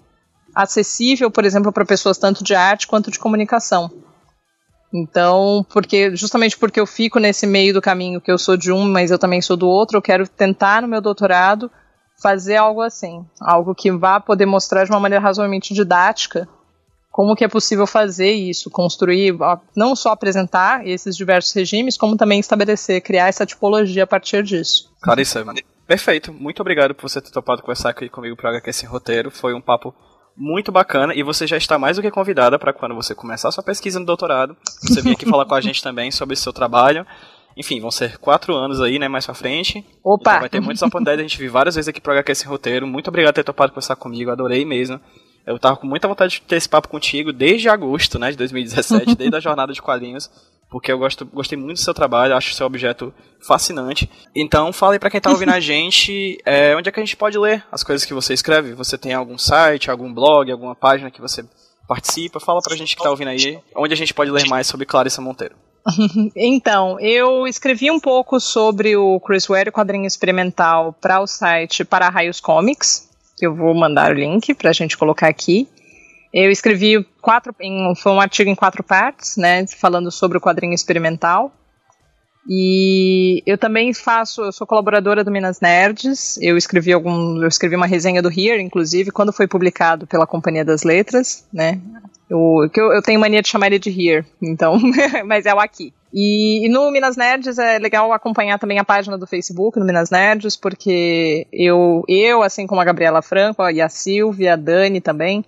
acessível, 0.55 1.29
por 1.29 1.43
exemplo, 1.43 1.71
para 1.71 1.83
pessoas 1.83 2.17
tanto 2.17 2.43
de 2.43 2.55
arte 2.55 2.87
quanto 2.87 3.11
de 3.11 3.19
comunicação. 3.19 3.91
Então, 4.93 5.65
porque 5.73 6.15
justamente 6.15 6.57
porque 6.57 6.79
eu 6.79 6.85
fico 6.85 7.19
nesse 7.19 7.47
meio 7.47 7.73
do 7.73 7.81
caminho 7.81 8.21
que 8.21 8.31
eu 8.31 8.37
sou 8.37 8.55
de 8.55 8.71
um, 8.71 8.85
mas 8.85 9.09
eu 9.09 9.17
também 9.17 9.41
sou 9.41 9.57
do 9.57 9.67
outro, 9.67 9.97
eu 9.97 10.01
quero 10.01 10.27
tentar 10.27 10.81
no 10.81 10.87
meu 10.87 11.01
doutorado 11.01 11.71
fazer 12.21 12.57
algo 12.57 12.81
assim, 12.81 13.25
algo 13.41 13.73
que 13.73 13.91
vá 13.91 14.19
poder 14.19 14.45
mostrar 14.45 14.83
de 14.83 14.91
uma 14.91 14.99
maneira 14.99 15.23
razoavelmente 15.23 15.73
didática 15.73 16.47
como 17.13 17.35
que 17.35 17.43
é 17.43 17.47
possível 17.47 17.85
fazer 17.85 18.31
isso, 18.31 18.71
construir, 18.71 19.37
não 19.75 19.95
só 19.95 20.09
apresentar 20.09 20.85
esses 20.87 21.15
diversos 21.15 21.53
regimes, 21.53 21.95
como 21.95 22.17
também 22.17 22.39
estabelecer, 22.39 23.01
criar 23.01 23.27
essa 23.27 23.45
tipologia 23.45 24.03
a 24.03 24.07
partir 24.07 24.41
disso. 24.41 24.91
Clarissa, 24.99 25.45
perfeito. 25.85 26.33
Muito 26.33 26.59
obrigado 26.61 26.95
por 26.95 27.07
você 27.07 27.21
ter 27.21 27.29
topado 27.29 27.61
conversar 27.61 27.91
aqui 27.91 28.09
comigo 28.09 28.35
para 28.35 28.59
Sem 28.73 28.89
Roteiro. 28.89 29.29
Foi 29.29 29.53
um 29.53 29.61
papo 29.61 29.93
muito 30.35 30.71
bacana 30.71 31.13
e 31.13 31.23
você 31.23 31.45
já 31.45 31.57
está 31.57 31.77
mais 31.77 31.97
do 31.97 32.01
que 32.01 32.11
convidada 32.11 32.57
para 32.57 32.73
quando 32.73 32.95
você 32.95 33.13
começar 33.13 33.49
a 33.49 33.51
sua 33.51 33.63
pesquisa 33.63 33.99
no 33.99 34.05
doutorado, 34.05 34.55
você 34.81 35.01
vir 35.01 35.13
aqui 35.13 35.25
falar 35.25 35.45
com 35.45 35.55
a 35.55 35.61
gente 35.61 35.81
também 35.83 36.11
sobre 36.11 36.33
o 36.33 36.37
seu 36.37 36.51
trabalho. 36.51 37.05
Enfim, 37.55 37.79
vão 37.79 37.91
ser 37.91 38.17
quatro 38.17 38.55
anos 38.55 38.81
aí, 38.81 38.97
né, 38.97 39.07
mais 39.07 39.25
pra 39.25 39.35
frente. 39.35 39.85
Opa! 40.03 40.31
Então 40.31 40.39
vai 40.39 40.49
ter 40.49 40.59
muitas 40.59 40.81
oportunidades, 40.81 41.19
a 41.19 41.27
gente 41.27 41.37
vir 41.37 41.49
várias 41.49 41.75
vezes 41.75 41.87
aqui 41.87 42.01
pro 42.01 42.11
HQ 42.13 42.33
Sem 42.33 42.47
Roteiro. 42.47 42.87
Muito 42.87 43.09
obrigado 43.09 43.33
por 43.33 43.35
ter 43.35 43.43
topado 43.43 43.71
conversar 43.71 43.95
comigo, 43.95 44.31
adorei 44.31 44.65
mesmo. 44.65 44.99
Eu 45.45 45.59
tava 45.59 45.77
com 45.77 45.85
muita 45.85 46.07
vontade 46.07 46.35
de 46.35 46.41
ter 46.41 46.55
esse 46.55 46.69
papo 46.69 46.87
contigo 46.87 47.31
desde 47.31 47.69
agosto, 47.69 48.17
né, 48.17 48.31
de 48.31 48.37
2017, 48.37 49.15
desde 49.15 49.35
a 49.35 49.39
jornada 49.39 49.73
de 49.73 49.81
quadrinhos, 49.81 50.31
porque 50.73 50.91
eu 50.91 50.97
gosto, 50.97 51.23
gostei 51.23 51.55
muito 51.55 51.77
do 51.77 51.83
seu 51.83 51.93
trabalho, 51.93 52.35
acho 52.35 52.55
seu 52.55 52.65
objeto 52.65 53.13
fascinante. 53.39 54.09
Então, 54.35 54.73
fala 54.73 54.93
aí 54.93 54.99
pra 54.99 55.11
quem 55.11 55.21
tá 55.21 55.29
ouvindo 55.29 55.51
a 55.51 55.59
gente, 55.61 56.39
é, 56.43 56.75
onde 56.75 56.89
é 56.89 56.91
que 56.91 56.99
a 56.99 57.05
gente 57.05 57.15
pode 57.15 57.37
ler 57.37 57.63
as 57.71 57.83
coisas 57.83 58.03
que 58.03 58.13
você 58.13 58.33
escreve? 58.33 58.73
Você 58.73 58.97
tem 58.97 59.13
algum 59.13 59.37
site, 59.37 59.91
algum 59.91 60.11
blog, 60.11 60.51
alguma 60.51 60.73
página 60.73 61.11
que 61.11 61.21
você 61.21 61.45
participa? 61.87 62.39
Fala 62.39 62.59
pra 62.59 62.75
gente 62.75 62.95
que 62.95 63.03
tá 63.03 63.11
ouvindo 63.11 63.27
aí, 63.27 63.59
onde 63.75 63.93
a 63.93 63.95
gente 63.95 64.15
pode 64.15 64.31
ler 64.31 64.47
mais 64.47 64.65
sobre 64.65 64.87
Clarissa 64.87 65.21
Monteiro. 65.21 65.55
Então, 66.35 66.99
eu 66.99 67.45
escrevi 67.45 67.91
um 67.91 67.99
pouco 67.99 68.39
sobre 68.39 68.97
o 68.97 69.19
Chris 69.19 69.45
Ware 69.45 69.71
quadrinho 69.71 70.07
experimental 70.07 70.91
para 70.99 71.21
o 71.21 71.27
site 71.27 71.85
Para 71.85 72.09
Raios 72.09 72.39
Comics, 72.39 73.07
que 73.37 73.45
eu 73.45 73.53
vou 73.53 73.75
mandar 73.75 74.09
o 74.09 74.15
link 74.15 74.55
para 74.55 74.71
a 74.71 74.73
gente 74.73 74.97
colocar 74.97 75.27
aqui. 75.27 75.67
Eu 76.33 76.49
escrevi 76.49 77.05
quatro, 77.21 77.53
em, 77.61 77.93
foi 77.95 78.11
um 78.11 78.19
artigo 78.19 78.49
em 78.49 78.55
quatro 78.55 78.83
partes, 78.83 79.37
né, 79.37 79.65
falando 79.67 80.11
sobre 80.11 80.37
o 80.37 80.41
quadrinho 80.41 80.73
experimental. 80.73 81.53
E 82.49 83.41
eu 83.45 83.57
também 83.57 83.93
faço, 83.93 84.41
eu 84.41 84.51
sou 84.51 84.67
colaboradora 84.67 85.23
do 85.23 85.31
Minas 85.31 85.61
Nerds. 85.61 86.37
Eu 86.41 86.57
escrevi 86.57 86.91
algum, 86.91 87.41
eu 87.41 87.47
escrevi 87.47 87.75
uma 87.75 87.85
resenha 87.85 88.21
do 88.21 88.29
Here, 88.29 88.61
inclusive, 88.61 89.11
quando 89.11 89.31
foi 89.31 89.47
publicado 89.47 90.05
pela 90.05 90.27
Companhia 90.27 90.65
das 90.65 90.83
Letras, 90.83 91.47
né? 91.53 91.79
Eu, 92.29 92.69
eu, 92.75 92.93
eu 92.93 93.01
tenho 93.01 93.19
mania 93.19 93.41
de 93.41 93.47
chamar 93.47 93.67
ele 93.67 93.79
de 93.79 93.89
Here, 93.89 94.25
então, 94.41 94.77
mas 95.25 95.45
é 95.45 95.53
o 95.53 95.59
aqui. 95.59 95.93
E, 96.13 96.65
e, 96.65 96.69
no 96.69 96.91
Minas 96.91 97.15
Nerds 97.15 97.57
é 97.57 97.79
legal 97.79 98.11
acompanhar 98.11 98.59
também 98.59 98.77
a 98.77 98.83
página 98.83 99.17
do 99.17 99.25
Facebook 99.25 99.79
no 99.79 99.85
Minas 99.85 100.11
Nerds, 100.11 100.55
porque 100.55 101.47
eu, 101.51 102.03
eu 102.07 102.43
assim 102.43 102.67
como 102.67 102.81
a 102.81 102.85
Gabriela 102.85 103.21
Franco 103.21 103.67
e 103.69 103.81
a 103.81 103.89
Silvia, 103.89 104.53
a 104.53 104.57
Dani 104.57 104.99
também, 104.99 105.43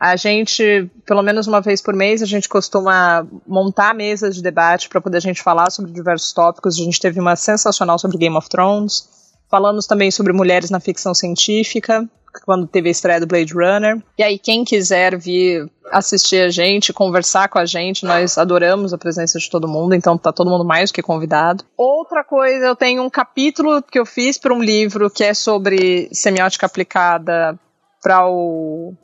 a 0.00 0.14
gente, 0.14 0.88
pelo 1.04 1.22
menos 1.22 1.46
uma 1.46 1.60
vez 1.60 1.82
por 1.82 1.94
mês, 1.94 2.22
a 2.22 2.26
gente 2.26 2.48
costuma 2.48 3.26
montar 3.46 3.94
mesas 3.94 4.36
de 4.36 4.42
debate 4.42 4.88
para 4.88 5.00
poder 5.00 5.16
a 5.16 5.20
gente 5.20 5.42
falar 5.42 5.70
sobre 5.70 5.90
diversos 5.90 6.32
tópicos. 6.32 6.78
A 6.78 6.84
gente 6.84 7.00
teve 7.00 7.18
uma 7.18 7.34
sensacional 7.34 7.98
sobre 7.98 8.16
Game 8.16 8.36
of 8.36 8.48
Thrones. 8.48 9.08
Falamos 9.50 9.86
também 9.86 10.10
sobre 10.10 10.32
mulheres 10.32 10.70
na 10.70 10.78
ficção 10.78 11.14
científica, 11.14 12.08
quando 12.44 12.66
teve 12.66 12.88
a 12.88 12.92
estreia 12.92 13.18
do 13.18 13.26
Blade 13.26 13.52
Runner. 13.52 14.00
E 14.16 14.22
aí, 14.22 14.38
quem 14.38 14.64
quiser 14.64 15.18
vir 15.18 15.68
assistir 15.90 16.42
a 16.42 16.50
gente, 16.50 16.92
conversar 16.92 17.48
com 17.48 17.58
a 17.58 17.64
gente, 17.64 18.04
nós 18.04 18.38
adoramos 18.38 18.92
a 18.92 18.98
presença 18.98 19.38
de 19.38 19.50
todo 19.50 19.66
mundo, 19.66 19.94
então 19.94 20.16
tá 20.16 20.32
todo 20.32 20.50
mundo 20.50 20.64
mais 20.64 20.90
do 20.90 20.94
que 20.94 21.02
convidado. 21.02 21.64
Outra 21.76 22.22
coisa, 22.22 22.66
eu 22.66 22.76
tenho 22.76 23.02
um 23.02 23.10
capítulo 23.10 23.82
que 23.82 23.98
eu 23.98 24.06
fiz 24.06 24.38
para 24.38 24.54
um 24.54 24.62
livro 24.62 25.10
que 25.10 25.24
é 25.24 25.34
sobre 25.34 26.08
semiótica 26.12 26.66
aplicada 26.66 27.58
para 28.02 28.28
o 28.28 28.94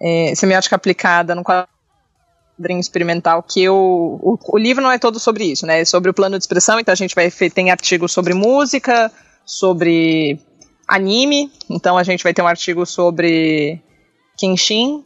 é, 0.00 0.34
semiótica 0.34 0.76
aplicada 0.76 1.34
no 1.34 1.42
quadrinho 1.42 2.80
experimental 2.80 3.42
que 3.42 3.62
eu, 3.62 3.74
o, 3.74 4.38
o 4.42 4.58
livro 4.58 4.82
não 4.82 4.90
é 4.90 4.98
todo 4.98 5.18
sobre 5.18 5.44
isso, 5.44 5.66
né? 5.66 5.80
É 5.80 5.84
sobre 5.84 6.10
o 6.10 6.14
plano 6.14 6.38
de 6.38 6.44
expressão, 6.44 6.80
então 6.80 6.92
a 6.92 6.96
gente 6.96 7.14
vai 7.14 7.30
tem 7.30 7.70
artigos 7.70 8.12
sobre 8.12 8.34
música, 8.34 9.12
sobre 9.44 10.40
anime, 10.88 11.52
então 11.68 11.96
a 11.96 12.02
gente 12.02 12.24
vai 12.24 12.34
ter 12.34 12.42
um 12.42 12.46
artigo 12.46 12.86
sobre 12.86 13.80
Kenshin. 14.38 15.04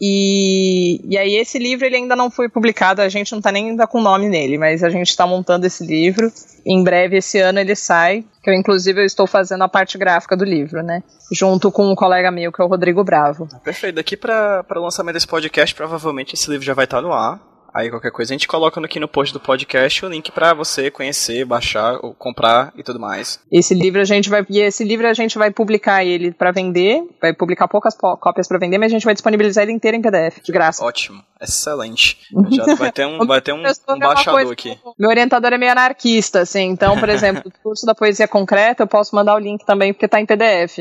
E, 0.00 1.00
e 1.08 1.18
aí 1.18 1.34
esse 1.36 1.58
livro 1.58 1.84
ele 1.84 1.96
ainda 1.96 2.14
não 2.14 2.30
foi 2.30 2.48
publicado, 2.48 3.02
a 3.02 3.08
gente 3.08 3.32
não 3.32 3.40
tá 3.40 3.50
nem 3.50 3.70
ainda 3.70 3.86
com 3.86 4.00
nome 4.00 4.28
nele, 4.28 4.56
mas 4.56 4.84
a 4.84 4.90
gente 4.90 5.08
está 5.08 5.26
montando 5.26 5.66
esse 5.66 5.84
livro. 5.84 6.32
Em 6.64 6.82
breve 6.84 7.16
esse 7.16 7.40
ano 7.40 7.58
ele 7.58 7.74
sai, 7.74 8.24
que 8.42 8.50
eu 8.50 8.54
inclusive 8.54 9.00
eu 9.00 9.04
estou 9.04 9.26
fazendo 9.26 9.64
a 9.64 9.68
parte 9.68 9.98
gráfica 9.98 10.36
do 10.36 10.44
livro, 10.44 10.82
né? 10.82 11.02
Junto 11.32 11.72
com 11.72 11.90
um 11.90 11.94
colega 11.94 12.30
meu 12.30 12.52
que 12.52 12.62
é 12.62 12.64
o 12.64 12.68
Rodrigo 12.68 13.02
Bravo. 13.02 13.48
Perfeito. 13.64 13.96
Daqui 13.96 14.16
para 14.16 14.64
o 14.76 14.80
lançamento 14.82 15.14
desse 15.14 15.26
podcast, 15.26 15.74
provavelmente 15.74 16.34
esse 16.34 16.48
livro 16.48 16.64
já 16.64 16.74
vai 16.74 16.84
estar 16.84 17.02
no 17.02 17.12
ar. 17.12 17.40
Aí 17.78 17.90
qualquer 17.90 18.10
coisa 18.10 18.32
a 18.32 18.34
gente 18.34 18.48
coloca 18.48 18.84
aqui 18.84 18.98
no 18.98 19.06
post 19.06 19.32
do 19.32 19.38
podcast 19.38 20.04
o 20.04 20.08
link 20.08 20.32
para 20.32 20.52
você 20.52 20.90
conhecer, 20.90 21.44
baixar, 21.44 22.00
ou 22.02 22.12
comprar 22.12 22.72
e 22.76 22.82
tudo 22.82 22.98
mais. 22.98 23.38
Esse 23.52 23.72
livro 23.72 24.00
a 24.00 24.04
gente 24.04 24.28
vai 24.28 24.44
e 24.50 24.58
esse 24.58 24.82
livro 24.82 25.06
a 25.06 25.14
gente 25.14 25.38
vai 25.38 25.52
publicar 25.52 26.04
ele 26.04 26.32
para 26.32 26.50
vender, 26.50 27.04
vai 27.22 27.32
publicar 27.32 27.68
poucas 27.68 27.96
cópias 27.96 28.48
para 28.48 28.58
vender, 28.58 28.78
mas 28.78 28.90
a 28.90 28.94
gente 28.96 29.04
vai 29.04 29.14
disponibilizar 29.14 29.62
ele 29.62 29.70
inteiro 29.70 29.96
em 29.96 30.02
PDF, 30.02 30.42
de 30.42 30.50
graça. 30.50 30.84
Ótimo, 30.84 31.22
excelente. 31.40 32.18
Já 32.50 32.74
vai 32.74 32.90
ter 32.90 33.06
um, 33.06 33.18
vai 33.24 33.40
ter 33.40 33.52
um, 33.52 33.62
um 33.62 33.98
baixador 34.00 34.52
aqui. 34.52 34.76
Meu 34.98 35.08
orientador 35.08 35.52
é 35.52 35.58
meio 35.58 35.70
anarquista, 35.70 36.40
assim, 36.40 36.64
então, 36.64 36.98
por 36.98 37.08
exemplo, 37.08 37.44
o 37.46 37.62
curso 37.62 37.86
da 37.86 37.94
poesia 37.94 38.26
concreta, 38.26 38.82
eu 38.82 38.88
posso 38.88 39.14
mandar 39.14 39.36
o 39.36 39.38
link 39.38 39.64
também 39.64 39.92
porque 39.92 40.08
tá 40.08 40.20
em 40.20 40.26
PDF. 40.26 40.78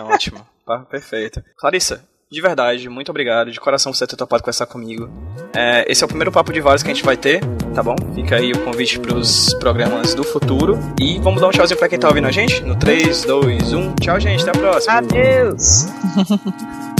Ótimo. 0.00 0.40
Perfeito. 0.88 1.44
Clarissa, 1.58 2.02
de 2.34 2.40
verdade, 2.40 2.88
muito 2.88 3.10
obrigado, 3.10 3.52
de 3.52 3.60
coração 3.60 3.92
por 3.92 3.96
você 3.96 4.06
ter 4.08 4.16
topado 4.16 4.42
conversar 4.42 4.66
comigo. 4.66 5.08
É, 5.54 5.84
esse 5.90 6.02
é 6.02 6.04
o 6.04 6.08
primeiro 6.08 6.32
papo 6.32 6.52
de 6.52 6.60
vários 6.60 6.82
que 6.82 6.90
a 6.90 6.94
gente 6.94 7.04
vai 7.04 7.16
ter, 7.16 7.40
tá 7.72 7.80
bom? 7.80 7.94
Fica 8.12 8.36
aí 8.36 8.50
o 8.50 8.58
convite 8.64 8.98
pros 8.98 9.54
programas 9.54 10.14
do 10.14 10.24
futuro. 10.24 10.76
E 11.00 11.20
vamos 11.20 11.40
dar 11.40 11.46
um 11.46 11.50
tchauzinho 11.50 11.78
pra 11.78 11.88
quem 11.88 11.98
tá 11.98 12.08
ouvindo 12.08 12.26
a 12.26 12.32
gente? 12.32 12.60
No 12.62 12.74
3, 12.74 13.24
2, 13.24 13.72
1. 13.72 13.94
Tchau, 13.94 14.18
gente. 14.18 14.42
Até 14.42 14.58
a 14.58 14.60
próxima. 14.60 14.94
Adeus. 14.94 15.86